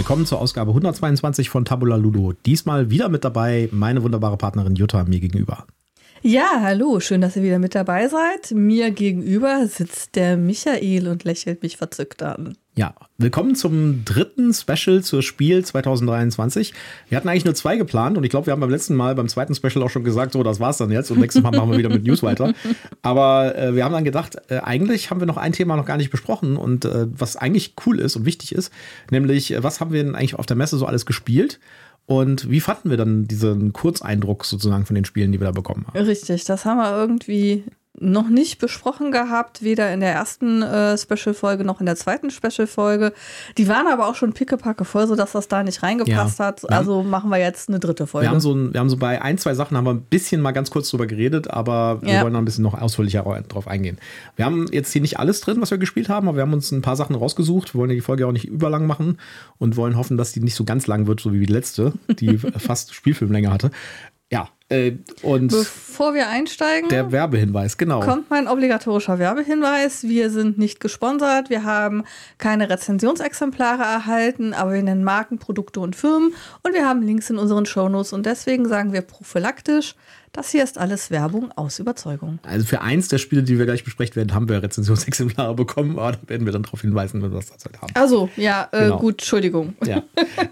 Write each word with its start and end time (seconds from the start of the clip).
Willkommen 0.00 0.24
zur 0.24 0.40
Ausgabe 0.40 0.70
122 0.70 1.50
von 1.50 1.66
Tabula 1.66 1.96
Ludo. 1.96 2.32
Diesmal 2.46 2.88
wieder 2.88 3.10
mit 3.10 3.22
dabei 3.22 3.68
meine 3.70 4.02
wunderbare 4.02 4.38
Partnerin 4.38 4.74
Jutta 4.74 5.04
mir 5.04 5.20
gegenüber. 5.20 5.66
Ja, 6.22 6.60
hallo, 6.60 7.00
schön, 7.00 7.22
dass 7.22 7.36
ihr 7.36 7.42
wieder 7.42 7.58
mit 7.58 7.74
dabei 7.74 8.06
seid. 8.08 8.50
Mir 8.52 8.90
gegenüber 8.90 9.66
sitzt 9.66 10.16
der 10.16 10.36
Michael 10.36 11.08
und 11.08 11.24
lächelt 11.24 11.62
mich 11.62 11.78
verzückt 11.78 12.22
an. 12.22 12.58
Ja, 12.76 12.94
willkommen 13.16 13.54
zum 13.54 14.04
dritten 14.04 14.52
Special 14.52 15.02
zur 15.02 15.22
Spiel 15.22 15.64
2023. 15.64 16.74
Wir 17.08 17.16
hatten 17.16 17.28
eigentlich 17.28 17.46
nur 17.46 17.54
zwei 17.54 17.78
geplant 17.78 18.18
und 18.18 18.24
ich 18.24 18.30
glaube, 18.30 18.46
wir 18.46 18.52
haben 18.52 18.60
beim 18.60 18.68
letzten 18.68 18.96
Mal, 18.96 19.14
beim 19.14 19.28
zweiten 19.28 19.54
Special 19.54 19.82
auch 19.82 19.88
schon 19.88 20.04
gesagt, 20.04 20.32
so, 20.32 20.42
das 20.42 20.60
war's 20.60 20.76
dann 20.76 20.90
jetzt 20.90 21.10
und 21.10 21.20
nächstes 21.20 21.42
Mal 21.42 21.52
machen 21.52 21.70
wir 21.70 21.78
wieder 21.78 21.88
mit 21.88 22.04
News 22.04 22.22
weiter. 22.22 22.52
Aber 23.00 23.56
äh, 23.56 23.74
wir 23.74 23.84
haben 23.84 23.92
dann 23.92 24.04
gedacht, 24.04 24.36
äh, 24.48 24.58
eigentlich 24.58 25.10
haben 25.10 25.20
wir 25.20 25.26
noch 25.26 25.38
ein 25.38 25.52
Thema 25.52 25.76
noch 25.76 25.86
gar 25.86 25.96
nicht 25.96 26.10
besprochen 26.10 26.58
und 26.58 26.84
äh, 26.84 27.06
was 27.10 27.36
eigentlich 27.36 27.74
cool 27.86 27.98
ist 27.98 28.16
und 28.16 28.26
wichtig 28.26 28.54
ist, 28.54 28.70
nämlich, 29.10 29.52
äh, 29.52 29.62
was 29.62 29.80
haben 29.80 29.90
wir 29.90 30.04
denn 30.04 30.14
eigentlich 30.14 30.34
auf 30.34 30.46
der 30.46 30.56
Messe 30.56 30.76
so 30.76 30.84
alles 30.84 31.06
gespielt? 31.06 31.60
Und 32.10 32.50
wie 32.50 32.58
fanden 32.58 32.90
wir 32.90 32.96
dann 32.96 33.28
diesen 33.28 33.72
Kurzeindruck 33.72 34.44
sozusagen 34.44 34.84
von 34.84 34.96
den 34.96 35.04
Spielen, 35.04 35.30
die 35.30 35.38
wir 35.38 35.44
da 35.44 35.52
bekommen 35.52 35.86
haben? 35.86 35.96
Richtig, 35.96 36.42
das 36.42 36.64
haben 36.64 36.78
wir 36.78 36.90
irgendwie 36.90 37.62
noch 38.00 38.28
nicht 38.28 38.58
besprochen 38.58 39.12
gehabt, 39.12 39.62
weder 39.62 39.92
in 39.92 40.00
der 40.00 40.12
ersten 40.12 40.62
äh, 40.62 40.96
Special-Folge 40.96 41.64
noch 41.64 41.80
in 41.80 41.86
der 41.86 41.96
zweiten 41.96 42.30
Special-Folge. 42.30 43.12
Die 43.58 43.68
waren 43.68 43.86
aber 43.86 44.08
auch 44.08 44.14
schon 44.14 44.32
pickepacke 44.32 44.86
voll, 44.86 45.06
sodass 45.06 45.32
das 45.32 45.48
da 45.48 45.62
nicht 45.62 45.82
reingepasst 45.82 46.38
ja. 46.38 46.46
hat. 46.46 46.70
Also 46.70 47.02
machen 47.02 47.30
wir 47.30 47.38
jetzt 47.38 47.68
eine 47.68 47.78
dritte 47.78 48.06
Folge. 48.06 48.26
Wir 48.26 48.30
haben, 48.30 48.40
so 48.40 48.54
ein, 48.54 48.72
wir 48.72 48.80
haben 48.80 48.88
so 48.88 48.96
bei 48.96 49.20
ein, 49.20 49.36
zwei 49.36 49.54
Sachen 49.54 49.76
haben 49.76 49.84
wir 49.84 49.92
ein 49.92 50.02
bisschen 50.02 50.40
mal 50.40 50.52
ganz 50.52 50.70
kurz 50.70 50.88
drüber 50.90 51.06
geredet, 51.06 51.50
aber 51.50 52.00
wir 52.00 52.14
ja. 52.14 52.22
wollen 52.22 52.32
noch 52.32 52.40
ein 52.40 52.46
bisschen 52.46 52.64
noch 52.64 52.74
ausführlicher 52.80 53.22
drauf 53.48 53.68
eingehen. 53.68 53.98
Wir 54.36 54.46
haben 54.46 54.66
jetzt 54.72 54.92
hier 54.92 55.02
nicht 55.02 55.18
alles 55.18 55.42
drin, 55.42 55.60
was 55.60 55.70
wir 55.70 55.78
gespielt 55.78 56.08
haben, 56.08 56.26
aber 56.26 56.38
wir 56.38 56.42
haben 56.42 56.54
uns 56.54 56.72
ein 56.72 56.82
paar 56.82 56.96
Sachen 56.96 57.14
rausgesucht. 57.14 57.74
Wir 57.74 57.80
wollen 57.80 57.90
ja 57.90 57.96
die 57.96 58.00
Folge 58.00 58.26
auch 58.26 58.32
nicht 58.32 58.46
überlang 58.46 58.86
machen 58.86 59.18
und 59.58 59.76
wollen 59.76 59.96
hoffen, 59.96 60.16
dass 60.16 60.32
die 60.32 60.40
nicht 60.40 60.54
so 60.54 60.64
ganz 60.64 60.86
lang 60.86 61.06
wird, 61.06 61.20
so 61.20 61.32
wie 61.34 61.44
die 61.44 61.52
letzte, 61.52 61.92
die 62.08 62.38
fast 62.58 62.94
Spielfilmlänge 62.94 63.52
hatte. 63.52 63.70
Ja, 64.30 64.48
äh, 64.70 64.92
und 65.22 65.48
bevor 65.48 66.14
wir 66.14 66.28
einsteigen, 66.28 66.88
der 66.88 67.10
Werbehinweis, 67.10 67.76
genau. 67.76 67.98
Kommt 68.00 68.30
mein 68.30 68.46
obligatorischer 68.46 69.18
Werbehinweis. 69.18 70.04
Wir 70.04 70.30
sind 70.30 70.58
nicht 70.58 70.78
gesponsert, 70.78 71.50
wir 71.50 71.64
haben 71.64 72.04
keine 72.38 72.70
Rezensionsexemplare 72.70 73.82
erhalten, 73.82 74.54
aber 74.54 74.72
wir 74.72 74.82
nennen 74.84 75.02
Marken, 75.02 75.38
Produkte 75.38 75.80
und 75.80 75.96
Firmen 75.96 76.34
und 76.62 76.72
wir 76.72 76.86
haben 76.86 77.02
Links 77.02 77.28
in 77.30 77.38
unseren 77.38 77.66
Shownotes 77.66 78.12
und 78.12 78.24
deswegen 78.26 78.68
sagen 78.68 78.92
wir 78.92 79.00
prophylaktisch, 79.02 79.96
das 80.32 80.50
hier 80.50 80.62
ist 80.62 80.78
alles 80.78 81.10
Werbung 81.10 81.50
aus 81.56 81.80
Überzeugung. 81.80 82.38
Also 82.44 82.64
für 82.64 82.80
eins 82.80 83.08
der 83.08 83.18
Spiele, 83.18 83.42
die 83.42 83.58
wir 83.58 83.66
gleich 83.66 83.82
besprechen 83.82 84.14
werden, 84.14 84.32
haben 84.32 84.48
wir 84.48 84.62
Rezensionsexemplare 84.62 85.56
bekommen, 85.56 85.98
aber 85.98 86.12
da 86.12 86.18
werden 86.28 86.46
wir 86.46 86.52
dann 86.52 86.62
darauf 86.62 86.82
hinweisen, 86.82 87.20
wenn 87.20 87.32
wir 87.32 87.38
das 87.38 87.46
derzeit 87.46 87.82
haben. 87.82 87.92
Also, 87.94 88.28
ja, 88.36 88.68
äh, 88.70 88.84
genau. 88.84 88.98
gut, 88.98 89.14
Entschuldigung. 89.14 89.74
Ja, 89.84 90.04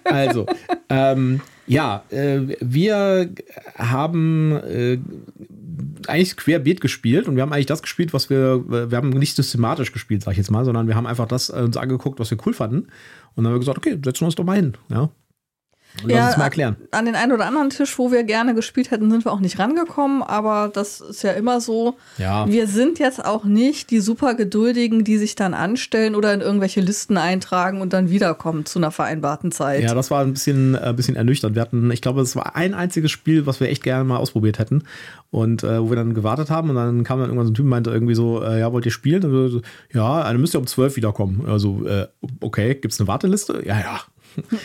also, 0.02 0.46
ähm, 0.88 1.40
ja, 1.68 2.04
äh, 2.10 2.40
wir 2.60 3.30
haben 3.76 4.52
äh, 4.52 4.98
eigentlich 6.06 6.36
querbeet 6.36 6.80
gespielt 6.80 7.28
und 7.28 7.36
wir 7.36 7.42
haben 7.42 7.52
eigentlich 7.52 7.66
das 7.66 7.82
gespielt, 7.82 8.12
was 8.12 8.30
wir, 8.30 8.90
wir 8.90 8.96
haben 8.96 9.10
nicht 9.10 9.36
systematisch 9.36 9.92
gespielt, 9.92 10.22
sag 10.22 10.32
ich 10.32 10.38
jetzt 10.38 10.50
mal, 10.50 10.64
sondern 10.64 10.88
wir 10.88 10.96
haben 10.96 11.06
einfach 11.06 11.28
das 11.28 11.50
äh, 11.50 11.60
uns 11.60 11.76
angeguckt, 11.76 12.18
was 12.18 12.30
wir 12.30 12.38
cool 12.46 12.54
fanden. 12.54 12.88
Und 13.34 13.44
dann 13.44 13.46
haben 13.46 13.54
wir 13.54 13.60
gesagt, 13.60 13.78
okay, 13.78 13.98
setzen 14.02 14.22
wir 14.22 14.26
uns 14.26 14.34
doch 14.34 14.44
mal 14.44 14.56
hin. 14.56 14.74
Ja, 14.88 15.10
und 16.02 16.10
ja, 16.10 16.18
lass 16.18 16.28
uns 16.28 16.36
mal 16.38 16.44
erklären. 16.44 16.76
An 16.90 17.04
den 17.04 17.14
einen 17.14 17.32
oder 17.32 17.46
anderen 17.46 17.70
Tisch, 17.70 17.98
wo 17.98 18.12
wir 18.12 18.22
gerne 18.24 18.54
gespielt 18.54 18.90
hätten, 18.90 19.10
sind 19.10 19.24
wir 19.24 19.32
auch 19.32 19.40
nicht 19.40 19.58
rangekommen, 19.58 20.22
aber 20.22 20.70
das 20.72 21.00
ist 21.00 21.22
ja 21.22 21.32
immer 21.32 21.60
so. 21.60 21.96
Ja. 22.18 22.46
Wir 22.48 22.66
sind 22.66 22.98
jetzt 22.98 23.24
auch 23.24 23.44
nicht 23.44 23.90
die 23.90 24.00
super 24.00 24.34
Geduldigen, 24.34 25.04
die 25.04 25.18
sich 25.18 25.34
dann 25.34 25.54
anstellen 25.54 26.14
oder 26.14 26.32
in 26.32 26.40
irgendwelche 26.40 26.80
Listen 26.80 27.16
eintragen 27.16 27.80
und 27.80 27.92
dann 27.92 28.10
wiederkommen 28.10 28.66
zu 28.66 28.78
einer 28.78 28.90
vereinbarten 28.90 29.52
Zeit. 29.52 29.82
Ja, 29.82 29.94
das 29.94 30.10
war 30.10 30.22
ein 30.22 30.32
bisschen, 30.32 30.76
ein 30.76 30.90
äh, 30.90 30.94
bisschen 30.94 31.16
ernüchternd. 31.16 31.54
Wir 31.54 31.62
hatten, 31.62 31.90
ich 31.90 32.02
glaube, 32.02 32.20
es 32.20 32.36
war 32.36 32.56
ein 32.56 32.74
einziges 32.74 33.10
Spiel, 33.10 33.46
was 33.46 33.60
wir 33.60 33.68
echt 33.68 33.82
gerne 33.82 34.04
mal 34.04 34.18
ausprobiert 34.18 34.58
hätten. 34.58 34.84
Und 35.30 35.62
äh, 35.62 35.82
wo 35.82 35.90
wir 35.90 35.96
dann 35.96 36.14
gewartet 36.14 36.48
haben 36.48 36.70
und 36.70 36.76
dann 36.76 37.04
kam 37.04 37.18
dann 37.18 37.28
irgendwann 37.28 37.46
so 37.46 37.52
ein 37.52 37.54
Typ 37.54 37.64
und 37.64 37.70
meinte 37.70 37.90
irgendwie 37.90 38.14
so, 38.14 38.42
äh, 38.42 38.60
ja, 38.60 38.72
wollt 38.72 38.86
ihr 38.86 38.92
spielen? 38.92 39.22
Und 39.24 39.50
so, 39.50 39.60
ja, 39.92 40.22
dann 40.24 40.40
müsst 40.40 40.54
ihr 40.54 40.58
um 40.58 40.66
zwölf 40.66 40.96
wiederkommen. 40.96 41.44
Also, 41.46 41.86
äh, 41.86 42.06
okay, 42.40 42.74
gibt 42.74 42.94
es 42.94 43.00
eine 43.00 43.08
Warteliste? 43.08 43.62
Ja, 43.66 43.78
ja, 43.78 44.00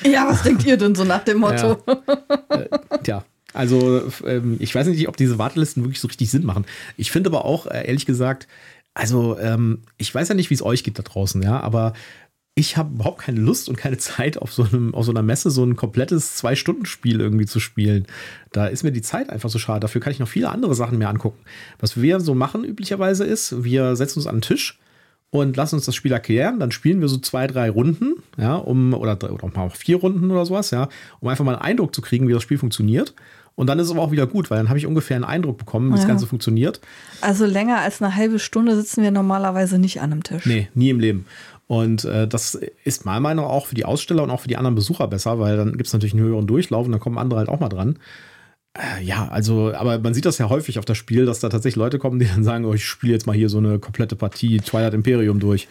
ja, 0.04 0.28
was 0.28 0.44
denkt 0.44 0.66
ihr 0.66 0.78
denn 0.78 0.96
so 0.96 1.04
nach 1.04 1.24
dem 1.24 1.40
Motto? 1.40 1.78
Ja. 1.88 2.58
Äh, 2.58 2.70
tja. 3.04 3.26
Also, 3.54 4.04
ähm, 4.26 4.58
ich 4.60 4.74
weiß 4.74 4.88
nicht, 4.88 5.08
ob 5.08 5.16
diese 5.16 5.38
Wartelisten 5.38 5.84
wirklich 5.84 6.00
so 6.00 6.08
richtig 6.08 6.32
Sinn 6.32 6.46
machen. 6.46 6.66
Ich 6.98 7.12
finde 7.12 7.30
aber 7.30 7.46
auch, 7.46 7.68
äh, 7.68 7.86
ehrlich 7.86 8.06
gesagt, 8.06 8.48
also, 8.96 9.38
ähm, 9.40 9.84
ich 9.98 10.14
weiß 10.14 10.30
ja 10.30 10.36
nicht, 10.36 10.50
wie 10.50 10.56
es 10.56 10.64
euch 10.64 10.84
geht 10.84 10.98
da 10.98 11.04
draußen, 11.04 11.42
ja, 11.42 11.60
aber 11.60 11.94
ich 12.56 12.78
habe 12.78 12.94
überhaupt 12.94 13.22
keine 13.22 13.40
Lust 13.40 13.70
und 13.70 13.78
keine 13.78 13.98
Zeit, 13.98 14.38
auf 14.38 14.54
so, 14.54 14.64
einem, 14.64 14.94
auf 14.94 15.06
so 15.06 15.12
einer 15.12 15.24
Messe 15.24 15.50
so 15.50 15.64
ein 15.64 15.76
komplettes 15.76 16.36
Zwei-Stunden-Spiel 16.36 17.20
irgendwie 17.20 17.46
zu 17.46 17.60
spielen. 17.60 18.06
Da 18.52 18.68
ist 18.68 18.84
mir 18.84 18.92
die 18.92 19.02
Zeit 19.02 19.30
einfach 19.30 19.50
so 19.50 19.58
schade. 19.58 19.80
Dafür 19.80 20.02
kann 20.02 20.14
ich 20.14 20.20
noch 20.20 20.28
viele 20.28 20.50
andere 20.50 20.76
Sachen 20.76 20.98
mehr 21.00 21.10
angucken. 21.10 21.40
Was 21.80 22.00
wir 22.00 22.20
so 22.20 22.36
machen 22.36 22.64
üblicherweise 22.64 23.24
ist, 23.24 23.64
wir 23.64 23.96
setzen 23.96 24.20
uns 24.20 24.28
an 24.28 24.36
den 24.36 24.42
Tisch 24.42 24.80
und 25.34 25.58
lassen 25.58 25.76
uns 25.76 25.86
das 25.86 25.96
Spiel 25.96 26.12
erklären. 26.12 26.60
Dann 26.60 26.72
spielen 26.72 27.02
wir 27.02 27.08
so 27.08 27.18
zwei, 27.18 27.48
drei 27.48 27.72
Runden, 27.72 28.22
ja, 28.38 28.56
um, 28.56 28.94
oder, 28.94 29.18
oder 29.34 29.48
mal 29.48 29.72
vier 29.72 29.98
Runden 29.98 30.30
oder 30.30 30.46
sowas, 30.46 30.70
ja, 30.70 30.90
um 31.22 31.28
einfach 31.28 31.44
mal 31.44 31.56
einen 31.56 31.64
Eindruck 31.64 31.96
zu 31.96 32.04
kriegen, 32.04 32.28
wie 32.28 32.34
das 32.34 32.44
Spiel 32.44 32.60
funktioniert. 32.60 33.16
Und 33.56 33.66
dann 33.66 33.80
ist 33.80 33.88
es 33.88 33.92
aber 33.92 34.02
auch 34.04 34.12
wieder 34.12 34.28
gut, 34.28 34.52
weil 34.52 34.60
dann 34.60 34.70
habe 34.70 34.78
ich 34.78 34.86
ungefähr 34.86 35.16
einen 35.16 35.26
Eindruck 35.26 35.58
bekommen, 35.58 35.88
wie 35.88 35.94
ja. 35.94 35.98
das 35.98 36.08
Ganze 36.08 36.28
funktioniert. 36.28 36.82
Also 37.22 37.48
länger 37.48 37.80
als 37.80 38.00
eine 38.00 38.16
halbe 38.16 38.38
Stunde 38.38 38.76
sitzen 38.76 39.02
wir 39.02 39.10
normalerweise 39.10 39.80
nicht 39.80 40.02
an 40.02 40.12
einem 40.12 40.24
Tisch. 40.24 40.46
Nee, 40.46 40.70
nie 40.76 40.92
im 40.92 41.00
Leben. 41.00 41.26
Und 41.66 42.06
äh, 42.06 42.28
das 42.28 42.60
ist 42.84 43.06
meiner 43.06 43.20
Meinung 43.20 43.46
nach 43.46 43.52
auch 43.52 43.66
für 43.66 43.76
die 43.76 43.86
Aussteller 43.86 44.22
und 44.22 44.30
auch 44.30 44.42
für 44.42 44.48
die 44.48 44.58
anderen 44.58 44.76
Besucher 44.76 45.08
besser, 45.08 45.40
weil 45.40 45.58
dann 45.58 45.72
gibt 45.72 45.88
es 45.88 45.94
natürlich 45.94 46.14
einen 46.14 46.24
höheren 46.24 46.46
Durchlauf 46.46 46.86
und 46.86 46.92
dann 46.92 47.02
kommen 47.02 47.18
andere 47.18 47.40
halt 47.40 47.50
auch 47.50 47.60
mal 47.60 47.70
dran. 47.70 47.98
Äh, 48.76 49.04
ja, 49.04 49.28
also, 49.28 49.74
aber 49.74 50.00
man 50.00 50.14
sieht 50.14 50.26
das 50.26 50.40
ja 50.40 50.50
häufig 50.50 50.80
auf 50.80 50.86
das 50.86 50.98
Spiel, 50.98 51.26
dass 51.26 51.40
da 51.40 51.50
tatsächlich 51.50 51.76
Leute 51.76 52.00
kommen, 52.00 52.20
die 52.20 52.26
dann 52.26 52.44
sagen, 52.44 52.66
oh, 52.66 52.74
ich 52.74 52.86
spiele 52.86 53.14
jetzt 53.14 53.28
mal 53.28 53.36
hier 53.36 53.50
so 53.50 53.60
eine 53.60 53.78
komplette 53.78 54.16
Partie 54.16 54.58
Twilight 54.58 54.94
Imperium 54.94 55.40
durch. 55.40 55.68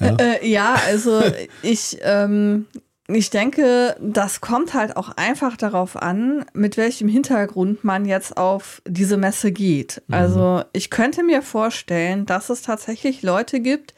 Ja, 0.00 0.16
äh, 0.16 0.46
ja 0.46 0.74
also 0.86 1.22
ich, 1.62 1.98
ähm, 2.02 2.66
ich 3.08 3.30
denke, 3.30 3.96
das 4.00 4.42
kommt 4.42 4.74
halt 4.74 4.96
auch 4.98 5.16
einfach 5.16 5.56
darauf 5.56 5.96
an, 5.96 6.44
mit 6.52 6.76
welchem 6.76 7.08
Hintergrund 7.08 7.84
man 7.84 8.04
jetzt 8.04 8.36
auf 8.36 8.82
diese 8.86 9.16
Messe 9.16 9.50
geht. 9.50 10.02
Mhm. 10.08 10.14
Also 10.14 10.62
ich 10.74 10.90
könnte 10.90 11.22
mir 11.22 11.40
vorstellen, 11.40 12.26
dass 12.26 12.50
es 12.50 12.60
tatsächlich 12.60 13.22
Leute 13.22 13.60
gibt, 13.60 13.94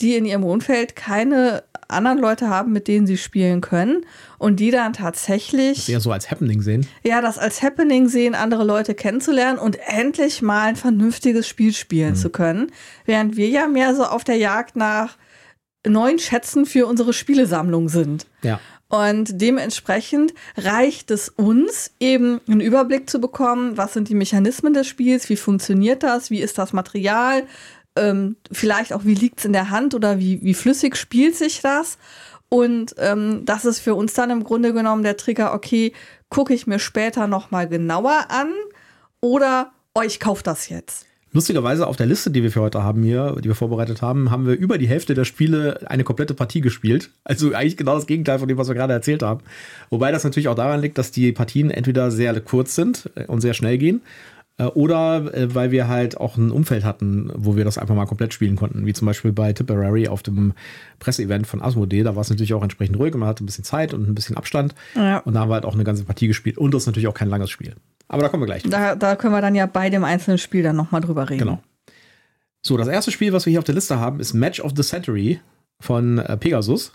die 0.00 0.16
in 0.16 0.24
ihrem 0.24 0.44
Umfeld 0.44 0.96
keine 0.96 1.64
anderen 1.88 2.18
Leute 2.18 2.48
haben, 2.48 2.72
mit 2.72 2.86
denen 2.86 3.06
sie 3.06 3.16
spielen 3.16 3.60
können 3.60 4.04
und 4.38 4.60
die 4.60 4.70
dann 4.70 4.92
tatsächlich. 4.92 5.78
Das 5.78 5.88
eher 5.88 6.00
so 6.00 6.12
als 6.12 6.30
Happening 6.30 6.62
sehen. 6.62 6.86
Ja, 7.02 7.20
das 7.20 7.38
als 7.38 7.62
Happening 7.62 8.08
sehen, 8.08 8.34
andere 8.34 8.64
Leute 8.64 8.94
kennenzulernen 8.94 9.58
und 9.58 9.78
endlich 9.86 10.42
mal 10.42 10.68
ein 10.68 10.76
vernünftiges 10.76 11.48
Spiel 11.48 11.72
spielen 11.72 12.10
mhm. 12.10 12.16
zu 12.16 12.30
können. 12.30 12.72
Während 13.04 13.36
wir 13.36 13.48
ja 13.48 13.66
mehr 13.66 13.94
so 13.94 14.04
auf 14.04 14.24
der 14.24 14.36
Jagd 14.36 14.76
nach 14.76 15.16
neuen 15.86 16.18
Schätzen 16.18 16.66
für 16.66 16.86
unsere 16.86 17.12
Spielesammlung 17.12 17.88
sind. 17.88 18.26
Ja. 18.42 18.60
Und 18.90 19.40
dementsprechend 19.40 20.32
reicht 20.56 21.10
es 21.10 21.28
uns, 21.28 21.92
eben 22.00 22.40
einen 22.48 22.62
Überblick 22.62 23.10
zu 23.10 23.20
bekommen, 23.20 23.76
was 23.76 23.92
sind 23.92 24.08
die 24.08 24.14
Mechanismen 24.14 24.72
des 24.72 24.86
Spiels, 24.86 25.28
wie 25.28 25.36
funktioniert 25.36 26.02
das, 26.02 26.30
wie 26.30 26.40
ist 26.40 26.56
das 26.56 26.72
Material, 26.72 27.44
ähm, 27.98 28.36
vielleicht 28.50 28.92
auch, 28.92 29.04
wie 29.04 29.14
liegt 29.14 29.40
es 29.40 29.44
in 29.44 29.52
der 29.52 29.70
Hand 29.70 29.94
oder 29.94 30.18
wie, 30.18 30.42
wie 30.42 30.54
flüssig 30.54 30.96
spielt 30.96 31.36
sich 31.36 31.60
das. 31.60 31.98
Und 32.48 32.94
ähm, 32.98 33.42
das 33.44 33.64
ist 33.64 33.80
für 33.80 33.94
uns 33.94 34.14
dann 34.14 34.30
im 34.30 34.44
Grunde 34.44 34.72
genommen 34.72 35.02
der 35.02 35.16
Trigger, 35.16 35.52
okay, 35.52 35.92
gucke 36.30 36.54
ich 36.54 36.66
mir 36.66 36.78
später 36.78 37.26
nochmal 37.26 37.68
genauer 37.68 38.26
an 38.28 38.48
oder 39.20 39.72
oh, 39.94 40.02
ich 40.02 40.20
kaufe 40.20 40.42
das 40.42 40.68
jetzt. 40.68 41.04
Lustigerweise 41.30 41.86
auf 41.86 41.96
der 41.96 42.06
Liste, 42.06 42.30
die 42.30 42.42
wir 42.42 42.50
für 42.50 42.62
heute 42.62 42.82
haben 42.82 43.02
hier, 43.02 43.36
die 43.38 43.48
wir 43.48 43.54
vorbereitet 43.54 44.00
haben, 44.00 44.30
haben 44.30 44.46
wir 44.46 44.54
über 44.56 44.78
die 44.78 44.88
Hälfte 44.88 45.12
der 45.12 45.26
Spiele 45.26 45.80
eine 45.86 46.02
komplette 46.02 46.32
Partie 46.32 46.62
gespielt. 46.62 47.10
Also 47.22 47.52
eigentlich 47.52 47.76
genau 47.76 47.96
das 47.96 48.06
Gegenteil 48.06 48.38
von 48.38 48.48
dem, 48.48 48.56
was 48.56 48.68
wir 48.68 48.74
gerade 48.74 48.94
erzählt 48.94 49.22
haben. 49.22 49.42
Wobei 49.90 50.10
das 50.10 50.24
natürlich 50.24 50.48
auch 50.48 50.54
daran 50.54 50.80
liegt, 50.80 50.96
dass 50.96 51.10
die 51.10 51.32
Partien 51.32 51.70
entweder 51.70 52.10
sehr 52.10 52.40
kurz 52.40 52.74
sind 52.74 53.10
und 53.26 53.42
sehr 53.42 53.52
schnell 53.52 53.76
gehen 53.76 54.00
oder 54.66 55.32
äh, 55.34 55.54
weil 55.54 55.70
wir 55.70 55.88
halt 55.88 56.16
auch 56.16 56.36
ein 56.36 56.50
Umfeld 56.50 56.84
hatten, 56.84 57.30
wo 57.34 57.56
wir 57.56 57.64
das 57.64 57.78
einfach 57.78 57.94
mal 57.94 58.06
komplett 58.06 58.34
spielen 58.34 58.56
konnten, 58.56 58.86
wie 58.86 58.92
zum 58.92 59.06
Beispiel 59.06 59.32
bei 59.32 59.52
Tipperary 59.52 60.08
auf 60.08 60.22
dem 60.22 60.52
Presseevent 60.98 61.46
von 61.46 61.62
Asmodee. 61.62 62.02
Da 62.02 62.16
war 62.16 62.22
es 62.22 62.30
natürlich 62.30 62.54
auch 62.54 62.62
entsprechend 62.62 62.98
ruhig 62.98 63.14
und 63.14 63.20
man 63.20 63.28
hatte 63.28 63.44
ein 63.44 63.46
bisschen 63.46 63.64
Zeit 63.64 63.94
und 63.94 64.08
ein 64.08 64.14
bisschen 64.14 64.36
Abstand. 64.36 64.74
Ja. 64.96 65.18
Und 65.18 65.34
da 65.34 65.40
haben 65.40 65.50
wir 65.50 65.54
halt 65.54 65.64
auch 65.64 65.74
eine 65.74 65.84
ganze 65.84 66.04
Partie 66.04 66.26
gespielt 66.26 66.58
und 66.58 66.74
das 66.74 66.82
ist 66.82 66.86
natürlich 66.86 67.06
auch 67.06 67.14
kein 67.14 67.28
langes 67.28 67.50
Spiel. 67.50 67.74
Aber 68.08 68.22
da 68.22 68.28
kommen 68.28 68.42
wir 68.42 68.46
gleich. 68.46 68.62
Da, 68.64 68.96
da 68.96 69.16
können 69.16 69.32
wir 69.32 69.42
dann 69.42 69.54
ja 69.54 69.66
bei 69.66 69.90
dem 69.90 70.02
einzelnen 70.02 70.38
Spiel 70.38 70.62
dann 70.62 70.76
nochmal 70.76 71.02
drüber 71.02 71.28
reden. 71.30 71.40
Genau. 71.40 71.62
So, 72.62 72.76
das 72.76 72.88
erste 72.88 73.12
Spiel, 73.12 73.32
was 73.32 73.46
wir 73.46 73.50
hier 73.50 73.60
auf 73.60 73.64
der 73.64 73.74
Liste 73.74 74.00
haben, 74.00 74.18
ist 74.18 74.34
Match 74.34 74.60
of 74.60 74.72
the 74.74 74.82
Century 74.82 75.40
von 75.78 76.18
äh, 76.18 76.36
Pegasus 76.36 76.92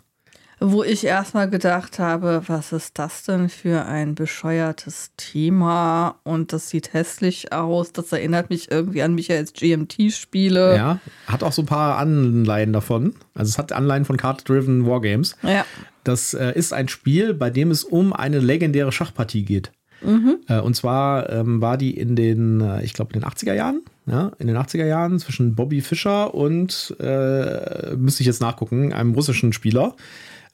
wo 0.66 0.82
ich 0.82 1.04
erstmal 1.04 1.50
gedacht 1.50 2.00
habe, 2.00 2.42
was 2.48 2.72
ist 2.72 2.98
das 2.98 3.24
denn 3.24 3.50
für 3.50 3.86
ein 3.86 4.16
bescheuertes 4.16 5.12
Thema 5.18 6.16
und 6.24 6.54
das 6.54 6.70
sieht 6.70 6.94
hässlich 6.94 7.52
aus. 7.52 7.92
Das 7.92 8.14
erinnert 8.14 8.50
mich 8.50 8.72
irgendwie 8.72 9.04
an 9.04 9.14
Michaels 9.14 9.52
GMT-Spiele. 9.52 10.78
Ja, 10.78 11.00
hat 11.28 11.44
auch 11.44 11.52
so 11.52 11.64
ein 11.64 11.66
paar 11.66 11.98
Anleihen 11.98 12.72
davon. 12.72 13.14
Also 13.36 13.50
es 13.50 13.58
hat 13.58 13.74
Anleihen 13.74 14.06
von 14.06 14.16
Card-Driven 14.16 14.86
Wargames. 14.88 15.36
Ja. 15.42 15.66
Das 16.06 16.34
äh, 16.34 16.54
ist 16.54 16.72
ein 16.72 16.88
Spiel, 16.88 17.34
bei 17.34 17.50
dem 17.50 17.70
es 17.70 17.84
um 17.84 18.14
eine 18.14 18.40
legendäre 18.40 18.94
Schachpartie 18.94 19.44
geht. 19.44 19.72
Mhm. 20.02 20.38
Äh, 20.48 20.60
und 20.60 20.76
zwar 20.76 21.30
ähm, 21.30 21.62
war 21.62 21.78
die 21.78 21.98
in 21.98 22.16
den, 22.16 22.62
äh, 22.62 22.84
ich 22.84 22.94
glaube, 22.94 23.14
in 23.14 23.20
den 23.20 23.30
80er 23.30 23.54
Jahren. 23.54 23.82
Ja, 24.06 24.32
in 24.38 24.48
den 24.48 24.58
80er 24.58 24.86
Jahren 24.86 25.20
zwischen 25.20 25.56
Bobby 25.56 25.82
Fischer 25.82 26.34
und, 26.34 26.96
äh, 27.00 27.96
müsste 27.96 28.22
ich 28.22 28.28
jetzt 28.28 28.42
nachgucken, 28.42 28.92
einem 28.92 29.14
russischen 29.14 29.54
Spieler 29.54 29.96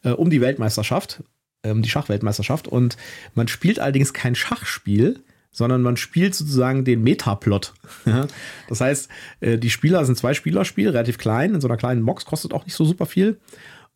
äh, 0.04 0.12
um 0.12 0.30
die 0.30 0.42
Weltmeisterschaft, 0.42 1.24
ähm, 1.63 1.81
die 1.81 1.90
Schachweltmeisterschaft. 1.90 2.68
Und 2.68 2.98
man 3.36 3.48
spielt 3.48 3.80
allerdings 3.80 4.13
kein 4.13 4.36
Schachspiel, 4.36 5.24
sondern 5.51 5.81
man 5.81 5.98
spielt 5.98 6.36
sozusagen 6.36 6.86
den 6.86 7.04
Metaplot. 7.04 7.74
das 8.69 8.81
heißt, 8.81 9.10
äh, 9.40 9.57
die 9.57 9.69
Spieler 9.69 10.06
sind 10.06 10.18
zwei 10.18 10.34
Spielerspiel, 10.34 10.90
relativ 10.90 11.18
klein, 11.18 11.54
in 11.54 11.62
so 11.62 11.68
einer 11.68 11.78
kleinen 11.78 12.06
Box, 12.06 12.25
kostet 12.25 12.54
auch 12.54 12.66
nicht 12.66 12.75
so 12.75 12.86
super 12.86 13.06
viel. 13.06 13.40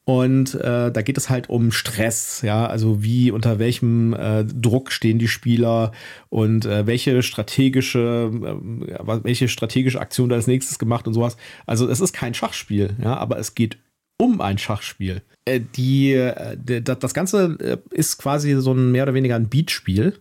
Und 0.05 0.55
äh, 0.55 0.91
da 0.91 1.01
geht 1.01 1.17
es 1.17 1.29
halt 1.29 1.49
um 1.49 1.71
Stress, 1.71 2.41
ja, 2.41 2.65
also 2.65 3.03
wie, 3.03 3.31
unter 3.31 3.57
welchem 3.57 4.13
äh, 4.13 4.43
Druck 4.43 4.91
stehen 4.91 5.17
die 5.17 5.29
Spieler 5.29 5.93
und 6.27 6.65
äh, 6.65 6.85
welche 6.85 7.23
strategische, 7.23 8.29
äh, 8.33 9.23
welche 9.23 9.47
strategische 9.47 10.01
Aktion 10.01 10.27
da 10.27 10.35
als 10.35 10.47
nächstes 10.47 10.77
gemacht 10.77 11.07
und 11.07 11.13
sowas. 11.13 11.37
Also 11.65 11.87
es 11.87 12.01
ist 12.01 12.11
kein 12.11 12.33
Schachspiel, 12.33 12.97
ja, 13.01 13.15
aber 13.15 13.39
es 13.39 13.55
geht 13.55 13.77
um 14.17 14.41
ein 14.41 14.57
Schachspiel. 14.57 15.21
Äh, 15.45 15.61
die, 15.75 16.13
äh, 16.13 16.81
das 16.81 17.13
Ganze 17.13 17.57
äh, 17.59 17.77
ist 17.91 18.17
quasi 18.17 18.55
so 18.55 18.73
ein 18.73 18.91
mehr 18.91 19.03
oder 19.03 19.13
weniger 19.13 19.35
ein 19.35 19.49
Beatspiel. 19.49 20.13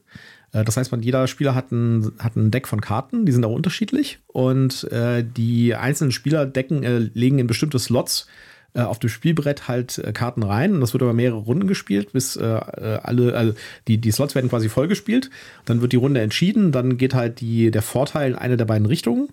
Das 0.54 0.76
heißt, 0.76 0.92
man, 0.92 1.00
jeder 1.00 1.28
Spieler 1.28 1.54
hat 1.54 1.72
ein, 1.72 2.12
hat 2.18 2.36
ein 2.36 2.50
Deck 2.50 2.68
von 2.68 2.82
Karten, 2.82 3.24
die 3.24 3.32
sind 3.32 3.42
auch 3.46 3.54
unterschiedlich. 3.54 4.18
Und 4.26 4.86
die 4.92 5.74
einzelnen 5.74 6.12
Spieler 6.12 6.44
decken, 6.44 6.82
legen 7.14 7.38
in 7.38 7.46
bestimmte 7.46 7.78
Slots 7.78 8.26
auf 8.74 8.98
dem 8.98 9.08
Spielbrett 9.08 9.66
halt 9.66 10.02
Karten 10.12 10.42
rein. 10.42 10.74
Und 10.74 10.82
das 10.82 10.92
wird 10.92 11.00
über 11.00 11.14
mehrere 11.14 11.38
Runden 11.38 11.66
gespielt, 11.68 12.12
bis 12.12 12.36
alle, 12.36 13.34
also 13.34 13.54
die, 13.88 13.96
die 13.96 14.10
Slots 14.10 14.34
werden 14.34 14.50
quasi 14.50 14.68
vollgespielt. 14.68 15.30
Dann 15.64 15.80
wird 15.80 15.92
die 15.92 15.96
Runde 15.96 16.20
entschieden, 16.20 16.70
dann 16.70 16.98
geht 16.98 17.14
halt 17.14 17.40
die, 17.40 17.70
der 17.70 17.80
Vorteil 17.80 18.32
in 18.32 18.36
eine 18.36 18.58
der 18.58 18.66
beiden 18.66 18.86
Richtungen 18.86 19.30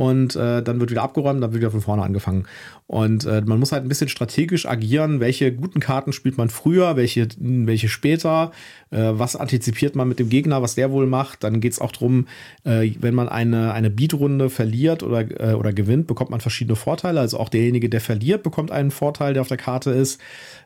und 0.00 0.34
äh, 0.34 0.62
dann 0.62 0.80
wird 0.80 0.90
wieder 0.90 1.02
abgeräumt, 1.02 1.42
dann 1.42 1.52
wird 1.52 1.60
wieder 1.60 1.70
von 1.70 1.82
vorne 1.82 2.02
angefangen. 2.02 2.46
Und 2.86 3.26
äh, 3.26 3.42
man 3.44 3.58
muss 3.58 3.70
halt 3.70 3.84
ein 3.84 3.88
bisschen 3.90 4.08
strategisch 4.08 4.64
agieren, 4.64 5.20
welche 5.20 5.52
guten 5.52 5.78
Karten 5.78 6.14
spielt 6.14 6.38
man 6.38 6.48
früher, 6.48 6.96
welche, 6.96 7.28
welche 7.38 7.90
später, 7.90 8.50
äh, 8.90 9.10
was 9.12 9.36
antizipiert 9.36 9.96
man 9.96 10.08
mit 10.08 10.18
dem 10.18 10.30
Gegner, 10.30 10.62
was 10.62 10.74
der 10.74 10.90
wohl 10.90 11.06
macht. 11.06 11.44
Dann 11.44 11.60
geht 11.60 11.74
es 11.74 11.80
auch 11.80 11.92
darum, 11.92 12.28
äh, 12.64 12.92
wenn 12.98 13.14
man 13.14 13.28
eine, 13.28 13.74
eine 13.74 13.90
Beat-Runde 13.90 14.48
verliert 14.48 15.02
oder, 15.02 15.20
äh, 15.38 15.52
oder 15.52 15.74
gewinnt, 15.74 16.06
bekommt 16.06 16.30
man 16.30 16.40
verschiedene 16.40 16.76
Vorteile. 16.76 17.20
Also 17.20 17.38
auch 17.38 17.50
derjenige, 17.50 17.90
der 17.90 18.00
verliert, 18.00 18.42
bekommt 18.42 18.70
einen 18.70 18.92
Vorteil, 18.92 19.34
der 19.34 19.42
auf 19.42 19.48
der 19.48 19.58
Karte 19.58 19.90
ist. 19.90 20.18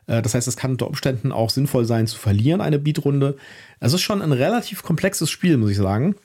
Äh, 0.07 0.21
das 0.21 0.33
heißt, 0.33 0.47
es 0.47 0.55
kann 0.55 0.71
unter 0.71 0.87
Umständen 0.87 1.33
auch 1.33 1.49
sinnvoll 1.49 1.83
sein, 1.83 2.07
zu 2.07 2.17
verlieren, 2.17 2.61
eine 2.61 2.79
Beat-Runde. 2.79 3.35
Es 3.81 3.91
ist 3.91 4.01
schon 4.01 4.21
ein 4.21 4.31
relativ 4.31 4.81
komplexes 4.81 5.29
Spiel, 5.29 5.57
muss 5.57 5.71
ich 5.71 5.77
sagen. 5.77 6.15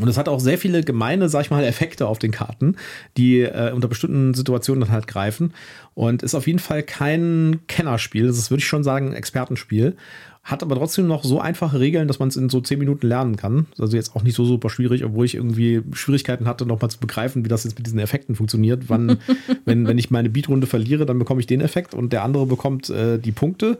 Und 0.00 0.08
es 0.08 0.18
hat 0.18 0.28
auch 0.28 0.40
sehr 0.40 0.58
viele 0.58 0.82
gemeine, 0.82 1.28
sag 1.28 1.42
ich 1.42 1.50
mal, 1.50 1.64
Effekte 1.64 2.06
auf 2.06 2.18
den 2.18 2.30
Karten, 2.30 2.76
die 3.16 3.40
äh, 3.40 3.72
unter 3.72 3.88
bestimmten 3.88 4.34
Situationen 4.34 4.82
dann 4.82 4.92
halt 4.92 5.06
greifen. 5.06 5.54
Und 5.94 6.22
ist 6.22 6.34
auf 6.34 6.46
jeden 6.46 6.58
Fall 6.58 6.82
kein 6.82 7.60
Kennerspiel. 7.66 8.26
Das 8.26 8.36
ist, 8.36 8.50
würde 8.50 8.60
ich 8.60 8.68
schon 8.68 8.84
sagen, 8.84 9.08
ein 9.08 9.14
Expertenspiel. 9.14 9.96
Hat 10.44 10.62
aber 10.62 10.76
trotzdem 10.76 11.08
noch 11.08 11.24
so 11.24 11.40
einfache 11.40 11.80
Regeln, 11.80 12.06
dass 12.06 12.18
man 12.18 12.28
es 12.28 12.36
in 12.36 12.50
so 12.50 12.60
zehn 12.60 12.78
Minuten 12.78 13.08
lernen 13.08 13.36
kann. 13.36 13.66
Also 13.78 13.96
jetzt 13.96 14.14
auch 14.14 14.22
nicht 14.22 14.36
so 14.36 14.44
super 14.44 14.70
schwierig, 14.70 15.04
obwohl 15.04 15.24
ich 15.24 15.34
irgendwie 15.34 15.82
Schwierigkeiten 15.92 16.46
hatte, 16.46 16.66
nochmal 16.66 16.90
zu 16.90 17.00
begreifen, 17.00 17.44
wie 17.44 17.48
das 17.48 17.64
jetzt 17.64 17.76
mit 17.78 17.86
diesen 17.86 17.98
Effekten 17.98 18.36
funktioniert. 18.36 18.84
Wann, 18.88 19.18
wenn, 19.64 19.88
wenn 19.88 19.98
ich 19.98 20.10
meine 20.10 20.28
Beatrunde 20.28 20.66
verliere, 20.66 21.06
dann 21.06 21.18
bekomme 21.18 21.40
ich 21.40 21.46
den 21.46 21.62
Effekt 21.62 21.94
und 21.94 22.12
der 22.12 22.22
andere 22.22 22.46
bekommt 22.46 22.90
äh, 22.90 23.18
die 23.18 23.32
Punkte. 23.32 23.78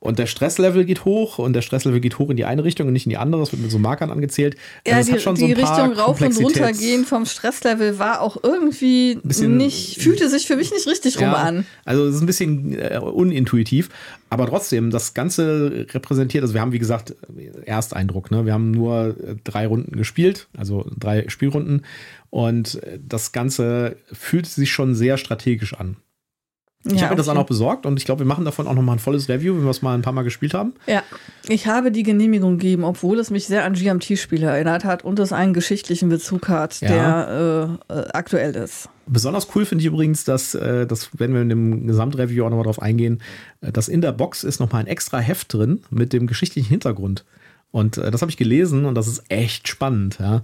Und 0.00 0.18
der 0.18 0.24
Stresslevel 0.24 0.86
geht 0.86 1.04
hoch 1.04 1.38
und 1.38 1.52
der 1.52 1.60
Stresslevel 1.60 2.00
geht 2.00 2.18
hoch 2.18 2.30
in 2.30 2.36
die 2.38 2.46
eine 2.46 2.64
Richtung 2.64 2.86
und 2.86 2.94
nicht 2.94 3.04
in 3.04 3.10
die 3.10 3.18
andere. 3.18 3.42
Das 3.42 3.52
wird 3.52 3.60
mit 3.60 3.70
so 3.70 3.78
Markern 3.78 4.10
angezählt. 4.10 4.56
Ja, 4.86 4.96
also 4.96 5.12
die, 5.12 5.18
die 5.18 5.54
so 5.54 5.60
Richtung 5.60 5.92
rauf 5.92 6.20
und 6.22 6.42
runter 6.42 6.72
gehen 6.72 7.04
vom 7.04 7.26
Stresslevel 7.26 7.98
war 7.98 8.22
auch 8.22 8.42
irgendwie 8.42 9.18
nicht, 9.22 10.00
fühlte 10.00 10.30
sich 10.30 10.46
für 10.46 10.56
mich 10.56 10.72
nicht 10.72 10.86
richtig 10.86 11.16
ja, 11.16 11.30
rum 11.30 11.34
an. 11.34 11.66
Also 11.84 12.06
es 12.06 12.14
ist 12.14 12.22
ein 12.22 12.26
bisschen 12.26 12.78
äh, 12.78 12.98
unintuitiv, 12.98 13.90
aber 14.30 14.46
trotzdem, 14.46 14.90
das 14.90 15.12
Ganze 15.12 15.86
repräsentiert, 15.90 16.42
also 16.42 16.54
wir 16.54 16.62
haben 16.62 16.72
wie 16.72 16.78
gesagt 16.78 17.14
Ersteindruck, 17.66 18.30
ne? 18.30 18.46
Wir 18.46 18.54
haben 18.54 18.70
nur 18.70 19.16
äh, 19.22 19.36
drei 19.44 19.66
Runden 19.66 19.96
gespielt, 19.96 20.48
also 20.56 20.86
drei 20.98 21.28
Spielrunden 21.28 21.82
und 22.30 22.82
äh, 22.84 22.98
das 23.06 23.32
Ganze 23.32 23.96
fühlt 24.10 24.46
sich 24.46 24.70
schon 24.70 24.94
sehr 24.94 25.18
strategisch 25.18 25.74
an. 25.74 25.96
Ich 26.84 26.94
ja, 26.94 27.02
habe 27.02 27.10
mir 27.10 27.16
das 27.16 27.28
auch 27.28 27.34
noch 27.34 27.46
besorgt 27.46 27.84
und 27.84 27.98
ich 27.98 28.06
glaube, 28.06 28.20
wir 28.20 28.26
machen 28.26 28.46
davon 28.46 28.66
auch 28.66 28.72
noch 28.72 28.82
mal 28.82 28.94
ein 28.94 28.98
volles 28.98 29.28
Review, 29.28 29.54
wenn 29.54 29.64
wir 29.64 29.70
es 29.70 29.82
mal 29.82 29.94
ein 29.94 30.00
paar 30.00 30.14
Mal 30.14 30.22
gespielt 30.22 30.54
haben. 30.54 30.72
Ja, 30.86 31.02
ich 31.46 31.66
habe 31.66 31.92
die 31.92 32.02
Genehmigung 32.02 32.56
gegeben, 32.56 32.84
obwohl 32.84 33.18
es 33.18 33.30
mich 33.30 33.46
sehr 33.46 33.64
an 33.64 33.74
GMT-Spiele 33.74 34.46
erinnert 34.46 34.84
hat 34.84 35.04
und 35.04 35.18
es 35.18 35.30
einen 35.32 35.52
geschichtlichen 35.52 36.08
Bezug 36.08 36.48
hat, 36.48 36.80
ja. 36.80 36.88
der 36.88 37.78
äh, 37.88 37.94
äh, 37.94 38.08
aktuell 38.14 38.56
ist. 38.56 38.88
Besonders 39.06 39.48
cool 39.54 39.66
finde 39.66 39.82
ich 39.82 39.88
übrigens, 39.88 40.24
dass, 40.24 40.54
äh, 40.54 40.86
das 40.86 41.10
werden 41.18 41.34
wir 41.34 41.42
in 41.42 41.50
dem 41.50 41.86
Gesamtreview 41.86 42.46
auch 42.46 42.50
noch 42.50 42.56
mal 42.56 42.62
drauf 42.62 42.80
eingehen, 42.80 43.20
äh, 43.60 43.72
dass 43.72 43.88
in 43.88 44.00
der 44.00 44.12
Box 44.12 44.42
ist 44.42 44.58
noch 44.58 44.72
mal 44.72 44.78
ein 44.78 44.86
extra 44.86 45.18
Heft 45.18 45.52
drin 45.52 45.82
mit 45.90 46.14
dem 46.14 46.26
geschichtlichen 46.26 46.68
Hintergrund. 46.68 47.26
Und 47.72 47.98
äh, 47.98 48.10
das 48.10 48.22
habe 48.22 48.30
ich 48.30 48.38
gelesen 48.38 48.86
und 48.86 48.94
das 48.94 49.06
ist 49.06 49.22
echt 49.28 49.68
spannend, 49.68 50.18
ja. 50.18 50.42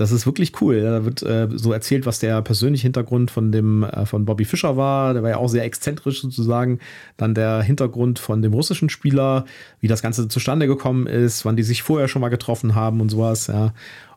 Das 0.00 0.12
ist 0.12 0.24
wirklich 0.24 0.60
cool. 0.62 0.80
Da 0.80 1.04
wird 1.04 1.22
äh, 1.22 1.48
so 1.52 1.72
erzählt, 1.72 2.06
was 2.06 2.18
der 2.18 2.40
persönliche 2.40 2.84
Hintergrund 2.84 3.30
von 3.30 3.52
dem 3.52 3.82
äh, 3.82 4.06
von 4.06 4.24
Bobby 4.24 4.46
Fischer 4.46 4.76
war. 4.78 5.12
Der 5.12 5.22
war 5.22 5.30
ja 5.30 5.36
auch 5.36 5.48
sehr 5.48 5.64
exzentrisch 5.64 6.22
sozusagen. 6.22 6.78
Dann 7.18 7.34
der 7.34 7.62
Hintergrund 7.62 8.18
von 8.18 8.40
dem 8.40 8.54
russischen 8.54 8.88
Spieler, 8.88 9.44
wie 9.80 9.88
das 9.88 10.00
Ganze 10.00 10.26
zustande 10.28 10.66
gekommen 10.66 11.06
ist, 11.06 11.44
wann 11.44 11.56
die 11.56 11.62
sich 11.62 11.82
vorher 11.82 12.08
schon 12.08 12.22
mal 12.22 12.30
getroffen 12.30 12.74
haben 12.74 13.02
und 13.02 13.10
sowas. 13.10 13.48
Ja. 13.48 13.74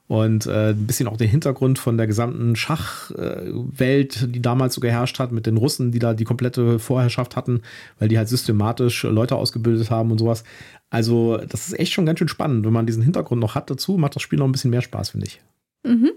Und 0.08 0.46
äh, 0.46 0.70
ein 0.70 0.88
bisschen 0.88 1.08
auch 1.08 1.18
den 1.18 1.30
Hintergrund 1.30 1.80
von 1.80 1.98
der 1.98 2.08
gesamten 2.08 2.56
Schachwelt, 2.56 4.34
die 4.34 4.42
damals 4.42 4.76
so 4.76 4.82
geherrscht 4.82 5.20
hat, 5.20 5.34
mit 5.34 5.46
den 5.46 5.58
Russen, 5.58 5.92
die 5.92 6.00
da 6.00 6.14
die 6.14 6.24
komplette 6.24 6.80
Vorherrschaft 6.80 7.36
hatten, 7.36 7.62
weil 8.00 8.08
die 8.08 8.18
halt 8.18 8.30
systematisch 8.30 9.04
Leute 9.04 9.36
ausgebildet 9.36 9.92
haben 9.92 10.12
und 10.12 10.18
sowas. 10.18 10.46
Also, 10.90 11.38
das 11.38 11.68
ist 11.68 11.80
echt 11.80 11.92
schon 11.92 12.06
ganz 12.06 12.20
schön 12.20 12.28
spannend. 12.28 12.66
Wenn 12.66 12.74
man 12.74 12.86
diesen 12.86 13.04
Hintergrund 13.04 13.42
noch 13.42 13.56
hat 13.56 13.70
dazu, 13.70 13.98
macht 13.98 14.16
das 14.16 14.22
Spiel 14.22 14.40
noch 14.40 14.46
ein 14.46 14.52
bisschen 14.52 14.72
mehr 14.72 14.82
Spaß, 14.82 15.10
finde 15.10 15.28
ich. 15.28 15.42
Mhm. 15.84 16.12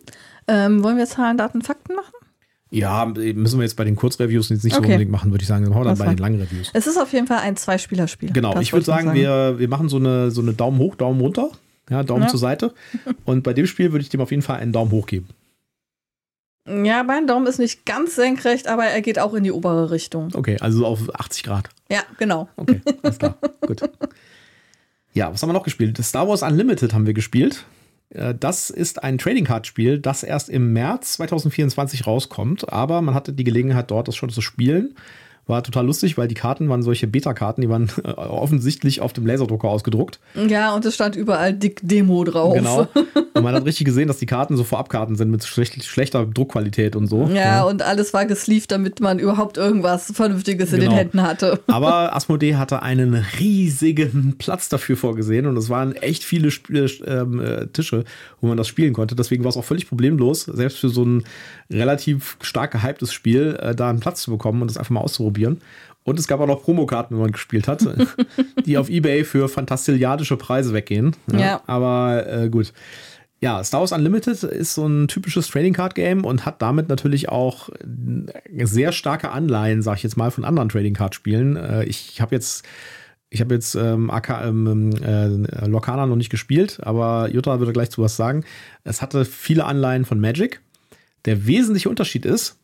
Ähm, 0.48 0.82
wollen 0.82 0.96
wir 0.96 1.06
Zahlen, 1.06 1.36
Daten, 1.36 1.62
Fakten 1.62 1.94
machen? 1.94 2.12
Ja, 2.70 3.06
müssen 3.06 3.58
wir 3.58 3.62
jetzt 3.62 3.76
bei 3.76 3.84
den 3.84 3.96
Kurzreviews 3.96 4.50
nicht 4.50 4.64
okay. 4.64 4.74
so 4.74 4.82
unbedingt 4.82 5.10
machen, 5.10 5.30
würde 5.30 5.42
ich 5.42 5.48
sagen. 5.48 5.64
Dann 5.64 5.74
hauen 5.74 5.84
wir 5.84 5.94
dann 5.94 5.98
bei 5.98 6.06
den 6.06 6.18
langen 6.18 6.40
Reviews. 6.40 6.70
Es 6.72 6.86
ist 6.86 6.96
auf 6.96 7.12
jeden 7.12 7.26
Fall 7.26 7.38
ein 7.38 7.56
Zwei-Spieler-Spiel. 7.56 8.32
Genau, 8.32 8.58
ich 8.60 8.72
würde 8.72 8.84
sagen, 8.84 9.06
sagen, 9.06 9.18
Wir, 9.18 9.58
wir 9.58 9.68
machen 9.68 9.88
so 9.88 9.96
eine, 9.96 10.30
so 10.30 10.40
eine 10.40 10.52
Daumen 10.52 10.78
hoch, 10.78 10.96
Daumen 10.96 11.20
runter. 11.20 11.50
Ja, 11.88 12.02
Daumen 12.02 12.22
ja. 12.22 12.28
zur 12.28 12.40
Seite. 12.40 12.74
Und 13.24 13.44
bei 13.44 13.52
dem 13.52 13.66
Spiel 13.66 13.92
würde 13.92 14.02
ich 14.02 14.08
dem 14.08 14.20
auf 14.20 14.30
jeden 14.30 14.42
Fall 14.42 14.58
einen 14.58 14.72
Daumen 14.72 14.90
hoch 14.90 15.06
geben. 15.06 15.28
Ja, 16.66 17.04
mein 17.04 17.28
Daumen 17.28 17.46
ist 17.46 17.60
nicht 17.60 17.86
ganz 17.86 18.16
senkrecht, 18.16 18.66
aber 18.66 18.84
er 18.84 19.00
geht 19.00 19.20
auch 19.20 19.34
in 19.34 19.44
die 19.44 19.52
obere 19.52 19.92
Richtung. 19.92 20.30
Okay, 20.34 20.56
also 20.60 20.84
auf 20.84 21.14
80 21.14 21.44
Grad. 21.44 21.68
Ja, 21.88 22.02
genau. 22.18 22.48
Okay, 22.56 22.80
alles 23.02 23.18
klar. 23.18 23.38
Gut. 23.60 23.88
Ja, 25.14 25.32
was 25.32 25.40
haben 25.40 25.48
wir 25.48 25.54
noch 25.54 25.62
gespielt? 25.62 25.96
Star 26.02 26.28
Wars 26.28 26.42
Unlimited 26.42 26.92
haben 26.92 27.06
wir 27.06 27.14
gespielt. 27.14 27.64
Äh, 28.10 28.34
das 28.34 28.70
ist 28.70 29.02
ein 29.02 29.18
Trading 29.18 29.44
Card 29.44 29.66
Spiel, 29.66 29.98
das 29.98 30.22
erst 30.22 30.48
im 30.48 30.72
März 30.72 31.14
2024 31.14 32.06
rauskommt, 32.06 32.72
aber 32.72 33.02
man 33.02 33.14
hatte 33.14 33.32
die 33.32 33.44
Gelegenheit, 33.44 33.90
dort 33.90 34.08
das 34.08 34.16
schon 34.16 34.30
zu 34.30 34.40
spielen. 34.40 34.94
War 35.48 35.62
total 35.62 35.86
lustig, 35.86 36.18
weil 36.18 36.26
die 36.26 36.34
Karten 36.34 36.68
waren 36.68 36.82
solche 36.82 37.06
Beta-Karten, 37.06 37.60
die 37.60 37.68
waren 37.68 37.88
äh, 38.04 38.08
offensichtlich 38.10 39.00
auf 39.00 39.12
dem 39.12 39.26
Laserdrucker 39.26 39.68
ausgedruckt. 39.68 40.18
Ja, 40.48 40.74
und 40.74 40.84
es 40.84 40.94
stand 40.94 41.14
überall 41.14 41.52
dick 41.52 41.80
Demo 41.82 42.24
drauf. 42.24 42.54
Genau. 42.54 42.88
Und 43.34 43.42
man 43.42 43.54
hat 43.54 43.66
richtig 43.66 43.84
gesehen, 43.84 44.08
dass 44.08 44.16
die 44.16 44.24
Karten 44.24 44.56
so 44.56 44.64
Vorabkarten 44.64 45.14
sind 45.14 45.30
mit 45.30 45.44
schlecht, 45.44 45.84
schlechter 45.84 46.24
Druckqualität 46.24 46.96
und 46.96 47.06
so. 47.06 47.28
Ja, 47.28 47.34
ja, 47.34 47.64
und 47.64 47.82
alles 47.82 48.14
war 48.14 48.24
gesleeved, 48.24 48.70
damit 48.70 49.00
man 49.00 49.18
überhaupt 49.18 49.58
irgendwas 49.58 50.10
Vernünftiges 50.14 50.72
in 50.72 50.80
genau. 50.80 50.92
den 50.92 50.98
Händen 50.98 51.22
hatte. 51.22 51.60
Aber 51.66 52.16
Asmodee 52.16 52.54
hatte 52.54 52.82
einen 52.82 53.14
riesigen 53.38 54.36
Platz 54.38 54.70
dafür 54.70 54.96
vorgesehen 54.96 55.44
und 55.44 55.56
es 55.58 55.68
waren 55.68 55.94
echt 55.96 56.24
viele 56.24 56.48
Sp 56.48 56.72
ähm, 57.04 57.40
äh, 57.40 57.66
Tische, 57.66 58.04
wo 58.40 58.46
man 58.46 58.56
das 58.56 58.68
spielen 58.68 58.94
konnte. 58.94 59.14
Deswegen 59.14 59.44
war 59.44 59.50
es 59.50 59.58
auch 59.58 59.64
völlig 59.64 59.86
problemlos, 59.86 60.44
selbst 60.44 60.78
für 60.78 60.88
so 60.88 61.04
ein 61.04 61.24
relativ 61.70 62.36
stark 62.40 62.72
gehyptes 62.72 63.12
Spiel, 63.12 63.58
äh, 63.60 63.74
da 63.74 63.90
einen 63.90 64.00
Platz 64.00 64.22
zu 64.22 64.30
bekommen 64.30 64.62
und 64.62 64.68
das 64.68 64.76
einfach 64.76 64.90
mal 64.90 65.00
auszuprobieren. 65.00 65.60
Und 66.04 66.20
es 66.20 66.28
gab 66.28 66.40
auch 66.40 66.46
noch 66.46 66.62
Promokarten, 66.62 67.16
wenn 67.16 67.22
man 67.22 67.32
gespielt 67.32 67.66
hat, 67.66 67.86
die 68.64 68.78
auf 68.78 68.88
Ebay 68.88 69.24
für 69.24 69.48
fantastilliardische 69.48 70.36
Preise 70.36 70.72
weggehen. 70.72 71.16
Ja, 71.32 71.38
ja. 71.38 71.62
Aber 71.66 72.24
äh, 72.28 72.48
gut. 72.48 72.72
Ja, 73.40 73.62
Star 73.62 73.80
Wars 73.80 73.92
Unlimited 73.92 74.42
ist 74.44 74.74
so 74.74 74.86
ein 74.86 75.08
typisches 75.08 75.48
Trading 75.48 75.74
Card 75.74 75.94
Game 75.94 76.24
und 76.24 76.46
hat 76.46 76.62
damit 76.62 76.88
natürlich 76.88 77.28
auch 77.28 77.68
sehr 78.62 78.92
starke 78.92 79.30
Anleihen, 79.30 79.82
sag 79.82 79.96
ich 79.96 80.04
jetzt 80.04 80.16
mal, 80.16 80.30
von 80.30 80.44
anderen 80.44 80.70
Trading 80.70 80.94
Card 80.94 81.14
Spielen. 81.14 81.56
Äh, 81.56 81.84
ich 81.84 82.20
habe 82.20 82.34
jetzt 82.34 82.64
ich 83.28 83.40
habe 83.40 83.54
jetzt 83.54 83.74
ähm, 83.74 84.08
AK, 84.10 84.44
ähm, 84.44 84.92
äh, 85.02 85.66
Locana 85.66 86.06
noch 86.06 86.16
nicht 86.16 86.30
gespielt, 86.30 86.78
aber 86.82 87.28
Jutta 87.30 87.58
würde 87.58 87.72
gleich 87.72 87.90
zu 87.90 88.00
was 88.00 88.16
sagen. 88.16 88.44
Es 88.84 89.02
hatte 89.02 89.24
viele 89.24 89.64
Anleihen 89.64 90.04
von 90.04 90.20
Magic. 90.20 90.60
Der 91.26 91.46
wesentliche 91.46 91.88
Unterschied 91.90 92.24
ist, 92.24 92.56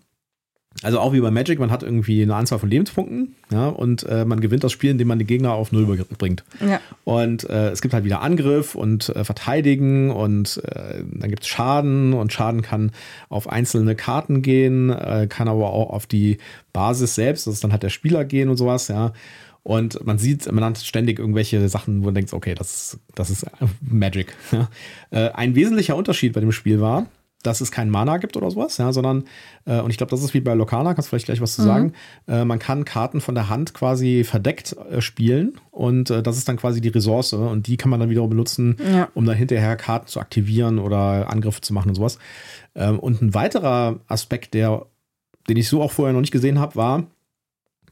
Also 0.80 0.98
auch 0.98 1.12
wie 1.12 1.20
bei 1.20 1.30
Magic, 1.30 1.58
man 1.58 1.70
hat 1.70 1.82
irgendwie 1.82 2.22
eine 2.22 2.34
Anzahl 2.34 2.58
von 2.58 2.70
Lebenspunkten, 2.70 3.36
ja, 3.50 3.68
und 3.68 4.04
äh, 4.04 4.24
man 4.24 4.40
gewinnt 4.40 4.64
das 4.64 4.72
Spiel, 4.72 4.90
indem 4.90 5.08
man 5.08 5.18
den 5.18 5.26
Gegner 5.26 5.52
auf 5.52 5.70
Null 5.70 6.06
bringt. 6.18 6.44
Ja. 6.66 6.80
Und 7.04 7.48
äh, 7.48 7.70
es 7.70 7.82
gibt 7.82 7.92
halt 7.94 8.04
wieder 8.04 8.22
Angriff 8.22 8.74
und 8.74 9.10
äh, 9.10 9.24
Verteidigen 9.24 10.10
und 10.10 10.62
äh, 10.64 11.04
dann 11.04 11.28
gibt 11.28 11.42
es 11.42 11.48
Schaden 11.48 12.14
und 12.14 12.32
Schaden 12.32 12.62
kann 12.62 12.90
auf 13.28 13.48
einzelne 13.48 13.94
Karten 13.94 14.42
gehen, 14.42 14.90
äh, 14.90 15.26
kann 15.28 15.48
aber 15.48 15.72
auch 15.72 15.90
auf 15.90 16.06
die 16.06 16.38
Basis 16.72 17.14
selbst, 17.14 17.46
das 17.46 17.54
ist 17.54 17.64
dann 17.64 17.72
halt 17.72 17.82
der 17.82 17.90
Spieler 17.90 18.24
gehen 18.24 18.48
und 18.48 18.56
sowas, 18.56 18.88
ja. 18.88 19.12
Und 19.64 20.04
man 20.04 20.18
sieht, 20.18 20.50
man 20.50 20.64
hat 20.64 20.78
ständig 20.78 21.20
irgendwelche 21.20 21.68
Sachen, 21.68 22.00
wo 22.00 22.06
man 22.06 22.14
denkt, 22.14 22.32
okay, 22.32 22.54
das, 22.56 22.98
das 23.14 23.30
ist 23.30 23.46
Magic. 23.80 24.34
Ja. 24.50 24.68
Äh, 25.10 25.30
ein 25.34 25.54
wesentlicher 25.54 25.94
Unterschied 25.94 26.32
bei 26.32 26.40
dem 26.40 26.50
Spiel 26.50 26.80
war, 26.80 27.06
dass 27.42 27.60
es 27.60 27.70
keinen 27.72 27.90
Mana 27.90 28.18
gibt 28.18 28.36
oder 28.36 28.50
sowas, 28.50 28.78
ja, 28.78 28.92
sondern, 28.92 29.24
äh, 29.64 29.80
und 29.80 29.90
ich 29.90 29.96
glaube, 29.96 30.10
das 30.10 30.22
ist 30.22 30.32
wie 30.34 30.40
bei 30.40 30.54
Lokana, 30.54 30.94
kannst 30.94 31.08
du 31.08 31.10
vielleicht 31.10 31.26
gleich 31.26 31.40
was 31.40 31.54
zu 31.56 31.62
sagen, 31.62 31.92
äh, 32.28 32.44
man 32.44 32.58
kann 32.58 32.84
Karten 32.84 33.20
von 33.20 33.34
der 33.34 33.48
Hand 33.48 33.74
quasi 33.74 34.24
verdeckt 34.24 34.76
äh, 34.90 35.00
spielen 35.00 35.54
und 35.70 36.10
äh, 36.10 36.22
das 36.22 36.36
ist 36.36 36.48
dann 36.48 36.56
quasi 36.56 36.80
die 36.80 36.88
Ressource 36.88 37.32
und 37.32 37.66
die 37.66 37.76
kann 37.76 37.90
man 37.90 38.00
dann 38.00 38.10
wiederum 38.10 38.30
benutzen, 38.30 38.76
Ja. 38.92 39.08
um 39.14 39.24
dann 39.24 39.36
hinterher 39.36 39.76
Karten 39.76 40.06
zu 40.06 40.20
aktivieren 40.20 40.78
oder 40.78 41.30
Angriffe 41.30 41.60
zu 41.60 41.72
machen 41.74 41.88
und 41.88 41.94
sowas. 41.96 42.18
Ähm, 42.74 42.98
und 42.98 43.20
ein 43.22 43.34
weiterer 43.34 44.00
Aspekt, 44.08 44.54
der, 44.54 44.86
den 45.48 45.56
ich 45.56 45.68
so 45.68 45.82
auch 45.82 45.92
vorher 45.92 46.12
noch 46.12 46.20
nicht 46.20 46.32
gesehen 46.32 46.58
habe, 46.58 46.76
war, 46.76 47.04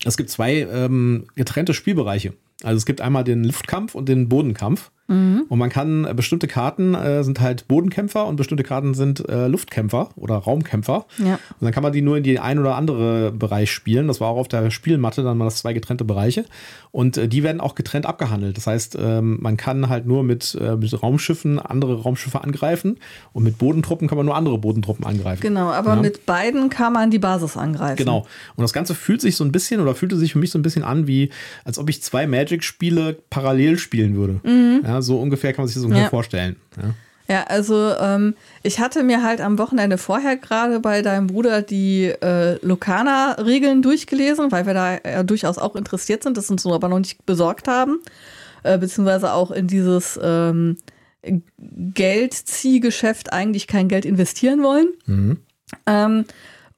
es 0.05 0.17
gibt 0.17 0.31
zwei 0.31 0.61
ähm, 0.61 1.27
getrennte 1.35 1.75
Spielbereiche. 1.75 2.33
Also 2.63 2.77
es 2.77 2.87
gibt 2.87 3.01
einmal 3.01 3.25
den 3.25 3.45
Luftkampf 3.45 3.95
und 3.95 4.09
den 4.09 4.29
Bodenkampf. 4.29 4.91
Mhm. 5.11 5.45
Und 5.49 5.59
man 5.59 5.69
kann 5.69 6.05
äh, 6.05 6.15
bestimmte 6.15 6.47
Karten 6.47 6.95
äh, 6.95 7.23
sind 7.25 7.41
halt 7.41 7.69
Bodenkämpfer 7.69 8.27
und 8.27 8.37
bestimmte 8.37 8.63
Karten 8.63 8.95
sind 8.95 9.29
äh, 9.29 9.49
Luftkämpfer 9.49 10.11
oder 10.17 10.37
Raumkämpfer. 10.37 11.05
Ja. 11.19 11.35
Und 11.35 11.41
dann 11.61 11.73
kann 11.73 11.83
man 11.83 11.93
die 11.93 12.01
nur 12.01 12.17
in 12.17 12.23
die 12.23 12.39
ein 12.39 12.59
oder 12.59 12.77
andere 12.77 13.33
Bereich 13.33 13.71
spielen. 13.73 14.07
Das 14.07 14.21
war 14.21 14.29
auch 14.29 14.37
auf 14.39 14.49
der 14.49 14.71
Spielmatte 14.71 15.23
dann 15.23 15.37
mal 15.37 15.45
das 15.47 15.57
zwei 15.59 15.73
getrennte 15.73 16.05
Bereiche. 16.05 16.45
Und 16.93 17.17
äh, 17.17 17.29
die 17.29 17.43
werden 17.43 17.61
auch 17.61 17.75
getrennt 17.75 18.07
abgehandelt. 18.07 18.57
Das 18.57 18.67
heißt, 18.67 18.97
ähm, 19.01 19.39
man 19.41 19.57
kann 19.57 19.89
halt 19.89 20.07
nur 20.07 20.23
mit, 20.23 20.57
äh, 20.61 20.77
mit 20.77 21.03
Raumschiffen 21.03 21.59
andere 21.59 22.03
Raumschiffe 22.03 22.43
angreifen 22.43 22.99
und 23.33 23.43
mit 23.43 23.59
Bodentruppen 23.59 24.09
kann 24.09 24.17
man 24.17 24.27
nur 24.27 24.37
andere 24.37 24.59
Bodentruppen 24.59 25.05
angreifen. 25.05 25.43
Genau, 25.43 25.71
aber 25.71 25.95
Ja. 25.95 26.01
mit 26.03 26.25
beiden 26.27 26.71
kann 26.71 26.93
man 26.93 27.11
die 27.11 27.19
Basis 27.19 27.57
angreifen. 27.57 27.97
Genau. 27.97 28.27
Und 28.57 28.63
das 28.63 28.73
Ganze 28.73 28.95
fühlt 28.95 29.21
sich 29.21 29.37
so 29.37 29.45
ein 29.45 29.53
bisschen 29.53 29.81
oder 29.81 29.95
fühlte 29.95 30.17
sich 30.17 30.33
für 30.33 30.39
mich 30.39 30.51
so 30.51 30.59
ein 30.59 30.63
bisschen 30.63 30.85
an, 30.85 31.07
wie 31.07 31.31
als 31.65 31.79
ob 31.79 31.89
ich 31.91 32.03
zwei 32.03 32.27
Magic-Spiele 32.27 33.19
parallel 33.31 33.79
spielen 33.79 34.15
würde. 34.15 34.41
Ja, 34.85 35.00
so 35.03 35.21
ungefähr 35.21 35.53
kann 35.53 35.63
man 35.63 35.69
sich 35.69 35.77
das 35.77 35.85
ungefähr 35.85 36.05
Ja. 36.05 36.11
vorstellen. 36.11 36.57
Ja. 36.77 36.95
Ja, 37.29 37.45
also 37.45 37.95
ähm, 38.01 38.35
ich 38.65 38.81
hatte 38.81 39.05
mir 39.05 39.23
halt 39.23 39.41
am 39.41 39.57
Wochenende 39.57 39.99
vorher 39.99 40.37
gerade 40.37 40.81
bei 40.81 41.01
deinem 41.01 41.29
Bruder 41.29 41.63
die 41.63 42.07
äh, 42.07 42.59
Lokana-Regeln 42.67 43.83
durchgelesen, 43.83 44.51
weil 44.51 44.67
wir 44.67 44.75
da 44.75 44.99
ja 45.09 45.23
durchaus 45.23 45.57
auch 45.57 45.77
interessiert 45.77 46.25
sind, 46.25 46.37
das 46.37 46.51
uns 46.51 46.67
aber 46.67 46.89
noch 46.89 46.99
nicht 46.99 47.25
besorgt 47.27 47.69
haben. 47.69 48.01
Äh, 48.65 48.79
beziehungsweise 48.79 49.33
auch 49.33 49.53
in 49.53 49.69
dieses 49.69 50.19
ähm, 50.21 50.77
Geldziehgeschäft 51.95 53.33
eigentlich 53.33 53.67
kein 53.67 53.89
Geld 53.89 54.05
investieren 54.05 54.63
wollen. 54.63 54.89
Ähm, 55.87 56.25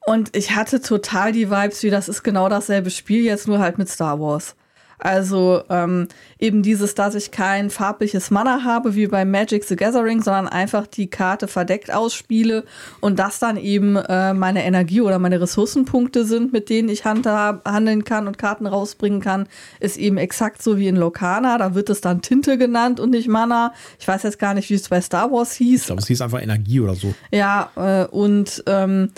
und 0.05 0.37
ich 0.37 0.55
hatte 0.55 0.81
total 0.81 1.33
die 1.33 1.51
Vibes, 1.51 1.83
wie 1.83 1.91
das 1.91 2.09
ist 2.09 2.23
genau 2.23 2.49
dasselbe 2.49 2.91
Spiel, 2.91 3.23
jetzt 3.25 3.49
nur 3.49 3.59
halt 3.59 3.79
mit 3.79 3.89
Star 3.89 4.21
Wars. 4.21 4.55
Also 5.03 5.65
ähm, 5.69 6.07
eben 6.39 6.63
dieses, 6.63 6.95
dass 6.95 7.17
ich 7.17 7.33
kein 7.33 7.71
farbliches 7.71 8.31
Mana 8.31 8.63
habe 8.63 8.95
wie 8.95 9.09
bei 9.09 9.25
Magic 9.25 9.65
the 9.65 9.75
Gathering, 9.75 10.23
sondern 10.23 10.47
einfach 10.47 10.87
die 10.87 11.11
Karte 11.11 11.49
verdeckt 11.49 11.93
ausspiele 11.93 12.65
und 13.01 13.19
das 13.19 13.41
dann 13.41 13.57
eben 13.57 13.97
äh, 13.97 14.33
meine 14.33 14.65
Energie 14.65 15.01
oder 15.01 15.19
meine 15.19 15.41
Ressourcenpunkte 15.41 16.25
sind, 16.25 16.53
mit 16.53 16.71
denen 16.71 16.89
ich 16.89 17.05
handeln 17.05 18.05
kann 18.05 18.29
und 18.29 18.39
Karten 18.39 18.67
rausbringen 18.67 19.21
kann, 19.21 19.49
ist 19.81 19.97
eben 19.97 20.19
exakt 20.19 20.63
so 20.63 20.79
wie 20.79 20.87
in 20.87 20.95
Lokana. 20.95 21.59
Da 21.59 21.75
wird 21.75 21.91
es 21.91 22.01
dann 22.01 22.23
Tinte 22.23 22.57
genannt 22.57 23.01
und 23.01 23.11
nicht 23.11 23.27
Mana. 23.27 23.75
Ich 23.99 24.07
weiß 24.07 24.23
jetzt 24.23 24.39
gar 24.39 24.55
nicht, 24.55 24.71
wie 24.71 24.75
es 24.75 24.89
bei 24.89 25.01
Star 25.01 25.33
Wars 25.33 25.53
hieß. 25.55 25.81
Ich 25.81 25.87
glaube, 25.87 26.03
es 26.03 26.07
hieß 26.07 26.21
einfach 26.21 26.41
Energie 26.41 26.79
oder 26.79 26.95
so. 26.95 27.13
Ja, 27.33 27.71
äh, 27.75 28.07
und 28.07 28.63
ähm, 28.67 29.11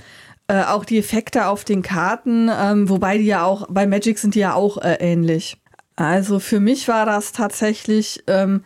äh, 0.47 0.63
auch 0.63 0.85
die 0.85 0.99
Effekte 0.99 1.47
auf 1.47 1.65
den 1.65 1.83
Karten, 1.83 2.51
ähm, 2.51 2.89
wobei 2.89 3.19
die 3.19 3.25
ja 3.25 3.45
auch, 3.45 3.67
bei 3.69 3.87
Magic 3.87 4.19
sind 4.19 4.35
die 4.35 4.41
ja 4.41 4.55
auch 4.55 4.79
äh, 4.79 4.97
ähnlich. 5.01 5.59
Also 5.97 6.41
für 6.41 6.61
mich 6.61 6.89
war 6.89 7.07
das 7.07 7.33
tatsächlich 7.33 8.25
ähm, 8.27 8.65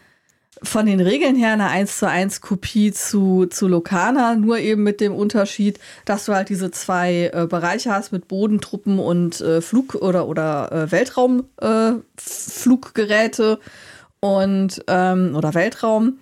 von 0.62 0.86
den 0.86 1.00
Regeln 1.00 1.36
her 1.36 1.52
eine 1.52 1.68
1 1.68 1.98
zu 1.98 2.08
1 2.08 2.40
Kopie 2.40 2.92
zu, 2.92 3.46
zu 3.46 3.68
Lokana, 3.68 4.34
nur 4.34 4.58
eben 4.58 4.82
mit 4.82 5.00
dem 5.00 5.14
Unterschied, 5.14 5.78
dass 6.04 6.24
du 6.24 6.34
halt 6.34 6.48
diese 6.48 6.70
zwei 6.70 7.30
äh, 7.32 7.46
Bereiche 7.46 7.92
hast 7.92 8.12
mit 8.12 8.28
Bodentruppen 8.28 8.98
und 8.98 9.40
äh, 9.40 9.60
Flug- 9.60 9.96
oder, 9.96 10.26
oder 10.26 10.72
äh, 10.72 10.90
Weltraumfluggeräte 10.90 13.58
äh, 13.60 14.26
und 14.26 14.82
ähm, 14.88 15.36
oder 15.36 15.54
Weltraum. 15.54 16.18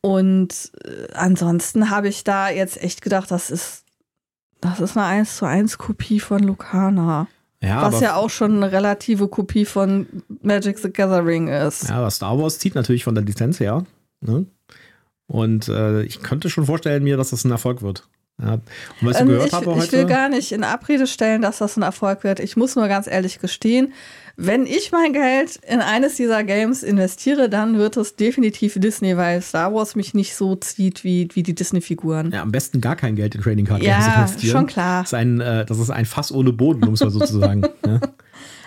Und 0.00 0.72
äh, 0.84 1.12
ansonsten 1.14 1.90
habe 1.90 2.08
ich 2.08 2.24
da 2.24 2.50
jetzt 2.50 2.82
echt 2.82 3.02
gedacht, 3.02 3.30
das 3.30 3.50
ist, 3.50 3.84
das 4.60 4.80
ist 4.80 4.96
eine 4.96 5.06
1 5.06 5.36
zu 5.36 5.46
1 5.46 5.78
Kopie 5.78 6.18
von 6.20 6.42
Lokana. 6.42 7.28
Ja, 7.62 7.82
was 7.82 8.00
ja 8.00 8.14
auch 8.14 8.30
schon 8.30 8.56
eine 8.56 8.70
relative 8.70 9.26
Kopie 9.28 9.64
von 9.64 10.06
Magic 10.42 10.78
the 10.78 10.92
Gathering 10.92 11.48
ist. 11.48 11.88
ja, 11.88 11.96
aber 11.96 12.10
Star 12.10 12.38
Wars 12.38 12.58
zieht 12.58 12.74
natürlich 12.76 13.02
von 13.04 13.14
der 13.16 13.24
Lizenz 13.24 13.58
her. 13.58 13.84
Ne? 14.20 14.46
Und 15.26 15.68
äh, 15.68 16.02
ich 16.02 16.22
könnte 16.22 16.50
schon 16.50 16.66
vorstellen 16.66 17.02
mir, 17.02 17.16
dass 17.16 17.30
das 17.30 17.44
ein 17.44 17.50
Erfolg 17.50 17.82
wird. 17.82 18.08
Ja. 18.40 18.54
Und 18.54 18.62
was 19.02 19.16
ich 19.16 19.22
Ähm, 19.22 19.28
gehört 19.28 19.46
ich, 19.48 19.52
habe 19.52 19.64
ich 19.64 19.92
will 19.92 20.00
heute. 20.00 20.06
gar 20.06 20.28
nicht 20.28 20.52
in 20.52 20.62
Abrede 20.62 21.06
stellen, 21.08 21.42
dass 21.42 21.58
das 21.58 21.76
ein 21.76 21.82
Erfolg 21.82 22.22
wird. 22.22 22.38
Ich 22.38 22.56
muss 22.56 22.76
nur 22.76 22.86
ganz 22.86 23.08
ehrlich 23.08 23.40
gestehen, 23.40 23.92
wenn 24.40 24.66
ich 24.66 24.92
mein 24.92 25.12
Geld 25.12 25.58
in 25.68 25.80
eines 25.80 26.14
dieser 26.14 26.44
Games 26.44 26.84
investiere, 26.84 27.48
dann 27.48 27.76
wird 27.76 27.96
es 27.96 28.14
definitiv 28.14 28.74
Disney, 28.78 29.16
weil 29.16 29.42
Star 29.42 29.74
Wars 29.74 29.96
mich 29.96 30.14
nicht 30.14 30.36
so 30.36 30.54
zieht 30.54 31.02
wie, 31.02 31.28
wie 31.32 31.42
die 31.42 31.56
Disney-Figuren. 31.56 32.30
Ja, 32.32 32.42
am 32.42 32.52
besten 32.52 32.80
gar 32.80 32.94
kein 32.94 33.16
Geld 33.16 33.34
in 33.34 33.40
Trading 33.42 33.66
Card 33.66 33.80
Games 33.80 34.06
Ja, 34.06 34.14
investieren. 34.14 34.52
schon 34.52 34.66
klar. 34.68 35.00
Das 35.02 35.08
ist 35.10 35.14
ein, 35.14 35.40
äh, 35.40 35.66
das 35.66 35.80
ist 35.80 35.90
ein 35.90 36.06
Fass 36.06 36.30
ohne 36.30 36.52
Boden, 36.52 36.84
um 36.86 36.94
es 36.94 37.00
mal 37.00 37.10
so 37.10 37.18
zu 37.18 37.38
sagen. 37.38 37.62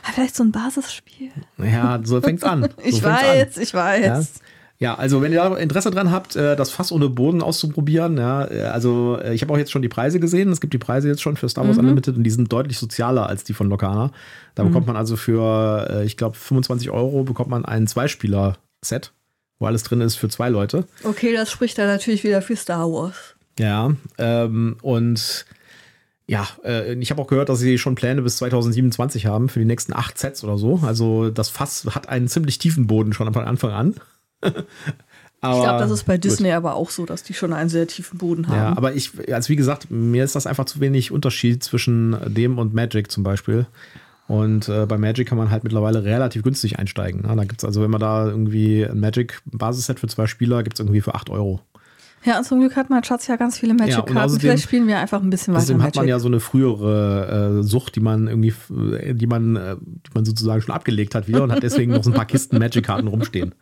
Ja, 0.04 0.14
vielleicht 0.14 0.36
so 0.36 0.44
ein 0.44 0.52
Basisspiel. 0.52 1.30
ja 1.60 2.00
so 2.04 2.20
fängt's 2.22 2.44
an. 2.44 2.62
So 2.78 2.82
Ich 2.84 3.02
fängt's 3.02 3.06
an. 3.06 3.28
weiß, 3.28 3.58
ich 3.58 3.74
weiß. 3.74 4.34
Ja. 4.82 4.96
Also 4.96 5.22
wenn 5.22 5.32
ihr 5.32 5.38
da 5.38 5.56
Interesse 5.58 5.92
dran 5.92 6.12
habt, 6.12 6.36
äh, 6.36 6.56
das 6.56 6.72
Fass 6.72 6.92
ohne 6.92 7.08
Boden 7.08 7.42
auszuprobieren, 7.42 8.18
ja, 8.18 8.50
äh, 8.50 8.64
also 8.64 9.18
äh, 9.22 9.34
ich 9.34 9.44
habe 9.44 9.54
auch 9.54 9.58
jetzt 9.58 9.72
schon 9.72 9.84
die 9.84 9.90
Preise 9.90 10.20
gesehen. 10.20 10.52
Es 10.52 10.60
gibt 10.60 10.74
die 10.74 10.80
Preise 10.80 11.08
jetzt 11.08 11.22
schon 11.22 11.38
für 11.38 11.48
Star 11.48 11.64
Mhm. 11.64 11.70
Wars 11.70 11.78
Unlimited 11.78 12.18
und 12.18 12.24
die 12.24 12.32
sind 12.32 12.52
deutlich 12.52 12.80
sozialer 12.80 13.28
als 13.28 13.44
die 13.44 13.54
von 13.54 13.70
Lokana. 13.70 14.12
Da 14.56 14.64
bekommt 14.64 14.88
man 14.88 14.98
also 14.98 15.16
für, 15.16 16.02
ich 16.04 16.18
glaube, 16.18 16.36
25 16.36 16.90
Euro 16.90 17.24
bekommt 17.24 17.50
man 17.50 17.64
ein 17.64 17.88
Zweispieler-Set, 17.88 19.14
wo 19.60 19.68
alles 19.68 19.84
drin 19.84 20.02
ist 20.02 20.16
für 20.16 20.28
zwei 20.30 20.50
Leute. 20.50 20.86
Okay, 21.04 21.34
das 21.34 21.50
spricht 21.52 21.78
dann 21.78 21.88
natürlich 21.88 22.24
wieder 22.24 22.42
für 22.42 22.56
Star 22.56 22.92
Wars. 22.92 23.36
Ja, 23.60 23.92
ähm, 24.18 24.78
und 24.82 25.46
ja, 26.28 26.48
äh, 26.64 26.94
ich 26.96 27.12
habe 27.12 27.22
auch 27.22 27.28
gehört, 27.28 27.50
dass 27.50 27.60
sie 27.60 27.78
schon 27.78 27.96
Pläne 27.96 28.22
bis 28.24 28.38
2027 28.38 29.26
haben 29.26 29.48
für 29.48 29.60
die 29.60 29.66
nächsten 29.66 29.94
acht 29.94 30.18
Sets 30.18 30.44
oder 30.44 30.58
so. 30.58 30.80
Also 30.86 31.30
das 31.30 31.50
Fass 31.50 31.86
hat 31.92 32.10
einen 32.10 32.28
ziemlich 32.28 32.58
tiefen 32.58 32.88
Boden 32.88 33.14
schon 33.14 33.32
von 33.34 33.44
Anfang 33.46 33.72
an. 33.72 33.96
Aber, 34.42 35.58
Ich 35.58 35.64
glaube, 35.64 35.80
das 35.80 35.92
ist 35.92 36.04
bei 36.06 36.16
gut. 36.16 36.24
Disney 36.26 36.52
aber 36.52 36.76
auch 36.76 36.90
so, 36.90 37.06
dass 37.06 37.24
die 37.24 37.34
schon 37.34 37.54
einen 37.54 37.70
sehr 37.70 37.88
tiefen 37.88 38.18
Boden 38.18 38.48
haben. 38.48 38.56
Ja, 38.56 38.78
aber 38.78 38.94
ich, 38.94 39.12
also 39.34 39.50
wie 39.50 39.56
gesagt, 39.56 39.90
mir 39.90 40.24
ist 40.24 40.36
das 40.36 40.46
einfach 40.48 40.66
zu 40.66 40.80
wenig 40.80 41.12
Unterschied 41.12 41.64
zwischen 41.64 42.16
dem 42.28 42.58
und 42.60 42.74
Magic 42.74 43.12
zum 43.12 43.24
Beispiel. 43.24 43.66
Und 44.28 44.70
äh, 44.70 44.86
bei 44.86 44.98
Magic 44.98 45.28
kann 45.28 45.38
man 45.38 45.50
halt 45.52 45.64
mittlerweile 45.64 46.04
relativ 46.06 46.44
günstig 46.44 46.80
einsteigen. 46.80 47.22
Ne? 47.24 47.36
Da 47.36 47.44
gibt 47.44 47.62
es 47.62 47.66
also, 47.66 47.82
wenn 47.82 47.90
man 47.92 48.00
da 48.00 48.28
irgendwie 48.28 48.86
ein 48.86 49.00
Magic-Basisset 49.00 50.00
für 50.00 50.08
zwei 50.08 50.28
Spieler, 50.28 50.64
gibt 50.64 50.76
es 50.76 50.80
irgendwie 50.80 51.02
für 51.02 51.16
8 51.16 51.30
Euro. 51.30 51.60
Ja, 52.24 52.38
und 52.38 52.44
zum 52.46 52.60
Glück 52.60 52.76
hat 52.76 52.90
mein 52.92 53.04
Schatz 53.04 53.26
ja 53.28 53.36
ganz 53.36 53.58
viele 53.58 53.74
Magic-Karten. 53.74 54.16
außerdem- 54.18 54.40
Vielleicht 54.40 54.64
spielen 54.64 54.88
wir 54.88 55.00
einfach 55.00 55.22
ein 55.22 55.30
bisschen 55.32 55.54
weiter 55.56 55.64
Außerdem 55.64 55.82
hat 55.84 55.96
man 55.96 56.08
ja 56.08 56.20
so 56.20 56.28
eine 56.28 56.40
frühere 56.40 57.60
äh, 57.60 57.64
Sucht, 57.64 57.96
die 57.96 58.00
man 58.00 58.28
irgendwie, 58.28 58.54
äh, 58.96 59.16
die 59.16 59.26
man, 59.28 59.56
äh, 59.56 59.76
die 59.82 60.12
man 60.14 60.24
sozusagen 60.24 60.62
schon 60.62 60.76
abgelegt 60.76 61.16
hat 61.16 61.28
wieder 61.28 61.44
und 61.44 61.52
hat 61.52 61.64
deswegen 61.64 61.92
noch 61.92 62.04
so 62.04 62.12
ein 62.12 62.16
paar 62.16 62.26
Kisten 62.28 62.58
Magic-Karten 62.60 63.08
rumstehen. 63.08 63.54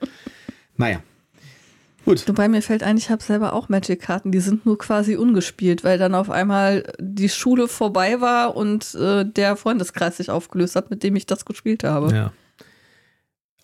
Naja. 0.79 1.01
Gut. 2.05 2.27
Wobei 2.27 2.47
mir 2.47 2.61
fällt 2.61 2.81
ein, 2.81 2.97
ich 2.97 3.11
habe 3.11 3.21
selber 3.21 3.53
auch 3.53 3.69
Magic-Karten, 3.69 4.31
die 4.31 4.39
sind 4.39 4.65
nur 4.65 4.77
quasi 4.77 5.15
ungespielt, 5.15 5.83
weil 5.83 5.99
dann 5.99 6.15
auf 6.15 6.31
einmal 6.31 6.91
die 6.97 7.29
Schule 7.29 7.67
vorbei 7.67 8.21
war 8.21 8.55
und 8.55 8.95
äh, 8.95 9.25
der 9.25 9.57
Freundeskreis 9.57 10.17
sich 10.17 10.31
aufgelöst 10.31 10.75
hat, 10.75 10.89
mit 10.89 11.03
dem 11.03 11.15
ich 11.15 11.27
das 11.27 11.45
gespielt 11.45 11.83
habe. 11.83 12.15
Ja. 12.15 12.31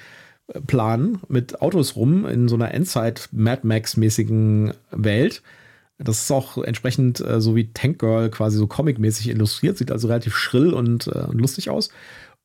Plan 0.65 1.19
mit 1.27 1.62
Autos 1.62 1.96
rum 1.96 2.25
in 2.25 2.48
so 2.48 2.55
einer 2.55 2.74
Endzeit 2.74 3.29
Mad 3.31 3.67
Max 3.67 3.98
mäßigen 3.98 4.74
Welt 4.91 5.41
das 5.98 6.24
ist 6.24 6.32
auch 6.32 6.58
entsprechend 6.58 7.20
äh, 7.22 7.42
so 7.42 7.56
wie 7.56 7.72
Tank 7.74 8.00
Girl 8.00 8.30
quasi 8.30 8.58
so 8.58 8.68
comicmäßig 8.68 9.30
illustriert, 9.30 9.77
sieht 9.77 9.92
also 9.92 10.08
relativ 10.08 10.36
schrill 10.36 10.74
und 10.74 11.08
äh, 11.08 11.25
lustig 11.32 11.70
aus. 11.70 11.89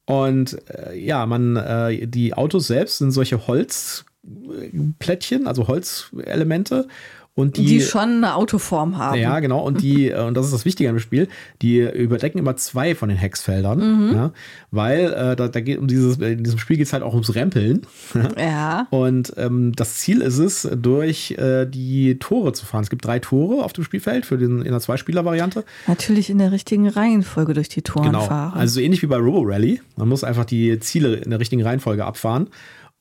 Und 0.05 0.59
äh, 0.71 0.99
ja, 0.99 1.27
man, 1.27 1.57
äh, 1.57 2.07
die 2.07 2.35
Autos 2.35 2.67
selbst 2.67 2.99
sind 2.99 3.13
solche 3.13 3.47
Holzplättchen, 3.47 5.47
also 5.47 5.69
Holzelemente. 5.69 6.89
Und 7.35 7.57
die, 7.57 7.65
die 7.65 7.81
schon 7.81 8.17
eine 8.17 8.35
Autoform 8.35 8.99
haben. 8.99 9.19
Ja, 9.19 9.41
genau. 9.41 9.61
Und 9.61 9.81
die, 9.81 10.11
äh, 10.11 10.23
und 10.23 10.35
das 10.35 10.45
ist 10.45 10.53
das 10.53 10.67
Wichtige 10.67 10.91
an 10.91 10.97
dem 10.97 11.01
Spiel, 11.01 11.29
die 11.63 11.79
überdecken 11.79 12.39
immer 12.39 12.57
zwei 12.57 12.95
von 12.95 13.09
den 13.09 13.17
Hexfeldern. 13.17 13.79
Mhm. 14.09 14.15
Ja, 14.15 14.33
weil 14.71 15.13
äh, 15.15 15.35
da, 15.35 15.49
da 15.49 15.61
geht 15.61 15.79
um 15.79 15.89
dieses, 15.89 16.19
in 16.19 16.45
diesem 16.45 16.59
Spiel 16.59 16.77
geht 16.77 16.87
es 16.87 16.93
halt 16.93 17.03
auch 17.03 17.15
ums 17.15 17.35
Rempeln. 17.35 17.87
ja. 18.37 18.87
Und 18.91 19.33
ähm, 19.39 19.73
das 19.75 19.97
Ziel 19.97 20.21
ist 20.21 20.37
es, 20.37 20.69
durch 20.77 21.31
äh, 21.33 21.65
die 21.65 22.19
Tore 22.19 22.53
zu 22.53 22.67
fahren. 22.67 22.83
Es 22.83 22.91
gibt 22.91 23.07
drei 23.07 23.19
Tore 23.19 23.65
auf 23.65 23.73
dem 23.73 23.85
Spielfeld 23.85 24.27
für 24.27 24.37
den 24.37 24.61
in 24.61 24.71
der 24.71 24.81
Zweispieler-Variante. 24.81 25.65
Natürlich 25.87 26.29
in 26.29 26.37
der 26.37 26.53
richtigen 26.53 26.87
Reihenfolge 26.87 27.55
durch 27.55 27.71
die 27.71 27.81
Tore 27.81 28.07
genau. 28.07 28.21
fahren. 28.21 28.59
Also 28.59 28.75
so 28.75 28.81
ähnlich 28.81 29.01
wie 29.03 29.07
bei 29.07 29.17
Robo 29.17 29.41
Rally. 29.41 29.81
Man 29.97 30.11
muss 30.11 30.23
einfach 30.23 30.45
die 30.45 30.79
Ziele 30.81 31.15
in 31.15 31.31
der 31.31 31.41
richtigen 31.41 31.63
Reihenfolge 31.63 32.05
abfahren. 32.05 32.49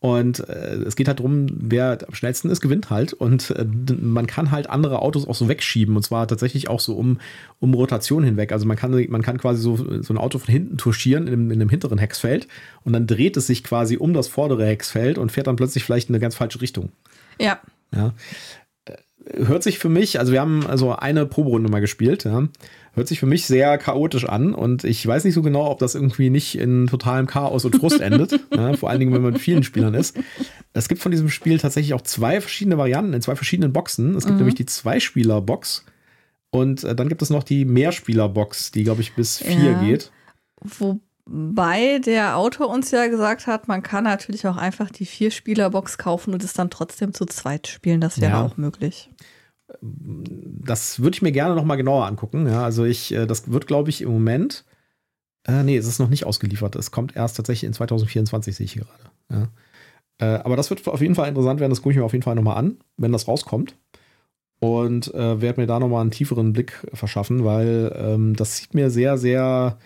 Und 0.01 0.49
äh, 0.49 0.77
es 0.77 0.95
geht 0.95 1.07
halt 1.07 1.19
darum, 1.19 1.45
wer 1.51 1.99
am 2.07 2.15
schnellsten 2.15 2.49
ist, 2.49 2.59
gewinnt 2.59 2.89
halt. 2.89 3.13
Und 3.13 3.51
äh, 3.51 3.65
man 4.01 4.25
kann 4.25 4.49
halt 4.49 4.67
andere 4.67 4.99
Autos 4.99 5.27
auch 5.27 5.35
so 5.35 5.47
wegschieben. 5.47 5.95
Und 5.95 6.01
zwar 6.01 6.27
tatsächlich 6.27 6.69
auch 6.69 6.79
so 6.79 6.95
um, 6.95 7.19
um 7.59 7.75
Rotation 7.75 8.23
hinweg. 8.23 8.51
Also 8.51 8.65
man 8.65 8.77
kann, 8.77 8.91
man 9.09 9.21
kann 9.21 9.37
quasi 9.37 9.61
so, 9.61 10.01
so 10.01 10.11
ein 10.11 10.17
Auto 10.17 10.39
von 10.39 10.51
hinten 10.51 10.77
touchieren 10.77 11.27
in, 11.27 11.51
in 11.51 11.61
einem 11.61 11.69
hinteren 11.69 11.99
Hexfeld. 11.99 12.47
Und 12.83 12.93
dann 12.93 13.05
dreht 13.05 13.37
es 13.37 13.45
sich 13.45 13.63
quasi 13.63 13.95
um 13.95 14.13
das 14.13 14.27
vordere 14.27 14.65
Hexfeld 14.65 15.19
und 15.19 15.31
fährt 15.31 15.45
dann 15.45 15.55
plötzlich 15.55 15.83
vielleicht 15.83 16.09
in 16.09 16.15
eine 16.15 16.21
ganz 16.21 16.33
falsche 16.33 16.61
Richtung. 16.61 16.89
Ja. 17.39 17.59
Ja 17.93 18.13
hört 19.33 19.63
sich 19.63 19.79
für 19.79 19.89
mich, 19.89 20.19
also 20.19 20.31
wir 20.31 20.41
haben 20.41 20.65
also 20.65 20.95
eine 20.95 21.25
Proberunde 21.25 21.69
mal 21.69 21.79
gespielt, 21.79 22.23
ja, 22.23 22.47
hört 22.93 23.07
sich 23.07 23.19
für 23.19 23.25
mich 23.25 23.45
sehr 23.45 23.77
chaotisch 23.77 24.25
an 24.25 24.53
und 24.53 24.83
ich 24.83 25.05
weiß 25.05 25.23
nicht 25.23 25.33
so 25.33 25.41
genau, 25.41 25.69
ob 25.69 25.79
das 25.79 25.95
irgendwie 25.95 26.29
nicht 26.29 26.57
in 26.57 26.87
totalem 26.87 27.25
Chaos 27.27 27.63
und 27.65 27.75
Frust 27.75 28.01
endet, 28.01 28.39
ja, 28.53 28.73
vor 28.77 28.89
allen 28.89 28.99
Dingen, 28.99 29.13
wenn 29.13 29.21
man 29.21 29.33
mit 29.33 29.41
vielen 29.41 29.63
Spielern 29.63 29.93
ist. 29.93 30.17
Es 30.73 30.89
gibt 30.89 31.01
von 31.01 31.11
diesem 31.11 31.29
Spiel 31.29 31.57
tatsächlich 31.57 31.93
auch 31.93 32.01
zwei 32.01 32.41
verschiedene 32.41 32.77
Varianten 32.77 33.13
in 33.13 33.21
zwei 33.21 33.35
verschiedenen 33.35 33.73
Boxen. 33.73 34.15
Es 34.15 34.25
gibt 34.25 34.33
mhm. 34.33 34.39
nämlich 34.39 34.55
die 34.55 34.65
Zwei-Spieler-Box 34.65 35.85
und 36.49 36.83
äh, 36.83 36.95
dann 36.95 37.09
gibt 37.09 37.21
es 37.21 37.29
noch 37.29 37.43
die 37.43 37.65
Mehrspieler-Box, 37.65 38.71
die, 38.71 38.83
glaube 38.83 39.01
ich, 39.01 39.13
bis 39.15 39.37
vier 39.37 39.71
ja. 39.71 39.81
geht. 39.81 40.11
Wo 40.61 40.99
Wobei 41.25 41.99
der 41.99 42.35
Autor 42.35 42.69
uns 42.69 42.91
ja 42.91 43.07
gesagt 43.07 43.47
hat, 43.47 43.67
man 43.67 43.83
kann 43.83 44.03
natürlich 44.03 44.47
auch 44.47 44.57
einfach 44.57 44.89
die 44.89 45.05
Vier-Spieler-Box 45.05 45.97
kaufen 45.97 46.33
und 46.33 46.43
es 46.43 46.53
dann 46.53 46.69
trotzdem 46.69 47.13
zu 47.13 47.25
zweit 47.25 47.67
spielen. 47.67 48.01
Das 48.01 48.19
wäre 48.19 48.33
ja. 48.33 48.43
auch 48.43 48.57
möglich. 48.57 49.09
Das 49.81 51.01
würde 51.01 51.15
ich 51.15 51.21
mir 51.21 51.31
gerne 51.31 51.55
noch 51.55 51.63
mal 51.63 51.75
genauer 51.75 52.05
angucken. 52.05 52.47
Ja, 52.47 52.63
also 52.63 52.85
ich, 52.85 53.13
äh, 53.13 53.25
das 53.25 53.51
wird, 53.51 53.67
glaube 53.67 53.89
ich, 53.89 54.01
im 54.01 54.11
Moment. 54.11 54.65
Äh, 55.47 55.63
nee, 55.63 55.77
es 55.77 55.87
ist 55.87 55.99
noch 55.99 56.09
nicht 56.09 56.25
ausgeliefert. 56.25 56.75
Es 56.75 56.91
kommt 56.91 57.15
erst 57.15 57.37
tatsächlich 57.37 57.67
in 57.67 57.73
2024, 57.73 58.55
sehe 58.55 58.65
ich 58.65 58.75
gerade. 58.75 59.11
Ja. 59.31 59.47
Äh, 60.19 60.39
aber 60.43 60.55
das 60.55 60.69
wird 60.69 60.87
auf 60.87 61.01
jeden 61.01 61.15
Fall 61.15 61.29
interessant 61.29 61.59
werden. 61.59 61.71
Das 61.71 61.81
gucke 61.81 61.91
ich 61.93 61.97
mir 61.97 62.05
auf 62.05 62.13
jeden 62.13 62.23
Fall 62.23 62.35
noch 62.35 62.43
mal 62.43 62.55
an, 62.55 62.77
wenn 62.97 63.11
das 63.11 63.27
rauskommt. 63.27 63.75
Und 64.59 65.11
äh, 65.15 65.41
werde 65.41 65.61
mir 65.61 65.67
da 65.67 65.79
noch 65.79 65.87
mal 65.87 66.01
einen 66.01 66.11
tieferen 66.11 66.53
Blick 66.53 66.85
verschaffen, 66.93 67.43
weil 67.43 67.91
ähm, 67.97 68.35
das 68.35 68.57
sieht 68.57 68.75
mir 68.75 68.91
sehr, 68.91 69.17
sehr 69.17 69.79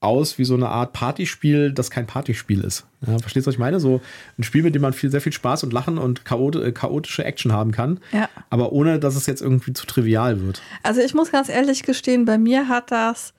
aus 0.00 0.38
wie 0.38 0.44
so 0.44 0.54
eine 0.54 0.68
Art 0.68 0.92
Partyspiel, 0.92 1.72
das 1.72 1.90
kein 1.90 2.06
Partyspiel 2.06 2.62
ist. 2.62 2.86
Ja, 3.06 3.18
verstehst 3.18 3.46
du, 3.46 3.48
was 3.48 3.54
ich 3.54 3.58
meine? 3.58 3.80
So 3.80 4.00
ein 4.38 4.44
Spiel, 4.44 4.62
mit 4.62 4.74
dem 4.74 4.82
man 4.82 4.92
viel, 4.92 5.10
sehr 5.10 5.20
viel 5.20 5.32
Spaß 5.32 5.64
und 5.64 5.72
Lachen 5.72 5.98
und 5.98 6.22
äh, 6.30 6.72
chaotische 6.72 7.24
Action 7.24 7.52
haben 7.52 7.72
kann, 7.72 7.98
ja. 8.12 8.28
aber 8.50 8.72
ohne, 8.72 9.00
dass 9.00 9.16
es 9.16 9.26
jetzt 9.26 9.42
irgendwie 9.42 9.72
zu 9.72 9.86
trivial 9.86 10.40
wird. 10.40 10.62
Also 10.84 11.00
ich 11.00 11.14
muss 11.14 11.32
ganz 11.32 11.48
ehrlich 11.48 11.82
gestehen, 11.82 12.24
bei 12.24 12.38
mir 12.38 12.68
hat 12.68 12.92
das 12.92 13.34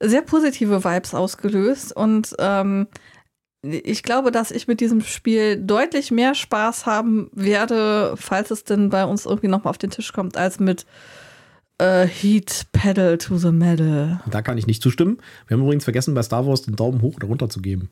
sehr 0.00 0.22
positive 0.22 0.84
Vibes 0.84 1.14
ausgelöst 1.14 1.94
und 1.96 2.34
ähm, 2.38 2.86
ich 3.62 4.04
glaube, 4.04 4.30
dass 4.30 4.52
ich 4.52 4.68
mit 4.68 4.80
diesem 4.80 5.00
Spiel 5.00 5.56
deutlich 5.56 6.12
mehr 6.12 6.36
Spaß 6.36 6.86
haben 6.86 7.28
werde, 7.32 8.14
falls 8.16 8.52
es 8.52 8.62
denn 8.62 8.88
bei 8.88 9.04
uns 9.04 9.26
irgendwie 9.26 9.48
nochmal 9.48 9.70
auf 9.70 9.78
den 9.78 9.90
Tisch 9.90 10.12
kommt, 10.12 10.36
als 10.36 10.60
mit 10.60 10.86
Uh, 11.80 12.06
heat 12.06 12.66
Pedal 12.72 13.18
to 13.18 13.38
the 13.38 13.52
Metal. 13.52 14.20
Da 14.28 14.42
kann 14.42 14.58
ich 14.58 14.66
nicht 14.66 14.82
zustimmen. 14.82 15.18
Wir 15.46 15.56
haben 15.56 15.62
übrigens 15.62 15.84
vergessen, 15.84 16.12
bei 16.12 16.22
Star 16.22 16.44
Wars 16.44 16.62
den 16.62 16.74
Daumen 16.74 17.02
hoch 17.02 17.16
oder 17.16 17.28
runter 17.28 17.48
zu 17.48 17.62
geben. 17.62 17.90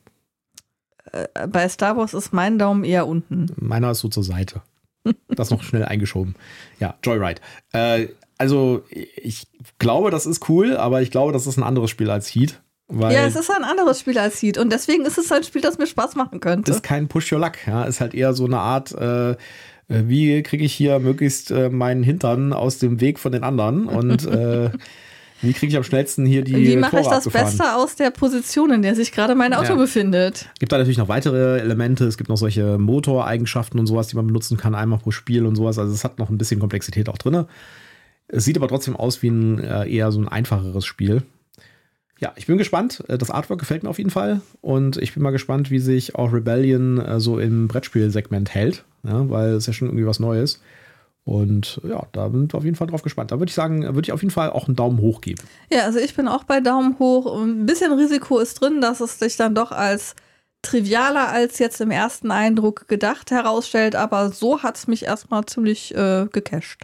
Uh, 1.15 1.47
bei 1.49 1.69
Star 1.69 1.97
Wars 1.97 2.13
ist 2.13 2.33
mein 2.33 2.59
Daumen 2.59 2.83
eher 2.83 3.07
unten. 3.07 3.47
Meiner 3.57 3.93
ist 3.93 4.01
so 4.01 4.09
zur 4.09 4.25
Seite. 4.25 4.63
Das 5.29 5.51
noch 5.51 5.63
schnell 5.63 5.85
eingeschoben. 5.85 6.35
Ja, 6.81 6.97
Joyride. 7.05 7.41
Äh, 7.73 8.09
also, 8.39 8.83
ich 8.91 9.47
glaube, 9.79 10.11
das 10.11 10.27
ist 10.27 10.49
cool, 10.49 10.77
aber 10.77 11.03
ich 11.03 11.11
glaube, 11.11 11.33
das 11.33 11.47
ist 11.47 11.57
ein 11.57 11.63
anderes 11.63 11.91
Spiel 11.91 12.11
als 12.11 12.29
Heat. 12.29 12.61
ja, 12.91 13.25
es 13.25 13.37
ist 13.37 13.51
ein 13.51 13.65
anderes 13.65 14.01
Spiel 14.01 14.19
als 14.19 14.43
Heat 14.43 14.59
und 14.59 14.73
deswegen 14.73 15.05
ist 15.05 15.17
es 15.17 15.31
ein 15.33 15.45
Spiel, 15.45 15.63
das 15.63 15.79
mir 15.79 15.87
Spaß 15.87 16.17
machen 16.17 16.41
könnte. 16.41 16.71
Ist 16.71 16.83
kein 16.83 17.09
Push 17.09 17.33
Your 17.33 17.39
Luck, 17.39 17.67
ja. 17.67 17.85
Ist 17.85 18.01
halt 18.01 18.15
eher 18.15 18.33
so 18.35 18.45
eine 18.45 18.59
Art. 18.59 18.93
Äh, 18.93 19.37
wie 19.89 20.43
kriege 20.43 20.65
ich 20.65 20.73
hier 20.73 20.99
möglichst 20.99 21.51
äh, 21.51 21.69
meinen 21.69 22.03
Hintern 22.03 22.53
aus 22.53 22.79
dem 22.79 23.01
Weg 23.01 23.19
von 23.19 23.33
den 23.33 23.45
anderen 23.45 23.87
und 23.87 24.27
äh, 24.27 24.71
wie 25.43 25.53
kriege 25.53 25.71
ich 25.71 25.77
am 25.77 25.85
schnellsten 25.85 26.25
hier 26.25 26.43
die 26.43 26.57
Wie 26.57 26.77
mache 26.77 26.99
ich 26.99 27.07
das 27.07 27.27
abgefahren? 27.27 27.47
Beste 27.47 27.75
aus 27.75 27.95
der 27.95 28.11
Position, 28.11 28.73
in 28.73 28.83
der 28.83 28.95
sich 28.95 29.13
gerade 29.13 29.35
mein 29.35 29.53
Auto 29.53 29.73
ja. 29.73 29.75
befindet? 29.75 30.49
Gibt 30.59 30.73
da 30.73 30.79
natürlich 30.79 30.97
noch 30.97 31.09
weitere 31.09 31.61
Elemente. 31.61 32.07
Es 32.07 32.17
gibt 32.17 32.31
noch 32.31 32.39
solche 32.39 32.79
Motoreigenschaften 32.79 33.79
und 33.79 33.87
sowas, 33.87 34.09
die 34.09 34.17
man 34.17 34.27
benutzen 34.27 34.57
kann, 34.57 34.75
einmal 34.75 34.99
pro 34.99 35.11
Spiel 35.11 35.45
und 35.45 35.55
sowas. 35.55 35.79
Also 35.79 35.93
es 35.93 36.05
hat 36.05 36.19
noch 36.19 36.31
ein 36.31 36.39
bisschen 36.39 36.59
Komplexität 36.59 37.11
auch 37.11 37.19
drin. 37.19 37.45
Es 38.29 38.45
sieht 38.45 38.57
aber 38.57 38.67
trotzdem 38.67 38.97
aus 38.97 39.23
wie 39.23 39.29
ein 39.29 39.59
äh, 39.59 39.89
eher 39.89 40.11
so 40.11 40.21
ein 40.21 40.29
einfacheres 40.29 40.87
Spiel 40.87 41.23
ja, 42.19 42.33
ich 42.37 42.47
bin 42.47 42.59
gespannt. 42.59 43.05
Äh, 43.09 43.19
das 43.19 43.31
Artwork 43.31 43.61
gefällt 43.61 43.83
mir 43.83 43.91
auf 43.91 43.99
jeden 43.99 44.11
Fall. 44.11 44.41
Und 44.61 44.97
ich 44.97 45.15
bin 45.15 45.23
mal 45.23 45.31
gespannt, 45.31 45.71
wie 45.71 45.79
sich 45.79 46.15
auch 46.15 46.33
Rebellion 46.33 46.99
äh, 46.99 47.21
so 47.21 47.39
im 47.39 47.69
Brettspielsegment 47.69 48.55
hält. 48.55 48.85
Ja, 49.03 49.29
weil 49.31 49.51
es 49.51 49.67
ja 49.67 49.73
schon 49.73 49.89
irgendwie 49.89 50.07
was 50.07 50.21
Neues. 50.21 50.61
Und 51.25 51.81
ja, 51.83 52.07
da 52.13 52.29
bin 52.29 52.47
ich 52.47 52.55
auf 52.55 52.65
jeden 52.65 52.77
Fall 52.77 52.87
drauf 52.87 53.03
gespannt. 53.03 53.33
Da 53.33 53.41
würde 53.41 53.51
ich 53.51 53.55
sagen, 53.55 53.83
würde 53.83 54.03
ich 54.03 54.13
auf 54.13 54.23
jeden 54.23 54.33
Fall 54.33 54.51
auch 54.51 54.69
einen 54.69 54.77
Daumen 54.77 55.01
hoch 55.01 55.21
geben. 55.21 55.43
Ja, 55.73 55.81
also 55.83 55.99
ich 55.99 56.15
bin 56.15 56.29
auch 56.29 56.45
bei 56.45 56.61
Daumen 56.61 56.99
hoch. 57.01 57.43
Ein 57.43 57.67
bisschen 57.67 57.93
Risiko 57.93 58.39
ist 58.39 58.61
drin, 58.61 58.81
dass 58.81 59.01
es 59.01 59.19
sich 59.19 59.37
dann 59.37 59.55
doch 59.55 59.73
als 59.73 60.15
trivialer 60.63 61.29
als 61.29 61.59
jetzt 61.59 61.81
im 61.81 61.91
ersten 61.91 62.31
Eindruck 62.31 62.87
gedacht 62.87 63.33
herausstellt. 63.33 63.97
Aber 63.97 64.31
so 64.31 64.63
hat 64.63 64.77
es 64.77 64.87
mich 64.87 65.05
erstmal 65.05 65.45
ziemlich 65.47 65.95
äh, 65.97 66.27
gecasht. 66.31 66.83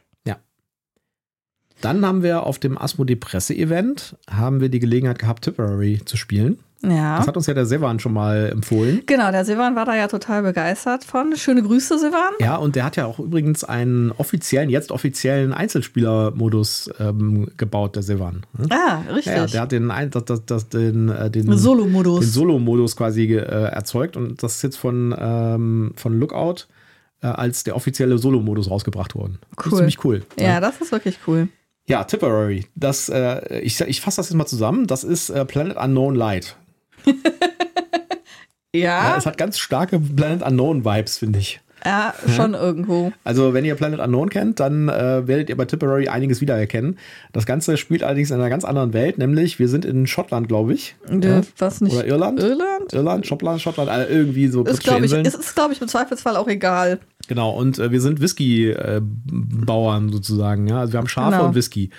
Dann 1.84 2.04
haben 2.06 2.22
wir 2.22 2.44
auf 2.44 2.58
dem 2.58 2.78
Asmodee 2.78 3.16
Presse-Event 3.16 4.16
haben 4.30 4.60
wir 4.60 4.68
die 4.68 4.78
Gelegenheit 4.78 5.18
gehabt, 5.18 5.44
Tipperary 5.44 6.00
zu 6.04 6.16
spielen. 6.16 6.58
Ja. 6.84 7.18
Das 7.18 7.28
hat 7.28 7.36
uns 7.36 7.46
ja 7.46 7.54
der 7.54 7.66
Sevan 7.66 8.00
schon 8.00 8.12
mal 8.12 8.50
empfohlen. 8.50 9.02
Genau, 9.06 9.30
der 9.30 9.44
Sevan 9.44 9.76
war 9.76 9.84
da 9.84 9.94
ja 9.94 10.08
total 10.08 10.42
begeistert 10.42 11.04
von. 11.04 11.36
Schöne 11.36 11.62
Grüße, 11.62 11.98
Sevan. 11.98 12.32
Ja, 12.40 12.56
und 12.56 12.74
der 12.74 12.84
hat 12.84 12.96
ja 12.96 13.06
auch 13.06 13.20
übrigens 13.20 13.62
einen 13.62 14.10
offiziellen, 14.12 14.68
jetzt 14.68 14.90
offiziellen 14.90 15.52
Einzelspielermodus 15.52 16.90
ähm, 16.98 17.48
gebaut, 17.56 17.94
der 17.94 18.02
Sevan. 18.02 18.42
Hm? 18.56 18.66
Ah, 18.70 19.02
richtig. 19.14 19.26
Ja, 19.36 19.46
der 19.46 19.60
hat 19.60 19.72
den, 19.72 19.92
das, 20.10 20.24
das, 20.24 20.44
das, 20.44 20.68
den, 20.70 21.08
äh, 21.08 21.30
den 21.30 21.56
Solo-Modus 21.56 22.20
den 22.20 22.28
Solo 22.30 22.86
quasi 22.96 23.32
äh, 23.32 23.38
erzeugt 23.38 24.16
und 24.16 24.42
das 24.42 24.56
ist 24.56 24.62
jetzt 24.62 24.76
von, 24.76 25.14
ähm, 25.16 25.92
von 25.94 26.18
Lookout 26.18 26.66
äh, 27.22 27.28
als 27.28 27.62
der 27.62 27.76
offizielle 27.76 28.18
Solo-Modus 28.18 28.68
rausgebracht 28.68 29.14
worden. 29.14 29.38
Cool. 29.50 29.56
Das 29.56 29.66
ist 29.66 29.78
ziemlich 29.78 30.04
cool. 30.04 30.22
Ja, 30.36 30.46
ja, 30.46 30.60
das 30.60 30.80
ist 30.80 30.90
wirklich 30.90 31.18
cool. 31.28 31.48
Ja, 31.88 32.04
Tipperary. 32.04 32.66
Das, 32.74 33.08
äh, 33.08 33.60
ich, 33.60 33.80
ich 33.80 34.00
fasse 34.00 34.18
das 34.18 34.28
jetzt 34.28 34.36
mal 34.36 34.46
zusammen. 34.46 34.86
Das 34.86 35.04
ist 35.04 35.30
äh, 35.30 35.44
Planet 35.44 35.76
Unknown 35.76 36.14
Light. 36.14 36.56
ja. 38.72 38.80
ja. 38.80 39.16
Es 39.16 39.26
hat 39.26 39.36
ganz 39.36 39.58
starke 39.58 39.98
Planet 39.98 40.42
Unknown 40.42 40.84
Vibes, 40.84 41.18
finde 41.18 41.38
ich. 41.38 41.60
Ja, 41.84 42.14
schon 42.36 42.52
ja. 42.52 42.60
irgendwo. 42.60 43.12
Also, 43.24 43.54
wenn 43.54 43.64
ihr 43.64 43.74
Planet 43.74 44.00
Unknown 44.00 44.30
kennt, 44.30 44.60
dann 44.60 44.88
äh, 44.88 45.26
werdet 45.26 45.48
ihr 45.48 45.56
bei 45.56 45.64
Tipperary 45.64 46.08
einiges 46.08 46.40
wiedererkennen. 46.40 46.98
Das 47.32 47.44
Ganze 47.46 47.76
spielt 47.76 48.02
allerdings 48.02 48.30
in 48.30 48.36
einer 48.36 48.50
ganz 48.50 48.64
anderen 48.64 48.92
Welt, 48.92 49.18
nämlich 49.18 49.58
wir 49.58 49.68
sind 49.68 49.84
in 49.84 50.06
Schottland, 50.06 50.48
glaube 50.48 50.74
ich. 50.74 50.94
Ja, 51.10 51.40
was 51.58 51.80
nicht? 51.80 51.94
Oder 51.94 52.06
Irland? 52.06 52.40
Irland? 52.40 52.92
Irland, 52.92 53.26
Schottland, 53.26 53.60
Schottland, 53.60 53.90
also 53.90 54.08
irgendwie 54.12 54.48
so 54.48 54.64
ist, 54.64 54.82
glaube 54.82 55.06
ich, 55.06 55.12
ist, 55.12 55.34
ist 55.34 55.54
glaube 55.54 55.72
ich, 55.72 55.80
im 55.80 55.88
Zweifelsfall 55.88 56.36
auch 56.36 56.48
egal. 56.48 57.00
Genau, 57.28 57.50
und 57.50 57.78
äh, 57.78 57.90
wir 57.90 58.00
sind 58.00 58.20
Whisky-Bauern 58.20 60.10
sozusagen. 60.10 60.66
Ja? 60.68 60.80
Also 60.80 60.92
wir 60.92 60.98
haben 60.98 61.08
Schafe 61.08 61.36
Genau. 61.36 61.48
und 61.48 61.54
Whisky. 61.54 61.90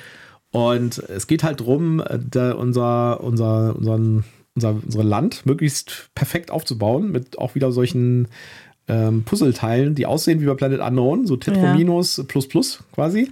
Und 0.52 1.00
es 1.10 1.28
geht 1.28 1.43
halt 1.43 1.62
darum, 1.62 2.00
unser, 2.00 2.58
unser, 2.60 3.76
unseren, 3.76 4.24
unser, 4.56 4.76
unser 4.86 5.04
Land 5.04 5.46
möglichst 5.46 6.10
perfekt 6.13 6.52
aufzubauen, 6.52 7.12
mit 7.12 7.39
auch 7.39 7.56
wieder 7.56 7.72
solchen 7.72 8.28
ähm, 8.88 9.24
Puzzleteilen, 9.24 9.96
die 9.96 10.06
aussehen 10.06 10.41
wie 10.41 10.46
bei 10.46 10.56
Planet 10.56 10.80
Unknown, 10.82 11.26
so 11.26 11.36
Tetro 11.38 11.62
Ja. 11.63 11.76
plus 12.28 12.48
plus 12.48 12.80
quasi. 12.93 13.32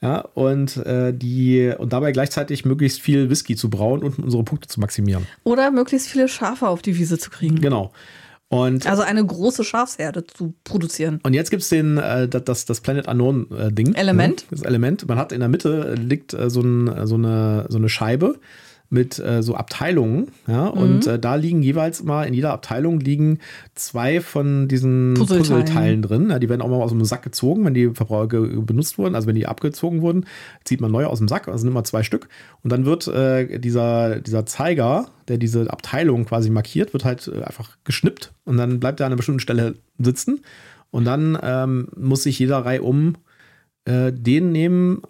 Ja, 0.00 0.20
und 0.34 0.76
äh, 0.78 1.14
die 1.14 1.72
und 1.78 1.92
dabei 1.94 2.12
gleichzeitig 2.12 2.64
möglichst 2.66 3.00
viel 3.00 3.30
Whisky 3.30 3.56
zu 3.56 3.70
brauen 3.70 4.02
und 4.02 4.18
unsere 4.18 4.44
Punkte 4.44 4.68
zu 4.68 4.78
maximieren. 4.80 5.26
Oder 5.44 5.70
möglichst 5.70 6.08
viele 6.08 6.28
Schafe 6.28 6.68
auf 6.68 6.82
die 6.82 6.98
Wiese 6.98 7.18
zu 7.18 7.30
kriegen. 7.30 7.60
Genau. 7.60 7.90
Und 8.48 8.86
Also 8.86 9.02
eine 9.02 9.24
große 9.24 9.64
Schafsherde 9.64 10.26
zu 10.26 10.52
produzieren. 10.62 11.18
Und 11.22 11.32
jetzt 11.32 11.50
gibt 11.50 11.62
es 11.62 11.70
den, 11.70 11.96
äh, 11.96 12.28
das- 12.28 12.66
das, 12.66 12.80
Planet 12.82 13.08
Unknown 13.08 13.46
äh. 13.50 13.70
Element. 13.94 14.44
Das 14.50 14.60
Element. 14.62 15.08
Man 15.08 15.18
hat 15.18 15.32
in 15.32 15.40
der 15.40 15.48
Mitte 15.48 15.94
liegt 15.94 16.34
äh, 16.34 16.50
so, 16.50 16.60
ein, 16.60 16.86
äh, 16.88 17.06
so, 17.06 17.14
eine, 17.14 17.64
so 17.70 17.78
eine 17.78 17.88
Scheibe 17.88 18.36
mit 18.90 19.18
äh, 19.18 19.42
so 19.42 19.54
Abteilungen. 19.56 20.28
Ja, 20.46 20.66
Mhm. 20.70 20.80
und 20.80 21.06
äh, 21.06 21.18
da 21.18 21.34
liegen 21.34 21.62
jeweils 21.62 22.04
mal, 22.04 22.24
in 22.24 22.34
jeder 22.34 22.52
Abteilung 22.52 23.00
liegen 23.00 23.38
zwei 23.74 24.20
von 24.20 24.68
diesen 24.68 25.14
Puzzleteilen. 25.14 25.60
Puzzleteilen, 25.64 26.02
drin. 26.02 26.30
Ja, 26.30 26.38
die 26.38 26.48
werden 26.48 26.62
auch 26.62 26.68
mal 26.68 26.76
aus 26.82 26.90
dem 26.90 27.04
Sack 27.04 27.22
gezogen, 27.22 27.64
wenn 27.64 27.74
die 27.74 27.88
verbrauch- 27.88 28.28
ge- 28.28 28.60
benutzt 28.60 28.96
wurden, 28.98 29.14
also 29.14 29.26
wenn 29.26 29.34
die 29.34 29.46
abgezogen 29.46 30.00
wurden, 30.02 30.26
zieht 30.64 30.80
man 30.80 30.92
neue 30.92 31.08
aus 31.08 31.18
dem 31.18 31.28
Sack, 31.28 31.48
also 31.48 31.58
sind 31.58 31.70
immer 31.70 31.84
zwei 31.84 32.02
Stück. 32.02 32.28
Und 32.62 32.70
dann 32.70 32.84
wird 32.84 33.08
äh, 33.08 33.58
dieser, 33.58 34.20
dieser 34.20 34.46
Zeiger, 34.46 35.08
der 35.28 35.38
diese 35.38 35.70
Abteilung 35.72 36.24
quasi 36.26 36.50
markiert, 36.50 36.92
wird 36.92 37.04
halt 37.04 37.26
äh, 37.28 37.42
einfach 37.42 37.76
geschnippt 37.84 38.32
und 38.44 38.56
dann 38.58 38.78
bleibt 38.80 39.00
er 39.00 39.06
an 39.06 39.12
einer 39.12 39.16
bestimmten 39.16 39.40
Stelle 39.40 39.74
sitzen. 39.98 40.40
Und 40.90 41.04
dann 41.06 41.36
ähm, 41.42 41.88
muss 41.96 42.22
sich 42.22 42.38
jeder 42.38 42.58
Reihe 42.58 42.82
um 42.82 43.14
äh, 43.86 44.12
den 44.12 44.52
nehmen, 44.52 45.02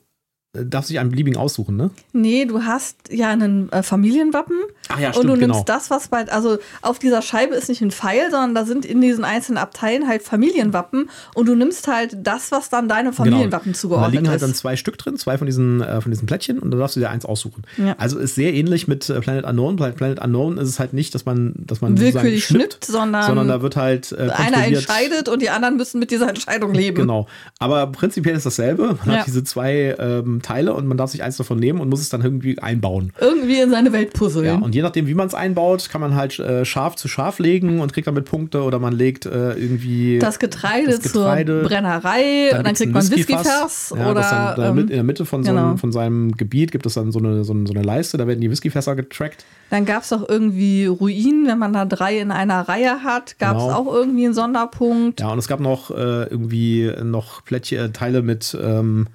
äh, 0.54 0.64
darf 0.64 0.86
sich 0.86 0.98
einen 0.98 1.10
beliebigen 1.10 1.38
aussuchen, 1.38 1.76
ne? 1.76 1.90
Nee, 2.12 2.44
du 2.46 2.62
hast 2.64 2.96
ja 3.10 3.28
einen 3.30 3.70
äh, 3.72 3.82
Familienwappen 3.82 4.56
Ach 4.88 4.98
ja, 4.98 5.08
und 5.08 5.14
du 5.14 5.20
stimmt, 5.20 5.40
nimmst 5.40 5.66
genau. 5.66 5.78
das, 5.78 5.90
was 5.90 6.08
bei, 6.08 6.28
also 6.30 6.58
auf 6.82 6.98
dieser 6.98 7.22
Scheibe 7.22 7.54
ist 7.54 7.68
nicht 7.68 7.80
ein 7.82 7.90
Pfeil, 7.90 8.30
sondern 8.30 8.54
da 8.54 8.64
sind 8.64 8.84
in 8.84 9.00
diesen 9.00 9.24
einzelnen 9.24 9.58
Abteilen 9.58 10.06
halt 10.08 10.22
Familienwappen 10.22 11.10
und 11.34 11.46
du 11.46 11.54
nimmst 11.54 11.88
halt 11.88 12.16
das, 12.22 12.52
was 12.52 12.68
dann 12.68 12.88
deinem 12.88 13.12
Familienwappen 13.12 13.24
Genau. 13.34 13.64
Und 13.64 13.74
da 13.74 13.78
zugeordnet 13.78 14.12
liegen 14.12 14.28
halt 14.30 14.42
dann 14.42 14.50
ist. 14.50 14.58
zwei 14.58 14.76
Stück 14.76 14.98
drin, 14.98 15.16
zwei 15.16 15.38
von 15.38 15.46
diesen, 15.46 15.80
äh, 15.80 16.00
von 16.00 16.10
diesen 16.10 16.26
Plättchen 16.26 16.58
und 16.58 16.70
da 16.70 16.78
darfst 16.78 16.96
du 16.96 17.00
dir 17.00 17.10
eins 17.10 17.24
aussuchen. 17.24 17.62
Ja. 17.76 17.94
Also 17.98 18.18
ist 18.18 18.34
sehr 18.34 18.52
ähnlich 18.54 18.88
mit 18.88 19.08
äh, 19.08 19.20
Planet 19.20 19.44
Unknown. 19.44 19.76
Bei 19.76 19.90
Planet 19.90 20.20
Unknown 20.20 20.58
ist 20.58 20.68
es 20.68 20.78
halt 20.78 20.92
nicht, 20.92 21.14
dass 21.14 21.24
man, 21.24 21.54
dass 21.56 21.80
man 21.80 21.98
Willkürlich 21.98 22.44
schnippt, 22.44 22.84
sondern, 22.84 23.26
sondern 23.26 23.48
da 23.48 23.62
wird 23.62 23.76
halt 23.76 24.12
äh, 24.12 24.30
einer 24.30 24.64
entscheidet 24.64 25.28
und 25.28 25.40
die 25.42 25.50
anderen 25.50 25.76
müssen 25.76 25.98
mit 25.98 26.10
dieser 26.10 26.28
Entscheidung 26.28 26.74
leben. 26.74 26.96
Genau. 26.96 27.26
Aber 27.58 27.86
prinzipiell 27.88 28.36
ist 28.36 28.46
dasselbe. 28.46 28.98
Man 29.04 29.14
Ja. 29.14 29.20
hat 29.20 29.26
diese 29.26 29.44
zwei 29.44 29.96
ähm, 29.98 30.42
Teile 30.44 30.74
und 30.74 30.86
man 30.86 30.96
darf 30.96 31.10
sich 31.10 31.22
eins 31.22 31.36
davon 31.36 31.58
nehmen 31.58 31.80
und 31.80 31.88
muss 31.88 32.00
es 32.00 32.08
dann 32.08 32.22
irgendwie 32.22 32.58
einbauen. 32.58 33.12
Irgendwie 33.20 33.60
in 33.60 33.70
seine 33.70 33.92
Welt 33.92 34.12
puzzeln. 34.12 34.44
Ja, 34.44 34.54
und 34.56 34.74
je 34.74 34.82
nachdem, 34.82 35.06
wie 35.06 35.14
man 35.14 35.26
es 35.26 35.34
einbaut, 35.34 35.88
kann 35.90 36.00
man 36.00 36.14
halt 36.14 36.38
äh, 36.38 36.64
Schaf 36.64 36.96
zu 36.96 37.08
Schaf 37.08 37.38
legen 37.38 37.80
und 37.80 37.92
kriegt 37.92 38.06
damit 38.06 38.26
Punkte 38.26 38.62
oder 38.62 38.78
man 38.78 38.92
legt 38.92 39.26
äh, 39.26 39.54
irgendwie 39.54 40.18
das 40.18 40.38
Getreide, 40.38 40.90
das 40.92 41.00
Getreide, 41.02 41.60
zur 41.60 41.68
Brennerei, 41.68 42.56
und 42.56 42.66
dann 42.66 42.74
kriegt 42.74 42.92
man 42.92 43.10
Whiskyfass. 43.10 43.94
Ja, 43.96 43.96
dann, 43.96 44.10
oder 44.12 44.54
da 44.56 44.72
mit, 44.72 44.90
in 44.90 44.96
der 44.96 45.02
Mitte 45.04 45.24
von 45.26 45.42
so, 45.44 45.50
genau. 45.50 45.76
von 45.76 45.92
seinem 45.92 46.32
Gebiet 46.36 46.72
gibt 46.72 46.86
es 46.86 46.94
dann 46.94 47.10
so 47.12 47.18
eine, 47.18 47.44
so 47.44 47.52
eine, 47.52 47.66
so 47.66 47.74
eine 47.74 47.82
Leiste, 47.82 48.16
da 48.16 48.26
werden 48.26 48.40
die 48.40 48.50
Whiskyfässer 48.50 48.94
getrackt. 48.96 49.44
dann 49.70 49.84
gab 49.84 50.02
es 50.02 50.12
auch 50.12 50.28
irgendwie 50.28 50.86
Ruinen, 50.86 51.46
wenn 51.46 51.58
man 51.58 51.72
da 51.72 51.84
drei 51.84 52.18
in 52.18 52.30
einer 52.30 52.68
Reihe 52.68 53.02
hat, 53.02 53.38
gab 53.38 53.56
es 53.56 53.64
Genau. 53.64 53.74
auch 53.76 53.94
irgendwie 53.94 54.24
einen 54.26 54.34
Sonderpunkt. 54.34 55.20
Ja, 55.20 55.30
und 55.30 55.38
es 55.38 55.48
gab 55.48 55.60
noch 55.60 55.90
äh, 55.90 56.24
irgendwie 56.24 56.92
noch 57.02 57.44
Plättchen, 57.44 57.78
äh, 57.78 57.90
Teile 57.90 58.22
mit, 58.22 58.56
ähm, 58.60 59.06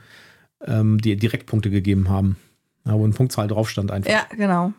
ähm, 0.65 0.97
die 0.99 1.15
Direktpunkte 1.15 1.69
gegeben 1.69 2.09
haben. 2.09 2.37
Ja, 2.85 2.93
wo 2.93 3.03
eine 3.03 3.13
Punktzahl 3.13 3.47
drauf 3.47 3.69
stand 3.69 3.91
einfach. 3.91 4.11
Ja, 4.11 4.21
genau. 4.35 4.73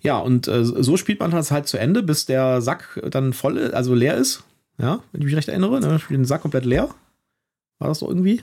Ja, 0.00 0.18
und 0.18 0.48
äh, 0.48 0.64
so 0.64 0.96
spielt 0.96 1.20
man 1.20 1.30
das 1.30 1.50
halt 1.50 1.66
zu 1.66 1.78
Ende, 1.78 2.02
bis 2.02 2.26
der 2.26 2.60
Sack 2.60 3.00
dann 3.10 3.32
voll 3.32 3.56
ist, 3.56 3.74
also 3.74 3.94
leer 3.94 4.16
ist. 4.16 4.44
Ja, 4.78 5.00
wenn 5.12 5.20
ich 5.20 5.26
mich 5.26 5.36
recht 5.36 5.48
erinnere, 5.48 5.80
ne? 5.80 5.98
spielt 5.98 6.18
den 6.18 6.24
Sack 6.24 6.42
komplett 6.42 6.64
leer. 6.64 6.88
War 7.78 7.88
das 7.88 8.00
so 8.00 8.08
irgendwie? 8.08 8.42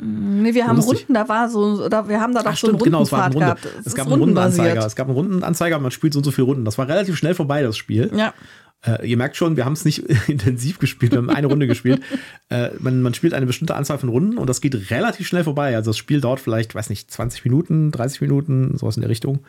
Mm, 0.00 0.42
Nee, 0.42 0.54
wir 0.54 0.66
haben 0.66 0.76
Lustig. 0.76 1.00
Runden, 1.00 1.14
da 1.14 1.28
war 1.28 1.48
so, 1.48 1.84
oder 1.84 2.08
wir 2.08 2.20
haben 2.20 2.34
da 2.34 2.42
doch 2.42 2.50
Ach, 2.52 2.56
so 2.56 2.66
stimmt, 2.68 2.82
genau, 2.82 3.02
es 3.02 3.12
war 3.12 3.24
eine 3.24 3.34
Runde. 3.34 3.46
gehabt. 3.46 3.66
Es 3.80 3.86
ist 3.86 3.94
gab 3.94 4.06
einen 4.06 4.20
Rundenanzeiger. 4.20 4.84
Es 4.84 4.96
gab 4.96 5.06
einen 5.08 5.16
Rundenanzeiger, 5.16 5.78
man 5.78 5.90
spielt 5.90 6.12
so 6.12 6.18
und 6.20 6.24
so 6.24 6.30
viele 6.30 6.46
Runden. 6.46 6.64
Das 6.64 6.78
war 6.78 6.88
relativ 6.88 7.16
schnell 7.16 7.34
vorbei, 7.34 7.62
das 7.62 7.76
Spiel. 7.76 8.10
Ja, 8.16 8.34
Äh, 8.86 9.08
ihr 9.08 9.16
merkt 9.16 9.36
schon, 9.36 9.56
wir 9.56 9.64
haben 9.64 9.72
es 9.72 9.84
nicht 9.84 9.98
intensiv 10.28 10.78
gespielt, 10.78 11.12
wir 11.12 11.18
haben 11.18 11.30
eine 11.30 11.46
Runde 11.46 11.66
gespielt. 11.66 12.02
Äh, 12.50 12.70
man, 12.78 13.00
man 13.00 13.14
spielt 13.14 13.32
eine 13.32 13.46
bestimmte 13.46 13.74
Anzahl 13.74 13.96
von 13.96 14.10
Runden 14.10 14.36
und 14.36 14.48
das 14.50 14.60
geht 14.60 14.90
relativ 14.90 15.26
schnell 15.26 15.44
vorbei. 15.44 15.74
Also 15.74 15.90
das 15.90 15.96
Spiel 15.96 16.20
dauert 16.20 16.40
vielleicht, 16.40 16.74
weiß 16.74 16.90
nicht, 16.90 17.10
20 17.10 17.42
Minuten, 17.46 17.90
30 17.90 18.20
Minuten, 18.20 18.76
sowas 18.76 18.98
in 18.98 19.00
der 19.00 19.08
Richtung. 19.08 19.40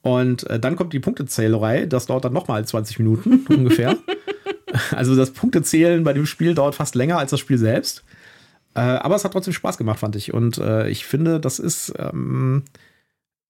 Und 0.00 0.48
äh, 0.48 0.58
dann 0.58 0.74
kommt 0.74 0.94
die 0.94 1.00
Punktezählerei, 1.00 1.84
das 1.84 2.06
dauert 2.06 2.24
dann 2.24 2.32
nochmal 2.32 2.64
20 2.64 2.98
Minuten 2.98 3.46
ungefähr. 3.50 3.98
also 4.90 5.14
das 5.14 5.32
Punktezählen 5.32 6.02
bei 6.02 6.14
dem 6.14 6.24
Spiel 6.24 6.54
dauert 6.54 6.74
fast 6.74 6.94
länger 6.94 7.18
als 7.18 7.30
das 7.30 7.40
Spiel 7.40 7.58
selbst. 7.58 8.04
Äh, 8.74 8.80
aber 8.80 9.14
es 9.16 9.24
hat 9.24 9.32
trotzdem 9.32 9.52
Spaß 9.52 9.76
gemacht, 9.76 10.00
fand 10.00 10.16
ich. 10.16 10.32
Und 10.32 10.58
äh, 10.58 10.88
ich 10.88 11.04
finde, 11.04 11.40
das 11.40 11.58
ist, 11.58 11.92
ähm, 11.98 12.64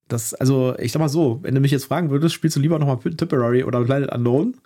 das, 0.09 0.35
also 0.35 0.77
ich 0.79 0.91
sag 0.91 0.99
mal 0.99 1.09
so, 1.09 1.39
wenn 1.43 1.55
du 1.55 1.61
mich 1.61 1.71
jetzt 1.71 1.87
fragen 1.87 2.11
würdest, 2.11 2.35
spielst 2.35 2.57
du 2.57 2.61
lieber 2.61 2.79
nochmal 2.79 2.99
Tipperary 2.99 3.63
oder 3.63 3.85
Planet 3.85 4.13
Unknown, 4.13 4.57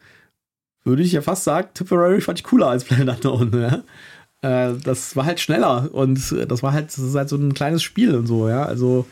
würde 0.88 1.02
ich 1.02 1.12
ja 1.12 1.22
fast 1.22 1.44
sagen, 1.44 1.68
Tipperary 1.74 2.20
fand 2.20 2.40
ich 2.40 2.44
cooler 2.44 2.68
als 2.68 2.84
Planet 2.84 3.24
Unknown. 3.24 3.82
Ja? 4.42 4.70
Äh, 4.70 4.74
das 4.82 5.14
war 5.14 5.24
halt 5.24 5.40
schneller 5.40 5.88
und 5.92 6.32
das 6.48 6.62
war 6.62 6.72
halt, 6.72 6.88
das 6.88 6.98
ist 6.98 7.14
halt 7.14 7.28
so 7.28 7.36
ein 7.36 7.54
kleines 7.54 7.82
Spiel 7.82 8.14
und 8.14 8.26
so, 8.26 8.48
ja. 8.48 8.64
Also 8.64 9.06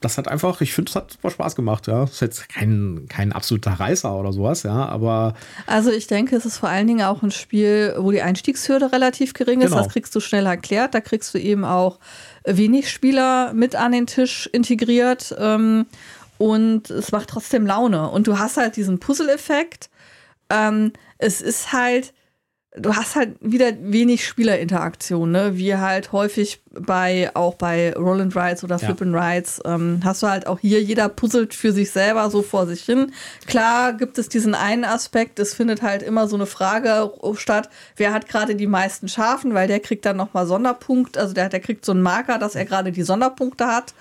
das 0.00 0.18
hat 0.18 0.28
einfach, 0.28 0.60
ich 0.60 0.74
finde, 0.74 0.90
es 0.90 0.96
hat 0.96 1.12
super 1.12 1.30
Spaß 1.30 1.56
gemacht, 1.56 1.86
ja. 1.86 2.00
Das 2.00 2.12
ist 2.12 2.20
jetzt 2.20 2.48
kein, 2.48 3.06
kein 3.08 3.32
absoluter 3.32 3.72
Reißer 3.72 4.14
oder 4.14 4.32
sowas, 4.32 4.62
ja, 4.62 4.86
aber 4.86 5.34
also 5.66 5.90
ich 5.90 6.06
denke, 6.06 6.36
es 6.36 6.44
ist 6.44 6.58
vor 6.58 6.68
allen 6.68 6.86
Dingen 6.86 7.02
auch 7.06 7.22
ein 7.22 7.30
Spiel, 7.30 7.94
wo 7.98 8.10
die 8.10 8.22
Einstiegshürde 8.22 8.92
relativ 8.92 9.32
gering 9.34 9.60
ist. 9.60 9.70
Genau. 9.70 9.82
Das 9.82 9.92
kriegst 9.92 10.14
du 10.14 10.20
schnell 10.20 10.46
erklärt. 10.46 10.94
Da 10.94 11.00
kriegst 11.00 11.34
du 11.34 11.38
eben 11.38 11.64
auch 11.64 11.98
wenig 12.44 12.90
Spieler 12.90 13.52
mit 13.54 13.74
an 13.74 13.92
den 13.92 14.06
Tisch 14.06 14.48
integriert. 14.52 15.34
Ähm, 15.38 15.86
und 16.38 16.90
es 16.90 17.12
macht 17.12 17.30
trotzdem 17.30 17.66
Laune. 17.66 18.10
Und 18.10 18.26
du 18.26 18.38
hast 18.38 18.56
halt 18.56 18.76
diesen 18.76 18.98
Puzzle-Effekt. 18.98 19.88
Ähm, 20.50 20.92
es 21.18 21.40
ist 21.40 21.72
halt, 21.72 22.12
du 22.76 22.94
hast 22.94 23.16
halt 23.16 23.36
wieder 23.40 23.72
wenig 23.80 24.26
Spielerinteraktion, 24.26 25.30
ne? 25.30 25.56
Wie 25.56 25.74
halt 25.76 26.12
häufig 26.12 26.62
bei, 26.70 27.30
auch 27.34 27.54
bei 27.54 27.94
Roll 27.94 28.20
and 28.20 28.36
Rides 28.36 28.64
oder 28.64 28.78
Flip 28.78 29.00
and 29.00 29.14
Rides, 29.14 29.60
ähm, 29.64 30.00
hast 30.04 30.22
du 30.22 30.28
halt 30.28 30.46
auch 30.46 30.58
hier, 30.58 30.82
jeder 30.82 31.08
puzzelt 31.08 31.54
für 31.54 31.72
sich 31.72 31.90
selber 31.90 32.28
so 32.30 32.42
vor 32.42 32.66
sich 32.66 32.82
hin. 32.82 33.12
Klar 33.46 33.94
gibt 33.94 34.18
es 34.18 34.28
diesen 34.28 34.54
einen 34.54 34.84
Aspekt, 34.84 35.38
es 35.38 35.54
findet 35.54 35.82
halt 35.82 36.02
immer 36.02 36.28
so 36.28 36.36
eine 36.36 36.46
Frage 36.46 37.12
statt, 37.34 37.70
wer 37.96 38.12
hat 38.12 38.28
gerade 38.28 38.54
die 38.54 38.66
meisten 38.66 39.08
Schafen, 39.08 39.54
weil 39.54 39.68
der 39.68 39.80
kriegt 39.80 40.04
dann 40.04 40.16
nochmal 40.16 40.46
Sonderpunkt, 40.46 41.16
also 41.16 41.32
der, 41.32 41.48
der 41.48 41.60
kriegt 41.60 41.84
so 41.84 41.92
einen 41.92 42.02
Marker, 42.02 42.38
dass 42.38 42.54
er 42.54 42.66
gerade 42.66 42.92
die 42.92 43.02
Sonderpunkte 43.02 43.66
hat. 43.66 43.94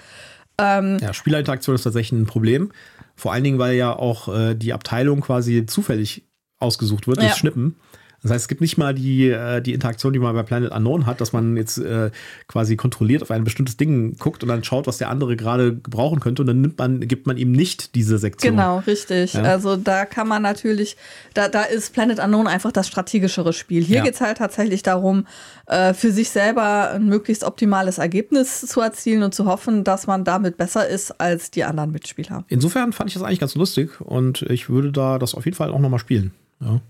ja, 1.01 1.13
Spielerinteraktion 1.13 1.75
ist 1.75 1.83
tatsächlich 1.83 2.19
ein 2.19 2.25
Problem. 2.25 2.71
Vor 3.15 3.31
allen 3.31 3.45
Dingen, 3.45 3.59
weil 3.59 3.75
ja 3.75 3.95
auch 3.95 4.27
äh, 4.27 4.55
die 4.55 4.73
Abteilung 4.73 5.21
quasi 5.21 5.65
zufällig 5.65 6.24
ausgesucht 6.59 7.07
wird, 7.07 7.21
Ja. 7.21 7.29
das 7.29 7.37
Schnippen. 7.37 7.75
Das 8.21 8.31
heißt, 8.31 8.43
es 8.45 8.47
gibt 8.47 8.61
nicht 8.61 8.75
mal 8.79 8.95
die, 8.95 9.29
äh, 9.29 9.61
die 9.61 9.73
Interaktion, 9.73 10.11
die 10.11 10.17
man 10.17 10.33
bei 10.33 10.41
Planet 10.41 10.71
Unknown 10.71 11.05
hat, 11.05 11.21
dass 11.21 11.31
man 11.31 11.55
jetzt 11.57 11.77
äh, 11.77 12.09
quasi 12.47 12.75
kontrolliert 12.75 13.21
auf 13.21 13.29
ein 13.29 13.43
bestimmtes 13.43 13.77
Ding 13.77 14.17
guckt 14.17 14.41
und 14.41 14.49
dann 14.49 14.63
schaut, 14.63 14.87
was 14.87 14.97
der 14.97 15.09
andere 15.11 15.35
gerade 15.35 15.75
gebrauchen 15.75 16.19
könnte 16.21 16.41
und 16.41 16.47
dann 16.47 16.59
nimmt 16.59 16.79
man, 16.79 17.01
gibt 17.01 17.27
man 17.27 17.37
ihm 17.37 17.51
nicht 17.51 17.93
diese 17.93 18.17
Sektion. 18.17 18.55
Genau, 18.55 18.79
richtig. 18.79 19.33
Ja. 19.33 19.43
Also 19.43 19.75
da 19.75 20.05
kann 20.05 20.27
man 20.27 20.41
natürlich, 20.41 20.97
da, 21.35 21.49
da 21.49 21.63
ist 21.63 21.93
Planet 21.93 22.17
Unknown 22.19 22.47
einfach 22.47 22.71
das 22.71 22.87
strategischere 22.87 23.53
Spiel. 23.53 23.83
Hier 23.83 23.97
Ja. 23.97 24.03
geht's 24.03 24.21
halt 24.21 24.37
tatsächlich 24.39 24.81
darum, 24.81 25.27
äh, 25.67 25.93
für 25.93 26.09
sich 26.11 26.31
selber 26.31 26.89
ein 26.93 27.05
möglichst 27.05 27.43
optimales 27.43 27.99
Ergebnis 27.99 28.61
zu 28.61 28.81
erzielen 28.81 29.21
und 29.21 29.35
zu 29.35 29.45
hoffen, 29.45 29.83
dass 29.83 30.07
man 30.07 30.23
damit 30.23 30.57
besser 30.57 30.87
ist 30.87 31.21
als 31.21 31.51
die 31.51 31.63
anderen 31.63 31.91
Mitspieler. 31.91 32.43
Insofern 32.47 32.91
fand 32.91 33.11
ich 33.11 33.13
das 33.13 33.21
eigentlich 33.21 33.39
ganz 33.41 33.53
lustig 33.53 34.01
und 34.01 34.41
ich 34.43 34.67
würde 34.67 34.91
da 34.91 35.19
das 35.19 35.35
auf 35.35 35.45
jeden 35.45 35.57
Fall 35.57 35.69
auch 35.69 35.79
nochmal 35.79 35.99
spielen. 35.99 36.31
Ja. 36.65 36.81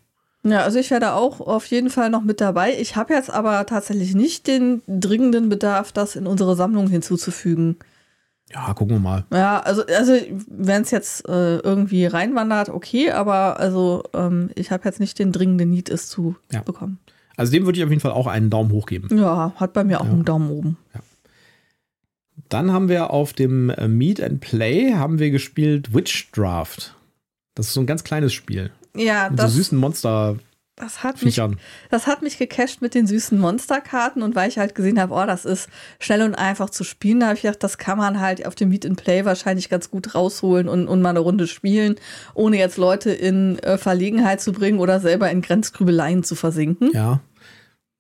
Ja, 0.48 0.60
also 0.62 0.78
ich 0.78 0.92
werde 0.92 1.14
auch 1.14 1.42
auf 1.42 1.66
jeden 1.66 1.90
Fall 1.90 2.12
noch 2.12 2.22
mit 2.22 2.40
dabei. 2.40 2.80
Ich 2.80 2.96
habe 2.96 3.16
jetzt 3.16 3.32
aber 3.32 3.66
tatsächlich 3.66 4.14
nicht 4.14 4.46
den 4.46 4.84
dringenden 4.88 5.50
Bedarf, 5.50 5.92
das 5.92 6.16
in 6.16 6.28
unsere 6.28 6.56
Sammlung 6.56 6.88
hinzuzufügen. 6.88 7.78
ja, 8.54 8.72
gucken 8.76 8.98
wir 8.98 9.00
mal. 9.00 9.26
Ja, 9.34 9.60
also, 9.62 9.84
also 9.88 10.14
wenn 10.48 10.84
es 10.84 10.92
jetzt 10.92 11.28
äh, 11.28 11.58
irgendwie 11.58 12.06
reinwandert, 12.06 12.70
okay, 12.70 13.10
aber 13.10 13.60
also 13.60 14.04
ähm, 14.14 14.52
ich 14.54 14.70
habe 14.70 14.86
jetzt 14.86 15.00
nicht 15.00 15.18
den 15.18 15.32
dringenden 15.32 15.72
Need, 15.72 15.90
es 15.90 16.10
zu 16.10 16.36
Ja. 16.52 16.62
bekommen. 16.62 17.00
Also 17.38 17.52
dem 17.52 17.66
würde 17.66 17.80
ich 17.80 17.84
auf 17.84 17.90
jeden 17.90 18.02
Fall 18.02 18.12
auch 18.12 18.28
einen 18.28 18.52
Daumen 18.52 18.72
hoch 18.72 18.86
geben. 18.86 19.18
Ja, 19.18 19.52
hat 19.56 19.74
bei 19.74 19.84
mir 19.84 20.00
auch 20.00 20.06
Ja. 20.06 20.12
einen 20.12 20.26
Daumen 20.26 20.52
oben. 20.52 20.78
Dann 22.50 22.72
haben 22.72 22.88
wir 22.90 23.10
auf 23.10 23.34
dem 23.34 23.72
äh, 23.72 23.88
Meet 23.88 24.22
and 24.22 24.42
Play 24.42 24.94
haben 24.94 25.18
wir 25.20 25.32
gespielt 25.32 25.94
Witch 25.94 26.32
Draft. 26.32 26.96
Das 27.56 27.68
ist 27.68 27.74
so 27.74 27.80
ein 27.82 27.88
ganz 27.88 28.04
kleines 28.04 28.34
Spiel. 28.34 28.70
Ja, 28.96 29.30
Mit 29.30 29.40
so 29.40 29.46
das, 29.46 29.54
süßen 29.54 29.78
Monster. 29.78 30.38
das 30.76 31.04
hat, 31.04 31.24
mich, 31.24 31.42
das 31.90 32.08
hat 32.08 32.22
mich 32.22 32.38
gecasht 32.38 32.82
mit 32.82 32.94
den 32.94 33.08
süßen 33.08 33.40
Monsterkarten 33.40 34.22
und 34.22 34.36
weil 34.36 34.50
ich 34.50 34.58
halt 34.58 34.76
gesehen 34.76 35.00
habe, 35.00 35.14
oh, 35.14 35.26
das 35.26 35.46
ist 35.46 35.70
schnell 36.00 36.22
und 36.22 36.36
einfach 36.36 36.70
zu 36.70 36.84
spielen, 36.84 37.20
da 37.22 37.28
habe 37.28 37.36
ich 37.36 37.44
gedacht, 37.44 37.64
das 37.64 37.78
kann 37.78 37.98
man 37.98 38.20
halt 38.20 38.46
auf 38.46 38.56
dem 38.56 38.70
Meet 38.70 38.86
and 38.86 39.02
Play 39.02 39.26
wahrscheinlich 39.26 39.70
ganz 39.70 39.90
gut 39.90 40.16
rausholen 40.16 40.68
und, 40.68 40.88
und 40.88 41.02
mal 41.02 41.12
eine 41.12 41.20
Runde 41.20 41.48
spielen, 41.48 41.96
ohne 42.34 42.58
jetzt 42.58 42.78
Leute 42.78 43.12
in 43.12 43.60
äh, 43.60 43.78
Verlegenheit 43.78 44.42
zu 44.42 44.52
bringen 44.52 44.80
oder 44.80 45.00
selber 45.00 45.30
in 45.32 45.42
Grenzgrübeleien 45.42 46.24
zu 46.24 46.36
versinken. 46.36 46.92
Ja. 46.94 47.22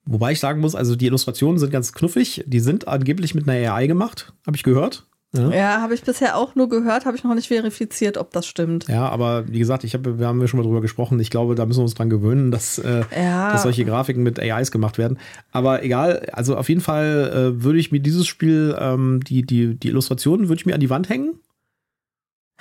Wobei 0.05 0.33
ich 0.33 0.39
sagen 0.39 0.61
muss, 0.61 0.75
also 0.75 0.95
die 0.95 1.07
Illustrationen 1.07 1.57
sind 1.57 1.71
ganz 1.71 1.91
knuffig. 1.91 2.43
Die 2.45 2.59
sind 2.59 2.87
angeblich 2.87 3.33
mit 3.33 3.49
einer 3.49 3.73
AI 3.73 3.87
gemacht, 3.87 4.33
habe 4.45 4.55
ich 4.55 4.63
gehört. 4.63 5.07
Ja, 5.33 5.49
ja 5.51 5.81
habe 5.81 5.93
ich 5.93 6.03
bisher 6.03 6.37
auch 6.37 6.55
nur 6.55 6.69
gehört, 6.69 7.05
habe 7.05 7.17
ich 7.17 7.23
noch 7.23 7.35
nicht 7.35 7.47
verifiziert, 7.47 8.17
ob 8.17 8.31
das 8.31 8.47
stimmt. 8.47 8.87
Ja, 8.87 9.09
aber 9.09 9.47
wie 9.47 9.59
gesagt, 9.59 9.83
ich 9.83 9.93
hab, 9.93 10.05
wir 10.05 10.27
haben 10.27 10.39
ja 10.41 10.47
schon 10.47 10.59
mal 10.59 10.63
drüber 10.65 10.81
gesprochen. 10.81 11.19
Ich 11.19 11.29
glaube, 11.29 11.55
da 11.55 11.65
müssen 11.65 11.79
wir 11.79 11.83
uns 11.83 11.95
dran 11.95 12.09
gewöhnen, 12.09 12.51
dass, 12.51 12.77
äh, 12.77 13.03
ja. 13.15 13.51
dass 13.51 13.63
solche 13.63 13.85
Grafiken 13.85 14.23
mit 14.23 14.39
AIs 14.39 14.71
gemacht 14.71 14.97
werden. 14.97 15.17
Aber 15.51 15.83
egal, 15.83 16.27
also 16.31 16.55
auf 16.55 16.69
jeden 16.69 16.81
Fall 16.81 17.55
äh, 17.57 17.63
würde 17.63 17.79
ich 17.79 17.91
mir 17.91 17.99
dieses 17.99 18.27
Spiel, 18.27 18.75
ähm, 18.79 19.21
die, 19.23 19.43
die, 19.43 19.75
die 19.75 19.89
Illustrationen 19.89 20.47
würde 20.47 20.59
ich 20.59 20.65
mir 20.65 20.73
an 20.73 20.81
die 20.81 20.89
Wand 20.89 21.09
hängen. 21.09 21.39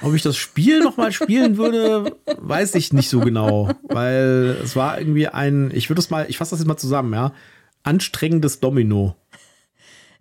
Ob 0.02 0.12
ich 0.12 0.22
das 0.22 0.36
Spiel 0.36 0.80
nochmal 0.80 1.12
spielen 1.12 1.56
würde, 1.56 2.16
weiß 2.38 2.74
ich 2.74 2.92
nicht 2.92 3.08
so 3.08 3.20
genau. 3.20 3.70
Weil 3.84 4.56
es 4.62 4.74
war 4.74 4.98
irgendwie 4.98 5.28
ein, 5.28 5.70
ich 5.72 5.88
würde 5.88 6.00
es 6.00 6.10
mal, 6.10 6.26
ich 6.28 6.38
fasse 6.38 6.50
das 6.50 6.60
jetzt 6.60 6.68
mal 6.68 6.76
zusammen, 6.76 7.12
ja. 7.12 7.32
Anstrengendes 7.84 8.60
Domino. 8.60 9.14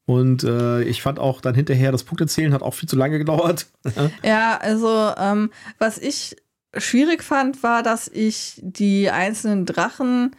Und 0.04 0.44
äh, 0.44 0.82
ich 0.82 1.00
fand 1.00 1.18
auch 1.18 1.40
dann 1.40 1.54
hinterher, 1.54 1.92
das 1.92 2.02
Punktezählen 2.04 2.52
hat 2.52 2.62
auch 2.62 2.74
viel 2.74 2.88
zu 2.88 2.96
lange 2.96 3.18
gedauert. 3.18 3.66
ja, 4.24 4.58
also 4.60 5.12
ähm, 5.16 5.50
was 5.78 5.98
ich 5.98 6.36
schwierig 6.76 7.22
fand, 7.22 7.62
war, 7.62 7.82
dass 7.82 8.08
ich 8.08 8.60
die 8.62 9.10
einzelnen 9.10 9.66
Drachen, 9.66 10.34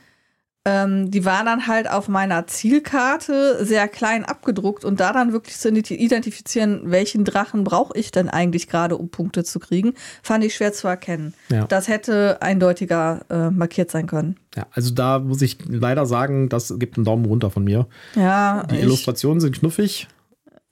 ähm, 0.66 1.12
die 1.12 1.26
waren 1.26 1.46
dann 1.46 1.68
halt 1.68 1.90
auf 1.90 2.08
meiner 2.08 2.48
Zielkarte 2.48 3.66
sehr 3.66 3.90
klein 3.90 4.24
abgedruckt 4.24 4.86
und 4.86 5.00
da 5.02 5.12
dann 5.12 5.34
wirklich 5.34 5.58
zu 5.58 5.68
identifizieren, 5.70 6.84
welchen 6.86 7.26
Drachen 7.26 7.66
brauche 7.66 7.98
ich 7.98 8.12
denn 8.12 8.30
eigentlich 8.30 8.70
gerade, 8.70 8.98
um 8.98 9.10
Punkte 9.10 9.44
zu 9.44 9.60
kriegen, 9.60 9.94
fand 10.22 10.44
ich 10.46 10.56
schwer 10.56 10.72
zu 10.72 10.88
erkennen. 10.88 11.34
Ja. 11.50 11.66
Das 11.66 11.90
hätte 11.90 12.42
eindeutiger 12.42 13.26
äh, 13.30 13.50
markiert 13.50 13.92
sein 13.92 14.08
können. 14.08 14.38
Ja, 14.56 14.68
also 14.72 14.94
da 14.94 15.20
muss 15.20 15.42
ich 15.42 15.58
leider 15.68 16.06
sagen, 16.06 16.48
das 16.48 16.74
gibt 16.80 16.98
einen 16.98 17.06
Daumen 17.06 17.26
runter 17.26 17.52
von 17.52 17.66
mir. 17.66 17.88
Ja. 18.16 18.66
Die 18.72 18.78
Illustrationen 18.78 19.42
sind 19.42 19.60
knuffig. 19.60 20.08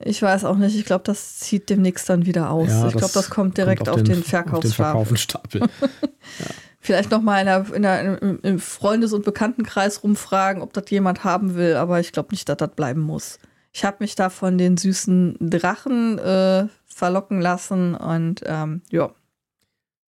Ich 0.04 0.22
weiß 0.22 0.44
auch 0.44 0.56
nicht. 0.56 0.76
Ich 0.76 0.84
glaube, 0.84 1.04
das 1.04 1.38
zieht 1.38 1.70
demnächst 1.70 2.08
dann 2.08 2.26
wieder 2.26 2.50
aus. 2.50 2.68
Ja, 2.68 2.88
ich 2.88 2.96
glaube, 2.96 3.12
das 3.14 3.30
kommt 3.30 3.56
direkt 3.58 3.84
kommt 3.84 3.90
auf, 3.90 4.02
den, 4.02 4.22
den 4.22 4.22
Verkaufsstapel. 4.22 5.60
ja. 5.80 6.46
Vielleicht 6.80 7.12
noch 7.12 7.22
mal 7.22 7.38
in 7.38 7.46
der, 7.46 7.74
in 7.74 7.82
der, 7.82 8.22
im 8.42 8.58
Freundes- 8.58 9.12
und 9.12 9.24
Bekanntenkreis 9.24 10.02
rumfragen, 10.02 10.62
ob 10.62 10.72
das 10.72 10.90
jemand 10.90 11.22
haben 11.22 11.54
will. 11.54 11.76
Aber 11.76 12.00
ich 12.00 12.12
glaube 12.12 12.30
nicht, 12.32 12.48
dass 12.48 12.56
das 12.56 12.70
bleiben 12.74 13.00
muss. 13.00 13.38
Ich 13.72 13.84
habe 13.84 13.98
mich 14.00 14.16
da 14.16 14.30
von 14.30 14.58
den 14.58 14.76
süßen 14.76 15.36
Drachen 15.40 16.18
äh, 16.18 16.66
verlocken 16.84 17.40
lassen 17.40 17.94
und 17.94 18.42
ähm, 18.46 18.82
ja. 18.90 19.12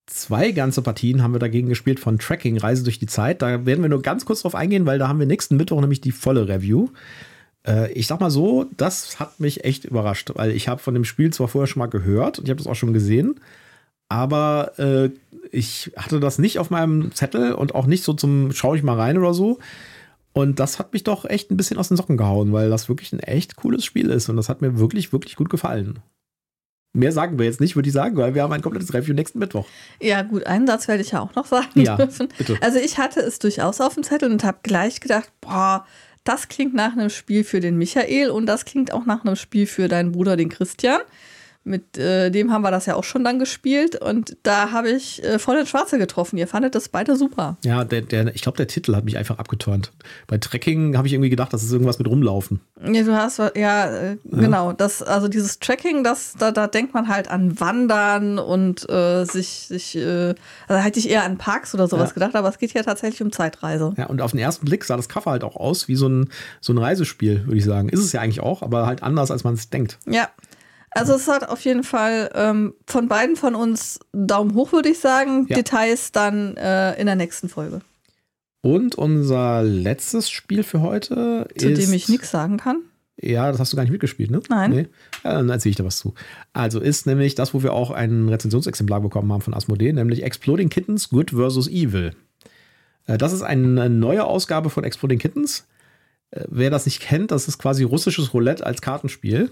Zwei 0.06 0.52
ganze 0.52 0.82
Partien 0.82 1.22
haben 1.22 1.34
wir 1.34 1.40
dagegen 1.40 1.70
gespielt 1.70 2.00
von 2.00 2.18
Tracking 2.18 2.58
Reise 2.58 2.84
durch 2.84 3.00
die 3.00 3.06
Zeit. 3.06 3.42
Da 3.42 3.66
werden 3.66 3.82
wir 3.82 3.90
nur 3.90 4.02
ganz 4.02 4.26
kurz 4.26 4.42
drauf 4.42 4.56
eingehen, 4.56 4.86
weil 4.86 4.98
da 4.98 5.08
haben 5.08 5.20
wir 5.20 5.28
nächsten 5.28 5.58
Mittwoch 5.58 5.82
nämlich 5.82 6.02
die 6.02 6.12
volle 6.12 6.48
Review. 6.48 6.90
Äh, 7.70 7.92
ich 7.94 8.08
sag 8.08 8.20
mal 8.20 8.32
so, 8.32 8.66
das 8.76 9.20
hat 9.20 9.40
mich 9.40 9.64
echt 9.64 9.86
überrascht, 9.86 10.32
weil 10.34 10.52
ich 10.52 10.68
habe 10.68 10.82
von 10.82 10.94
dem 10.94 11.06
Spiel 11.06 11.32
zwar 11.32 11.48
vorher 11.48 11.68
schon 11.68 11.80
mal 11.80 11.88
gehört 11.88 12.40
und 12.40 12.46
ich 12.46 12.50
habe 12.50 12.58
das 12.58 12.68
auch 12.68 12.76
schon 12.76 12.94
gesehen, 12.94 13.40
aber 14.10 14.74
äh, 14.80 15.10
ich 15.52 15.92
hatte 15.96 16.20
das 16.20 16.40
nicht 16.40 16.58
auf 16.60 16.72
meinem 16.72 17.14
Zettel 17.14 17.54
und 17.54 17.76
auch 17.76 17.86
nicht 17.86 18.04
so 18.04 18.14
zum 18.14 18.52
Schau 18.52 18.74
ich 18.76 18.84
mal 18.84 18.98
rein 18.98 19.18
oder 19.18 19.34
so. 19.34 19.60
Und 20.32 20.60
das 20.60 20.80
hat 20.80 20.94
mich 20.94 21.04
doch 21.04 21.26
echt 21.26 21.52
ein 21.52 21.58
bisschen 21.58 21.78
aus 21.78 21.88
den 21.88 21.98
Socken 21.98 22.18
gehauen, 22.18 22.54
weil 22.54 22.70
das 22.70 22.88
wirklich 22.88 23.12
ein 23.14 23.20
echt 23.20 23.56
cooles 23.56 23.84
Spiel 23.84 24.10
ist 24.10 24.30
und 24.30 24.38
das 24.38 24.48
hat 24.48 24.62
mir 24.62 24.80
wirklich, 24.80 25.12
wirklich 25.12 25.36
gut 25.36 25.50
gefallen. 25.50 26.00
Mehr 26.94 27.12
sagen 27.12 27.38
wir 27.38 27.46
jetzt 27.46 27.60
nicht, 27.60 27.76
würde 27.76 27.90
ich 27.90 27.94
sagen, 27.94 28.18
weil 28.18 28.34
wir 28.34 28.42
haben 28.42 28.54
ein 28.54 28.64
komplettes 28.64 28.94
Review 28.94 29.14
nächsten 29.14 29.38
Mittwoch. 29.38 29.68
Ja, 30.02 30.24
gut, 30.24 30.48
einen 30.48 30.66
Satz 30.66 30.88
werde 30.88 31.04
ich 31.04 31.12
ja 31.12 31.20
auch 31.22 31.36
noch 31.36 31.46
sagen 31.46 31.82
ja, 31.82 31.96
dürfen. 31.96 32.30
Bitte. 32.38 32.58
Also 32.62 32.80
ich 32.80 32.98
hatte 32.98 33.20
es 33.20 33.38
durchaus 33.38 33.80
auf 33.80 33.94
dem 33.94 34.04
Zettel 34.04 34.32
und 34.32 34.44
habe 34.44 34.60
gleich 34.64 35.00
gedacht, 35.00 35.32
boah, 35.42 35.86
das 36.30 36.48
klingt 36.48 36.76
nach 36.76 36.94
einem 36.94 37.10
Spiel 37.10 37.44
für 37.44 37.60
den 37.60 37.76
Michael 37.76 38.30
und 38.30 38.46
das 38.46 38.64
klingt 38.64 38.94
auch 38.94 39.06
nach 39.08 39.26
einem 39.26 39.36
Spiel 39.36 39.66
für 39.66 39.88
deinen 39.88 40.12
Bruder, 40.12 40.38
den 40.38 40.50
Christian. 40.50 41.02
Mit 41.66 41.98
äh, 41.98 42.30
dem 42.30 42.52
haben 42.52 42.62
wir 42.62 42.72
das 42.72 42.86
ja 42.86 42.96
auch 42.96 43.04
schon 43.04 43.24
dann 43.24 43.38
gespielt 43.38 43.96
und 44.02 44.38
da 44.44 44.72
habe 44.72 44.90
ich 44.90 45.24
äh, 45.24 45.40
voll 45.40 45.58
den 45.58 45.66
Schwarze 45.66 45.98
getroffen. 45.98 46.38
Ihr 46.38 46.48
fandet 46.48 46.74
das 46.74 46.90
beide 46.90 47.16
super. 47.18 47.58
Ja, 47.66 47.84
der, 47.84 48.02
der, 48.02 48.34
ich 48.34 48.42
glaube, 48.42 48.58
der 48.58 48.68
Titel 48.68 48.96
hat 48.96 49.04
mich 49.04 49.18
einfach 49.18 49.40
abgeturnt. 49.40 49.92
Bei 50.28 50.38
Tracking 50.38 50.98
habe 50.98 51.08
ich 51.08 51.14
irgendwie 51.14 51.30
gedacht, 51.30 51.54
das 51.54 51.62
ist 51.62 51.72
irgendwas 51.72 52.00
mit 52.00 52.08
rumlaufen. 52.08 52.62
Ja, 52.82 53.04
du 53.04 53.14
hast, 53.16 53.40
ja, 53.40 53.86
äh, 53.88 54.10
ja. 54.12 54.18
genau. 54.24 54.72
Das, 54.72 55.04
also 55.04 55.28
dieses 55.28 55.60
Tracking, 55.60 56.04
das, 56.04 56.36
da, 56.40 56.52
da 56.52 56.68
denkt 56.68 56.94
man 56.94 57.10
halt 57.10 57.30
an 57.30 57.60
Wandern 57.60 58.40
und 58.40 58.90
äh, 58.90 59.26
sich, 59.26 59.68
sich 59.68 59.98
äh, 59.98 60.36
also 60.68 60.82
hätte 60.82 61.00
ich 61.00 61.10
eher 61.10 61.24
an 61.24 61.38
Parks 61.38 61.76
oder 61.76 61.88
sowas 61.90 62.12
ja. 62.12 62.14
gedacht, 62.14 62.36
aber 62.36 62.48
es 62.48 62.58
geht 62.58 62.74
ja 62.74 62.84
tatsächlich 62.84 63.22
um 63.22 63.34
Zeitreise. 63.34 63.94
Ja, 63.98 64.06
und 64.06 64.22
auf 64.22 64.32
den 64.32 64.40
ersten 64.40 64.66
Blick 64.66 64.86
sah 64.86 64.96
das 64.96 65.10
Cover 65.10 65.32
halt 65.32 65.44
auch 65.44 65.58
aus 65.58 65.90
wie 65.90 65.96
so 65.96 66.08
ein, 66.08 66.30
so 66.62 66.72
ein 66.74 66.78
Reisespiel, 66.78 67.46
würde 67.46 67.58
ich 67.58 67.66
sagen. 67.66 67.90
Ist 67.90 68.00
es 68.00 68.14
ja 68.14 68.22
eigentlich 68.22 68.40
auch, 68.40 68.64
aber 68.64 68.88
halt 68.88 69.04
anders, 69.04 69.30
als 69.30 69.44
man 69.44 69.56
es 69.56 69.70
denkt. 69.70 70.00
Ja, 70.08 70.30
also 70.92 71.14
es 71.14 71.28
hat 71.28 71.48
auf 71.48 71.62
jeden 71.62 71.84
Fall 71.84 72.30
ähm, 72.34 72.74
von 72.88 73.08
beiden 73.08 73.36
von 73.36 73.56
uns 73.56 74.00
Daumen 74.12 74.56
hoch, 74.56 74.72
würde 74.72 74.90
ich 74.90 75.00
sagen. 75.00 75.46
Ja. 75.50 75.56
Details 75.56 76.12
dann 76.12 76.58
äh, 76.58 77.00
in 77.00 77.06
der 77.06 77.16
nächsten 77.16 77.50
Folge. 77.50 77.82
Und 78.62 78.96
unser 78.96 79.64
letztes 79.64 80.30
Spiel 80.30 80.64
für 80.64 80.82
heute 80.82 81.48
Zu 81.58 81.70
ist, 81.70 81.82
dem 81.82 81.94
ich 81.94 82.10
nichts 82.10 82.32
sagen 82.32 82.58
kann. 82.58 82.82
Ja, 83.22 83.52
das 83.52 83.60
hast 83.60 83.74
du 83.74 83.76
gar 83.76 83.84
nicht 83.84 83.92
mitgespielt, 83.92 84.32
ne? 84.32 84.42
Nein. 84.50 84.72
Nee? 84.72 84.88
Ja, 85.24 85.34
dann 85.34 85.50
erzähle 85.50 85.72
ich 85.72 85.76
da 85.76 85.84
was 85.84 85.98
zu. 85.98 86.14
Also 86.54 86.80
ist 86.80 87.06
nämlich 87.06 87.36
das, 87.36 87.54
wo 87.54 87.64
wir 87.64 87.74
auch 87.74 87.92
ein 87.92 88.30
Rezensionsexemplar 88.30 89.02
bekommen 89.02 89.32
haben 89.32 89.42
von 89.42 89.54
Asmodee, 89.54 89.92
nämlich 89.92 90.24
Exploding 90.24 90.70
Kittens 90.70 91.10
Good 91.10 91.32
vs. 91.32 91.68
Evil. 91.68 92.14
Äh, 93.08 93.18
Das 93.18 93.34
ist 93.34 93.42
eine 93.42 93.90
neue 93.90 94.24
Ausgabe 94.24 94.70
von 94.70 94.84
Exploding 94.84 95.20
Kittens. 95.20 95.68
Äh, 96.32 96.46
Wer 96.50 96.70
das 96.70 96.86
nicht 96.86 97.02
kennt, 97.02 97.32
das 97.32 97.48
ist 97.48 97.58
quasi 97.60 97.84
russisches 97.84 98.34
Roulette 98.34 98.66
als 98.66 98.82
Kartenspiel. 98.82 99.52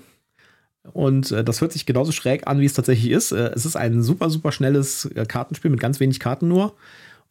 Und 0.93 1.31
äh, 1.31 1.43
das 1.43 1.61
hört 1.61 1.71
sich 1.71 1.85
genauso 1.85 2.11
schräg 2.11 2.47
an, 2.47 2.59
wie 2.59 2.65
es 2.65 2.73
tatsächlich 2.73 3.11
ist. 3.11 3.31
Äh, 3.31 3.51
Es 3.55 3.65
ist 3.65 3.75
ein 3.75 4.01
super, 4.03 4.29
super 4.29 4.51
schnelles 4.51 5.05
äh, 5.05 5.25
Kartenspiel 5.25 5.71
mit 5.71 5.79
ganz 5.79 5.99
wenig 5.99 6.19
Karten 6.19 6.47
nur 6.47 6.73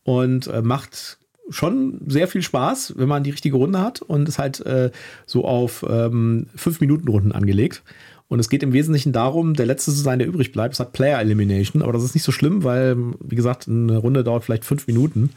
und 0.04 0.46
äh, 0.48 0.62
macht 0.62 1.18
schon 1.48 2.00
sehr 2.06 2.28
viel 2.28 2.42
Spaß, 2.42 2.94
wenn 2.96 3.08
man 3.08 3.22
die 3.22 3.30
richtige 3.30 3.56
Runde 3.56 3.80
hat 3.80 4.02
und 4.02 4.28
ist 4.28 4.38
halt 4.38 4.64
äh, 4.66 4.90
so 5.26 5.44
auf 5.44 5.84
ähm, 5.88 6.46
5-Minuten-Runden 6.58 7.32
angelegt. 7.32 7.82
Und 8.28 8.40
es 8.40 8.48
geht 8.48 8.64
im 8.64 8.72
Wesentlichen 8.72 9.12
darum, 9.12 9.54
der 9.54 9.66
Letzte 9.66 9.92
zu 9.92 9.98
sein, 9.98 10.18
der 10.18 10.26
übrig 10.26 10.50
bleibt. 10.50 10.74
Es 10.74 10.80
hat 10.80 10.92
Player 10.92 11.20
Elimination, 11.20 11.82
aber 11.82 11.92
das 11.92 12.02
ist 12.02 12.14
nicht 12.14 12.24
so 12.24 12.32
schlimm, 12.32 12.64
weil, 12.64 12.96
wie 13.20 13.36
gesagt, 13.36 13.68
eine 13.68 13.98
Runde 13.98 14.24
dauert 14.24 14.44
vielleicht 14.44 14.64
fünf 14.64 14.88
Minuten. 14.88 15.30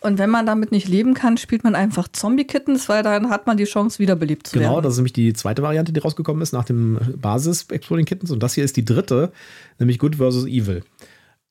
Und 0.00 0.18
wenn 0.18 0.30
man 0.30 0.46
damit 0.46 0.72
nicht 0.72 0.88
leben 0.88 1.12
kann, 1.14 1.36
spielt 1.36 1.62
man 1.62 1.74
einfach 1.74 2.08
Zombie-Kittens, 2.08 2.88
weil 2.88 3.02
dann 3.02 3.28
hat 3.28 3.46
man 3.46 3.56
die 3.58 3.64
Chance, 3.64 3.98
wiederbelebt 3.98 4.46
zu 4.46 4.58
Genau, 4.58 4.72
werden. 4.74 4.84
das 4.84 4.94
ist 4.94 4.98
nämlich 4.98 5.12
die 5.12 5.32
zweite 5.34 5.62
Variante, 5.62 5.92
die 5.92 6.00
rausgekommen 6.00 6.40
ist 6.42 6.52
nach 6.52 6.64
dem 6.64 6.98
Basis 7.20 7.66
Exploding 7.70 8.06
Kittens. 8.06 8.30
Und 8.30 8.42
das 8.42 8.54
hier 8.54 8.64
ist 8.64 8.76
die 8.78 8.84
dritte, 8.84 9.30
nämlich 9.78 9.98
Good 9.98 10.16
vs. 10.16 10.46
Evil. 10.46 10.82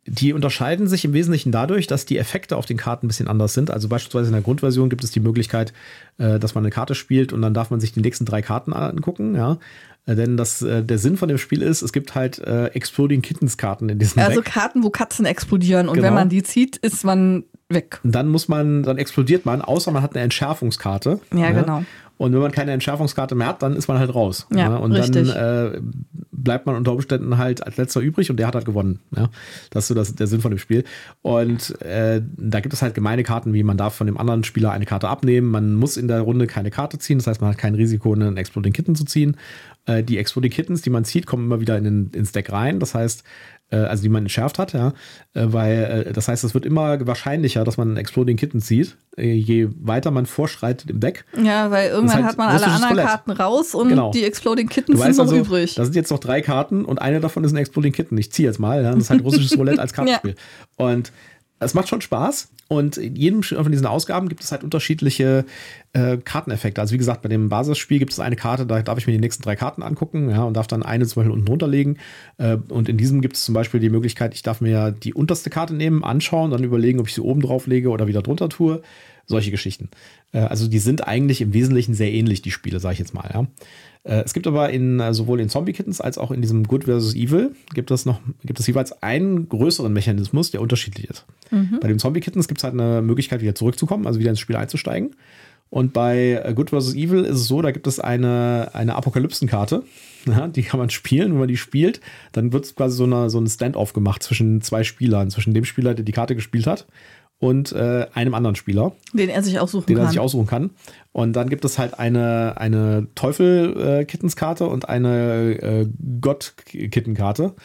Die 0.07 0.33
unterscheiden 0.33 0.87
sich 0.87 1.05
im 1.05 1.13
Wesentlichen 1.13 1.51
dadurch, 1.51 1.85
dass 1.85 2.05
die 2.07 2.17
Effekte 2.17 2.57
auf 2.57 2.65
den 2.65 2.77
Karten 2.77 3.05
ein 3.05 3.09
bisschen 3.09 3.27
anders 3.27 3.53
sind. 3.53 3.69
Also 3.69 3.87
beispielsweise 3.87 4.27
in 4.29 4.33
der 4.33 4.41
Grundversion 4.41 4.89
gibt 4.89 5.03
es 5.03 5.11
die 5.11 5.19
Möglichkeit, 5.19 5.71
äh, 6.17 6.39
dass 6.39 6.55
man 6.55 6.63
eine 6.63 6.71
Karte 6.71 6.95
spielt 6.95 7.31
und 7.31 7.43
dann 7.43 7.53
darf 7.53 7.69
man 7.69 7.79
sich 7.79 7.91
die 7.91 7.99
nächsten 8.01 8.25
drei 8.25 8.41
Karten 8.41 8.73
angucken. 8.73 9.35
Ja? 9.35 9.59
Äh, 10.07 10.15
Denn 10.15 10.37
das, 10.37 10.63
äh, 10.63 10.83
der 10.83 10.97
Sinn 10.97 11.17
von 11.17 11.29
dem 11.29 11.37
Spiel 11.37 11.61
ist, 11.61 11.83
es 11.83 11.93
gibt 11.93 12.15
halt 12.15 12.39
Exploding 12.39 13.21
Kittens 13.21 13.57
Karten 13.57 13.89
in 13.89 13.99
diesem 13.99 14.23
Also 14.23 14.41
Deck. 14.41 14.51
Karten, 14.51 14.81
wo 14.81 14.89
Katzen 14.89 15.27
explodieren 15.27 15.87
und 15.87 15.95
Genau. 15.95 16.07
wenn 16.07 16.13
man 16.15 16.29
die 16.29 16.41
zieht, 16.41 16.77
ist 16.77 17.03
man 17.03 17.43
weg. 17.69 17.99
Und 18.03 18.13
dann 18.13 18.27
muss 18.27 18.47
man, 18.47 18.83
dann 18.83 18.97
explodiert 18.97 19.45
man, 19.45 19.61
außer 19.61 19.91
man 19.91 20.01
hat 20.01 20.15
eine 20.15 20.23
Entschärfungskarte. 20.23 21.19
Ja, 21.33 21.51
genau. 21.51 21.83
Und 22.17 22.33
wenn 22.33 22.41
man 22.41 22.51
keine 22.51 22.73
Entschärfungskarte 22.73 23.33
mehr 23.33 23.47
hat, 23.47 23.63
dann 23.63 23.77
ist 23.77 23.87
man 23.87 23.97
halt 23.97 24.13
raus. 24.13 24.45
Ja, 24.53 24.75
Und 24.75 24.91
richtig. 24.91 25.31
dann 25.31 25.75
äh, 25.75 25.81
bleibt 26.33 26.65
man 26.65 26.75
unter 26.75 26.91
Umständen 26.91 27.37
halt 27.37 27.65
als 27.65 27.77
letzter 27.77 28.01
übrig 28.01 28.29
und 28.29 28.35
der 28.35 28.47
hat 28.47 28.55
halt 28.55 28.65
gewonnen. 28.65 28.99
Ja? 29.15 29.29
Das 29.69 29.85
ist 29.85 29.87
so 29.87 29.93
das, 29.93 30.15
der 30.15 30.27
Sinn 30.27 30.41
von 30.41 30.51
dem 30.51 30.57
Spiel. 30.57 30.83
Und 31.21 31.79
äh, 31.81 32.21
da 32.35 32.59
gibt 32.59 32.73
es 32.73 32.81
halt 32.81 32.93
gemeine 32.93 33.23
Karten, 33.23 33.53
wie 33.53 33.63
man 33.63 33.77
darf 33.77 33.95
von 33.95 34.05
dem 34.05 34.17
anderen 34.17 34.43
Spieler 34.43 34.71
eine 34.71 34.85
Karte 34.85 35.07
abnehmen. 35.07 35.49
Man 35.49 35.75
muss 35.75 35.95
in 35.95 36.09
der 36.09 36.19
Runde 36.19 36.45
keine 36.45 36.71
Karte 36.71 36.97
ziehen. 36.97 37.19
Das 37.19 37.27
heißt, 37.27 37.39
man 37.39 37.51
hat 37.51 37.57
kein 37.57 37.75
Risiko, 37.75 38.11
einen 38.11 38.35
Exploding 38.35 38.73
Kitten 38.73 38.95
zu 38.95 39.05
ziehen. 39.05 39.37
Äh, 39.85 40.03
die 40.03 40.17
Exploding 40.17 40.51
Kittens, 40.51 40.81
die 40.81 40.89
man 40.89 41.05
zieht, 41.05 41.25
kommen 41.25 41.45
immer 41.45 41.61
wieder 41.61 41.77
in 41.77 41.85
den, 41.85 42.11
ins 42.13 42.33
Deck 42.33 42.51
rein. 42.51 42.81
Das 42.81 42.95
heißt, 42.95 43.23
also 43.77 44.01
die 44.03 44.09
man 44.09 44.23
entschärft 44.23 44.57
hat, 44.59 44.73
ja, 44.73 44.93
äh, 45.33 45.45
weil 45.47 46.05
äh, 46.07 46.13
das 46.13 46.27
heißt, 46.27 46.43
es 46.43 46.53
wird 46.53 46.65
immer 46.65 47.05
wahrscheinlicher, 47.05 47.63
dass 47.63 47.77
man 47.77 47.89
einen 47.89 47.97
Exploding 47.97 48.35
Kitten 48.37 48.61
zieht, 48.61 48.97
äh, 49.17 49.31
je 49.33 49.69
weiter 49.79 50.11
man 50.11 50.25
vorschreitet 50.25 50.89
im 50.89 50.99
Deck. 50.99 51.25
Ja, 51.41 51.69
weil 51.71 51.89
irgendwann 51.89 52.15
halt 52.17 52.25
hat 52.25 52.37
man 52.37 52.49
alle 52.49 52.65
anderen 52.65 52.89
Roulette. 52.89 53.07
Karten 53.07 53.31
raus 53.31 53.75
und 53.75 53.89
Genau. 53.89 54.11
die 54.11 54.23
Exploding 54.23 54.67
Du 54.67 54.73
Kittens 54.73 54.99
sind 55.01 55.17
noch 55.17 55.23
also, 55.25 55.35
übrig. 55.37 55.75
da 55.75 55.83
sind 55.83 55.95
jetzt 55.95 56.09
noch 56.09 56.19
drei 56.19 56.41
Karten 56.41 56.85
und 56.85 57.01
eine 57.01 57.19
davon 57.19 57.43
ist 57.43 57.51
ein 57.51 57.57
Exploding 57.57 57.93
Kitten. 57.93 58.17
Ich 58.17 58.31
ziehe 58.31 58.47
jetzt 58.47 58.59
mal, 58.59 58.83
ja, 58.83 58.91
das 58.91 59.03
ist 59.03 59.09
halt 59.09 59.23
russisches 59.23 59.57
Roulette 59.57 59.81
als 59.81 59.93
Kartenspiel. 59.93 60.35
Und 60.77 61.11
es 61.59 61.73
macht 61.73 61.89
schon 61.89 62.01
Spaß. 62.01 62.49
Und 62.67 62.97
in 62.97 63.15
jedem 63.15 63.41
von 63.41 63.71
diesen 63.71 63.87
Ausgaben 63.87 64.29
gibt 64.29 64.43
es 64.43 64.51
halt 64.51 64.63
unterschiedliche 64.63 65.45
äh, 65.93 66.17
Karteneffekte. 66.17 66.79
Also 66.79 66.93
wie 66.93 66.99
gesagt, 66.99 67.23
bei 67.23 67.29
dem 67.29 67.49
Basisspiel 67.49 67.97
gibt 67.97 68.11
es 68.11 68.19
eine 68.19 68.35
Karte, 68.35 68.67
da 68.67 68.81
darf 68.81 68.97
ich 68.99 69.07
mir 69.07 69.13
die 69.13 69.19
nächsten 69.19 69.41
drei 69.41 69.55
Karten 69.55 69.81
angucken, 69.81 70.29
ja, 70.29 70.43
und 70.43 70.53
darf 70.55 70.67
dann 70.67 70.83
eine 70.83 71.07
zum 71.07 71.21
Beispiel 71.21 71.33
unten 71.33 71.45
drunter 71.45 71.67
legen. 71.67 71.97
Äh, 72.37 72.57
und 72.69 72.87
in 72.87 72.97
diesem 72.97 73.21
gibt 73.21 73.35
es 73.35 73.43
zum 73.43 73.53
Beispiel 73.53 73.79
die 73.79 73.89
Möglichkeit, 73.89 74.35
ich 74.35 74.43
darf 74.43 74.61
mir 74.61 74.91
die 74.91 75.13
unterste 75.13 75.49
Karte 75.49 75.73
nehmen, 75.73 76.03
anschauen, 76.03 76.51
dann 76.51 76.63
überlegen, 76.63 76.99
ob 76.99 77.07
ich 77.07 77.15
sie 77.15 77.21
oben 77.21 77.41
drauf 77.41 77.65
lege 77.65 77.89
oder 77.89 78.07
wieder 78.07 78.21
drunter 78.21 78.49
tue. 78.49 78.81
Solche 79.25 79.51
Geschichten. 79.51 79.89
Äh, 80.31 80.39
also 80.39 80.67
die 80.67 80.79
sind 80.79 81.07
eigentlich 81.07 81.41
im 81.41 81.53
Wesentlichen 81.53 81.95
sehr 81.95 82.11
ähnlich, 82.11 82.41
die 82.41 82.51
Spiele, 82.51 82.79
sage 82.79 82.93
ich 82.93 82.99
jetzt 82.99 83.13
mal, 83.13 83.29
ja. 83.33 83.47
Äh, 84.03 84.21
Es 84.23 84.33
gibt 84.33 84.47
aber 84.47 84.69
in, 84.69 84.99
äh, 84.99 85.13
sowohl 85.13 85.39
in 85.39 85.49
Zombie 85.49 85.73
Kittens 85.73 86.01
als 86.01 86.17
auch 86.17 86.31
in 86.31 86.41
diesem 86.41 86.63
Good 86.65 86.85
vs. 86.85 87.15
Evil 87.15 87.51
gibt 87.73 87.91
es 87.91 88.05
noch, 88.05 88.19
gibt 88.43 88.59
es 88.59 88.67
jeweils 88.67 89.03
einen 89.03 89.49
größeren 89.49 89.91
Mechanismus, 89.91 90.51
der 90.51 90.61
unterschiedlich 90.61 91.09
ist. 91.09 91.25
Bei 91.81 91.87
dem 91.87 91.99
Zombie 91.99 92.19
Kittens 92.19 92.47
gibt 92.47 92.59
es 92.59 92.63
halt 92.63 92.73
eine 92.73 93.01
Möglichkeit, 93.01 93.41
wieder 93.41 93.55
zurückzukommen, 93.55 94.05
also 94.07 94.19
wieder 94.19 94.29
ins 94.29 94.39
Spiel 94.39 94.55
einzusteigen. 94.55 95.15
Und 95.71 95.93
bei 95.93 96.41
äh, 96.43 96.53
Good 96.53 96.71
vs. 96.71 96.95
Evil 96.95 97.23
ist 97.25 97.37
es 97.37 97.47
so, 97.47 97.61
da 97.61 97.71
gibt 97.71 97.85
es 97.85 97.99
eine, 97.99 98.71
eine 98.73 98.95
Apokalypsenkarte. 98.95 99.83
Ja, 100.25 100.49
die 100.49 100.63
kann 100.63 100.81
man 100.81 100.89
spielen. 100.89 101.31
Wenn 101.31 101.39
man 101.39 101.47
die 101.47 101.55
spielt, 101.55 102.01
dann 102.33 102.51
wird 102.51 102.75
quasi 102.75 102.97
so, 102.97 103.05
eine, 103.05 103.29
so 103.29 103.39
ein 103.39 103.47
Standoff 103.47 103.93
gemacht 103.93 104.21
zwischen 104.21 104.61
zwei 104.61 104.83
Spielern, 104.83 105.29
zwischen 105.29 105.53
dem 105.53 105.63
Spieler, 105.63 105.93
der 105.93 106.03
die 106.03 106.11
Karte 106.11 106.35
gespielt 106.35 106.67
hat, 106.67 106.87
und 107.39 107.71
äh, 107.71 108.05
einem 108.13 108.33
anderen 108.33 108.55
Spieler 108.55 108.91
den 109.13 109.29
er 109.29 109.41
sich 109.41 109.59
aussuchen 109.59 109.85
den 109.87 109.97
er 109.97 110.03
kann. 110.03 110.11
sich 110.11 110.19
aussuchen 110.19 110.45
kann. 110.47 110.71
Und 111.13 111.33
dann 111.33 111.49
gibt 111.49 111.63
es 111.65 111.79
halt 111.79 111.97
eine, 111.97 112.55
eine 112.57 113.07
Teufel-Kittenskarte 113.15 114.67
und 114.67 114.87
eine 114.89 115.61
äh, 115.61 115.87
Gott-Kittenkarte. 116.21 117.55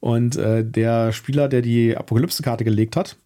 Und 0.00 0.36
äh, 0.36 0.64
der 0.64 1.12
Spieler, 1.12 1.48
der 1.48 1.62
die 1.62 1.96
Apokalypse-Karte 1.96 2.64
gelegt 2.64 2.96
hat, 2.96 3.16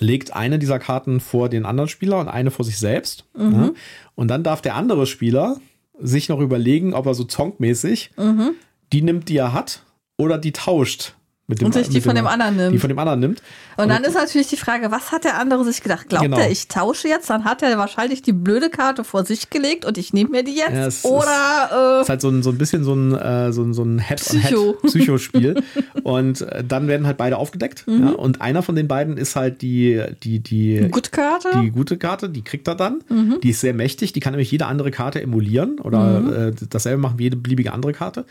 legt 0.00 0.34
eine 0.34 0.58
dieser 0.58 0.78
Karten 0.78 1.20
vor 1.20 1.48
den 1.48 1.64
anderen 1.66 1.88
Spieler 1.88 2.18
und 2.18 2.28
eine 2.28 2.50
vor 2.50 2.64
sich 2.64 2.78
selbst. 2.78 3.24
Mhm. 3.36 3.52
Ja? 3.52 3.70
Und 4.14 4.28
dann 4.28 4.42
darf 4.42 4.62
der 4.62 4.74
andere 4.76 5.06
Spieler 5.06 5.58
sich 6.00 6.28
noch 6.28 6.40
überlegen, 6.40 6.94
ob 6.94 7.06
er 7.06 7.14
so 7.14 7.24
zonkmäßig 7.24 8.10
Mhm. 8.16 8.50
die 8.92 9.02
nimmt, 9.02 9.28
die 9.28 9.36
er 9.36 9.52
hat, 9.52 9.82
oder 10.16 10.38
die 10.38 10.52
tauscht. 10.52 11.14
Mit 11.50 11.62
Und 11.62 11.72
sich 11.72 11.88
die 11.88 12.02
von 12.02 12.14
dem 12.14 12.26
anderen 12.26 12.56
nimmt. 12.56 12.74
Die 12.74 12.78
von 12.78 12.90
dem 12.90 12.98
anderen 12.98 13.20
nimmt. 13.20 13.42
Und 13.78 13.88
dann 13.88 14.04
ist 14.04 14.12
natürlich 14.12 14.48
die 14.48 14.58
Frage, 14.58 14.90
was 14.90 15.12
hat 15.12 15.24
der 15.24 15.38
andere 15.38 15.64
sich 15.64 15.82
gedacht? 15.82 16.06
Glaubt 16.10 16.24
Genau. 16.24 16.36
er, 16.38 16.50
ich 16.50 16.68
tausche 16.68 17.08
jetzt? 17.08 17.30
Dann 17.30 17.44
hat 17.44 17.62
er 17.62 17.78
wahrscheinlich 17.78 18.20
die 18.20 18.34
blöde 18.34 18.68
Karte 18.68 19.02
vor 19.02 19.24
sich 19.24 19.48
gelegt 19.48 19.86
und 19.86 19.96
ich 19.96 20.12
nehme 20.12 20.28
mir 20.28 20.42
die 20.44 20.54
jetzt. 20.54 20.74
Ja, 20.74 20.86
es 20.86 21.04
Oder 21.06 22.00
ist 22.02 22.10
halt 22.10 22.20
so 22.20 22.28
ein, 22.28 22.42
so 22.42 22.50
ein 22.50 22.58
bisschen 22.58 22.84
so 22.84 22.92
ein, 22.94 23.14
äh, 23.14 23.50
so 23.50 23.62
ein, 23.62 23.72
so 23.72 23.82
ein 23.82 23.96
Psycho. 23.96 24.76
Head-on-Head-Psychospiel. 24.82 25.62
und 26.02 26.42
äh, 26.42 26.62
dann 26.64 26.86
werden 26.86 27.06
halt 27.06 27.16
beide 27.16 27.38
aufgedeckt. 27.38 27.86
Mhm. 27.86 28.02
Ja, 28.08 28.10
und 28.12 28.42
einer 28.42 28.62
von 28.62 28.74
den 28.76 28.86
beiden 28.86 29.16
ist 29.16 29.34
halt 29.34 29.62
die, 29.62 30.02
die, 30.22 30.40
die, 30.40 30.76
äh, 30.76 30.88
Gutkarte? 30.90 31.48
die 31.62 31.70
gute 31.70 31.96
Karte, 31.96 32.28
die 32.28 32.42
kriegt 32.42 32.68
er 32.68 32.74
dann. 32.74 33.00
Mhm. 33.08 33.38
Die 33.42 33.48
ist 33.50 33.60
sehr 33.62 33.72
mächtig, 33.72 34.12
die 34.12 34.20
kann 34.20 34.34
nämlich 34.34 34.50
jede 34.50 34.66
andere 34.66 34.90
Karte 34.90 35.22
emulieren 35.22 35.78
oder 35.80 36.20
Mhm. 36.20 36.32
äh, 36.32 36.52
dasselbe 36.68 37.00
machen 37.00 37.18
wie 37.18 37.22
jede 37.24 37.36
beliebige 37.36 37.72
andere 37.72 37.92
Karte. 37.92 38.26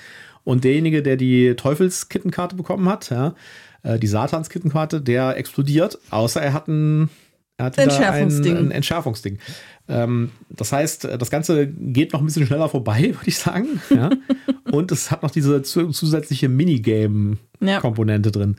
Und 0.48 0.64
derjenige, 0.64 1.04
der 1.04 1.18
die 1.18 1.56
Teufelskittenkarte 1.58 2.56
bekommen 2.56 2.88
hat, 2.88 3.10
ja, 3.10 3.36
äh, 3.84 4.00
die 4.00 4.08
Satanskittenkarte, 4.08 5.02
der 5.02 5.36
explodiert, 5.36 6.00
außer 6.10 6.42
er 6.42 6.54
hat 6.54 6.70
ein 6.70 7.10
er 7.58 7.66
hat 7.66 7.78
Entschärfungsding. 7.78 8.56
Ein, 8.56 8.66
ein 8.68 8.72
Entschärfungsding. 8.72 9.40
Ähm, 9.90 10.32
das 10.48 10.72
heißt, 10.72 11.04
äh, 11.04 11.18
das 11.18 11.32
Ganze 11.32 11.68
geht 11.68 12.14
noch 12.14 12.22
ein 12.22 12.26
bisschen 12.26 12.46
schneller 12.46 12.70
vorbei, 12.70 13.02
würde 13.08 13.28
ich 13.28 13.38
sagen. 13.38 13.82
Ja? 13.90 14.10
Und 14.72 14.90
es 14.94 15.12
hat 15.12 15.22
noch 15.22 15.32
diese 15.32 15.64
zu, 15.64 15.90
zusätzliche 15.90 16.48
Minigame-Komponente 16.48 18.32
drin. 18.32 18.56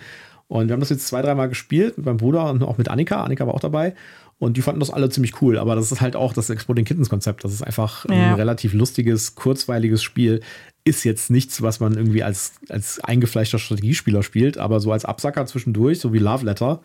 Und 0.46 0.68
wir 0.68 0.74
haben 0.74 0.80
das 0.80 0.90
jetzt 0.90 1.06
zwei, 1.06 1.22
dreimal 1.22 1.48
gespielt 1.48 1.96
mit 1.96 2.04
meinem 2.04 2.18
Bruder 2.18 2.50
und 2.50 2.62
auch 2.62 2.76
mit 2.76 2.88
Annika. 2.88 3.22
Annika 3.22 3.46
war 3.46 3.54
auch 3.54 3.60
dabei. 3.60 3.94
Und 4.38 4.56
die 4.56 4.62
fanden 4.62 4.78
das 4.80 4.90
alle 4.90 5.08
ziemlich 5.10 5.42
cool. 5.42 5.58
Aber 5.58 5.74
das 5.74 5.90
ist 5.90 6.00
halt 6.00 6.14
auch 6.14 6.32
das 6.32 6.48
Exploding 6.48 6.84
Kittens 6.84 7.08
Konzept. 7.10 7.42
Das 7.42 7.52
ist 7.52 7.62
einfach 7.62 8.04
Ja. 8.08 8.14
ein 8.14 8.34
relativ 8.34 8.72
lustiges, 8.72 9.34
kurzweiliges 9.34 10.02
Spiel. 10.02 10.40
Ist 10.84 11.04
jetzt 11.04 11.28
nichts, 11.30 11.60
was 11.60 11.80
man 11.80 11.94
irgendwie 11.94 12.22
als, 12.22 12.52
als 12.68 13.00
eingefleischter 13.00 13.58
Strategiespieler 13.58 14.22
spielt. 14.22 14.56
Aber 14.56 14.78
so 14.78 14.92
als 14.92 15.04
Absacker 15.04 15.44
zwischendurch, 15.46 15.98
so 15.98 16.12
wie 16.12 16.18
Love 16.18 16.44
Letter, 16.44 16.80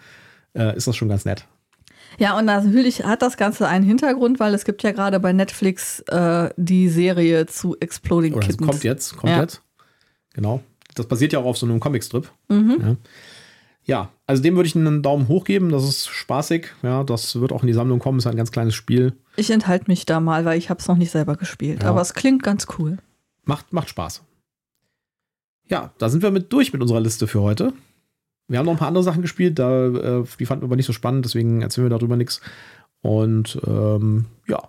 äh, 0.55 0.75
ist 0.75 0.87
das 0.87 0.95
schon 0.95 1.09
ganz 1.09 1.25
nett. 1.25 1.45
Ja, 2.19 2.37
und 2.37 2.45
natürlich 2.45 3.03
hat 3.03 3.21
das 3.21 3.37
Ganze 3.37 3.67
einen 3.67 3.85
Hintergrund, 3.85 4.39
weil 4.39 4.53
es 4.53 4.65
gibt 4.65 4.81
ja 4.83 4.91
gerade 4.91 5.19
bei 5.19 5.31
Netflix 5.33 5.99
äh, 6.07 6.49
die 6.57 6.89
Serie 6.89 7.45
zu 7.47 7.75
Exploding 7.79 8.33
Oder 8.33 8.47
Kittens. 8.47 8.67
kommt 8.67 8.83
jetzt, 8.83 9.15
kommt 9.17 9.31
Ja. 9.31 9.41
jetzt. 9.41 9.61
Genau. 10.33 10.61
Das 10.95 11.07
basiert 11.07 11.33
ja 11.33 11.39
auch 11.39 11.45
auf 11.45 11.57
so 11.57 11.65
einem 11.65 11.79
Comicstrip. 11.79 12.29
Mhm. 12.49 12.77
Ja. 12.81 12.95
Ja, 13.85 14.09
also 14.25 14.41
dem 14.41 14.55
würde 14.55 14.67
ich 14.67 14.75
einen 14.75 15.01
Daumen 15.01 15.27
hoch 15.27 15.43
geben. 15.43 15.69
Das 15.69 15.83
ist 15.83 16.07
spaßig. 16.07 16.67
Ja, 16.83 17.03
das 17.03 17.39
wird 17.39 17.51
auch 17.51 17.63
in 17.63 17.67
die 17.67 17.73
Sammlung 17.73 17.99
kommen. 17.99 18.19
Ist 18.19 18.27
ein 18.27 18.37
ganz 18.37 18.51
kleines 18.51 18.75
Spiel. 18.75 19.13
Ich 19.35 19.51
enthalte 19.51 19.85
mich 19.87 20.05
da 20.05 20.19
mal, 20.19 20.45
weil 20.45 20.57
ich 20.57 20.69
habe 20.69 20.79
es 20.79 20.87
noch 20.87 20.97
nicht 20.97 21.11
selber 21.11 21.35
gespielt. 21.35 21.83
Ja. 21.83 21.89
Aber 21.89 22.01
es 22.01 22.13
klingt 22.13 22.43
ganz 22.43 22.67
cool. 22.77 22.97
Macht, 23.43 23.73
macht 23.73 23.89
Spaß. 23.89 24.23
Ja, 25.67 25.93
da 25.97 26.09
sind 26.09 26.23
wir 26.23 26.31
mit 26.31 26.51
durch 26.53 26.71
mit 26.71 26.81
unserer 26.81 27.01
Liste 27.01 27.27
für 27.27 27.41
heute. 27.41 27.73
Wir 28.47 28.59
haben 28.59 28.65
noch 28.65 28.73
ein 28.73 28.79
paar 28.79 28.89
andere 28.89 29.03
Sachen 29.03 29.21
gespielt, 29.21 29.57
da, 29.57 29.87
äh, 29.87 30.23
die 30.39 30.45
fanden 30.45 30.63
wir 30.63 30.67
aber 30.67 30.75
nicht 30.75 30.85
so 30.85 30.93
spannend, 30.93 31.25
deswegen 31.25 31.61
erzählen 31.61 31.85
wir 31.85 31.97
darüber 31.97 32.17
nichts. 32.17 32.41
Und 33.01 33.59
ähm, 33.65 34.25
ja, 34.47 34.61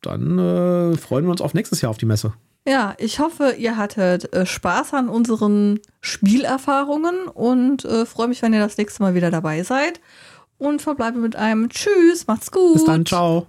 dann 0.00 0.38
äh, 0.38 0.96
freuen 0.96 1.24
wir 1.24 1.32
uns 1.32 1.40
auf 1.40 1.54
nächstes 1.54 1.80
Jahr 1.80 1.90
auf 1.90 1.98
die 1.98 2.06
Messe. 2.06 2.34
Ja, 2.66 2.94
ich 2.98 3.20
hoffe, 3.20 3.54
ihr 3.56 3.76
hattet 3.76 4.32
äh, 4.34 4.44
Spaß 4.44 4.92
an 4.94 5.08
unseren 5.08 5.78
Spielerfahrungen 6.00 7.28
und 7.28 7.84
äh, 7.84 8.04
freue 8.04 8.26
mich, 8.26 8.42
wenn 8.42 8.52
ihr 8.52 8.58
das 8.58 8.76
nächste 8.76 9.02
Mal 9.02 9.14
wieder 9.14 9.30
dabei 9.30 9.62
seid. 9.62 10.00
Und 10.58 10.82
verbleibe 10.82 11.18
mit 11.18 11.36
einem 11.36 11.68
Tschüss, 11.68 12.26
macht's 12.26 12.50
gut. 12.50 12.74
Bis 12.74 12.84
dann, 12.84 13.06
ciao. 13.06 13.46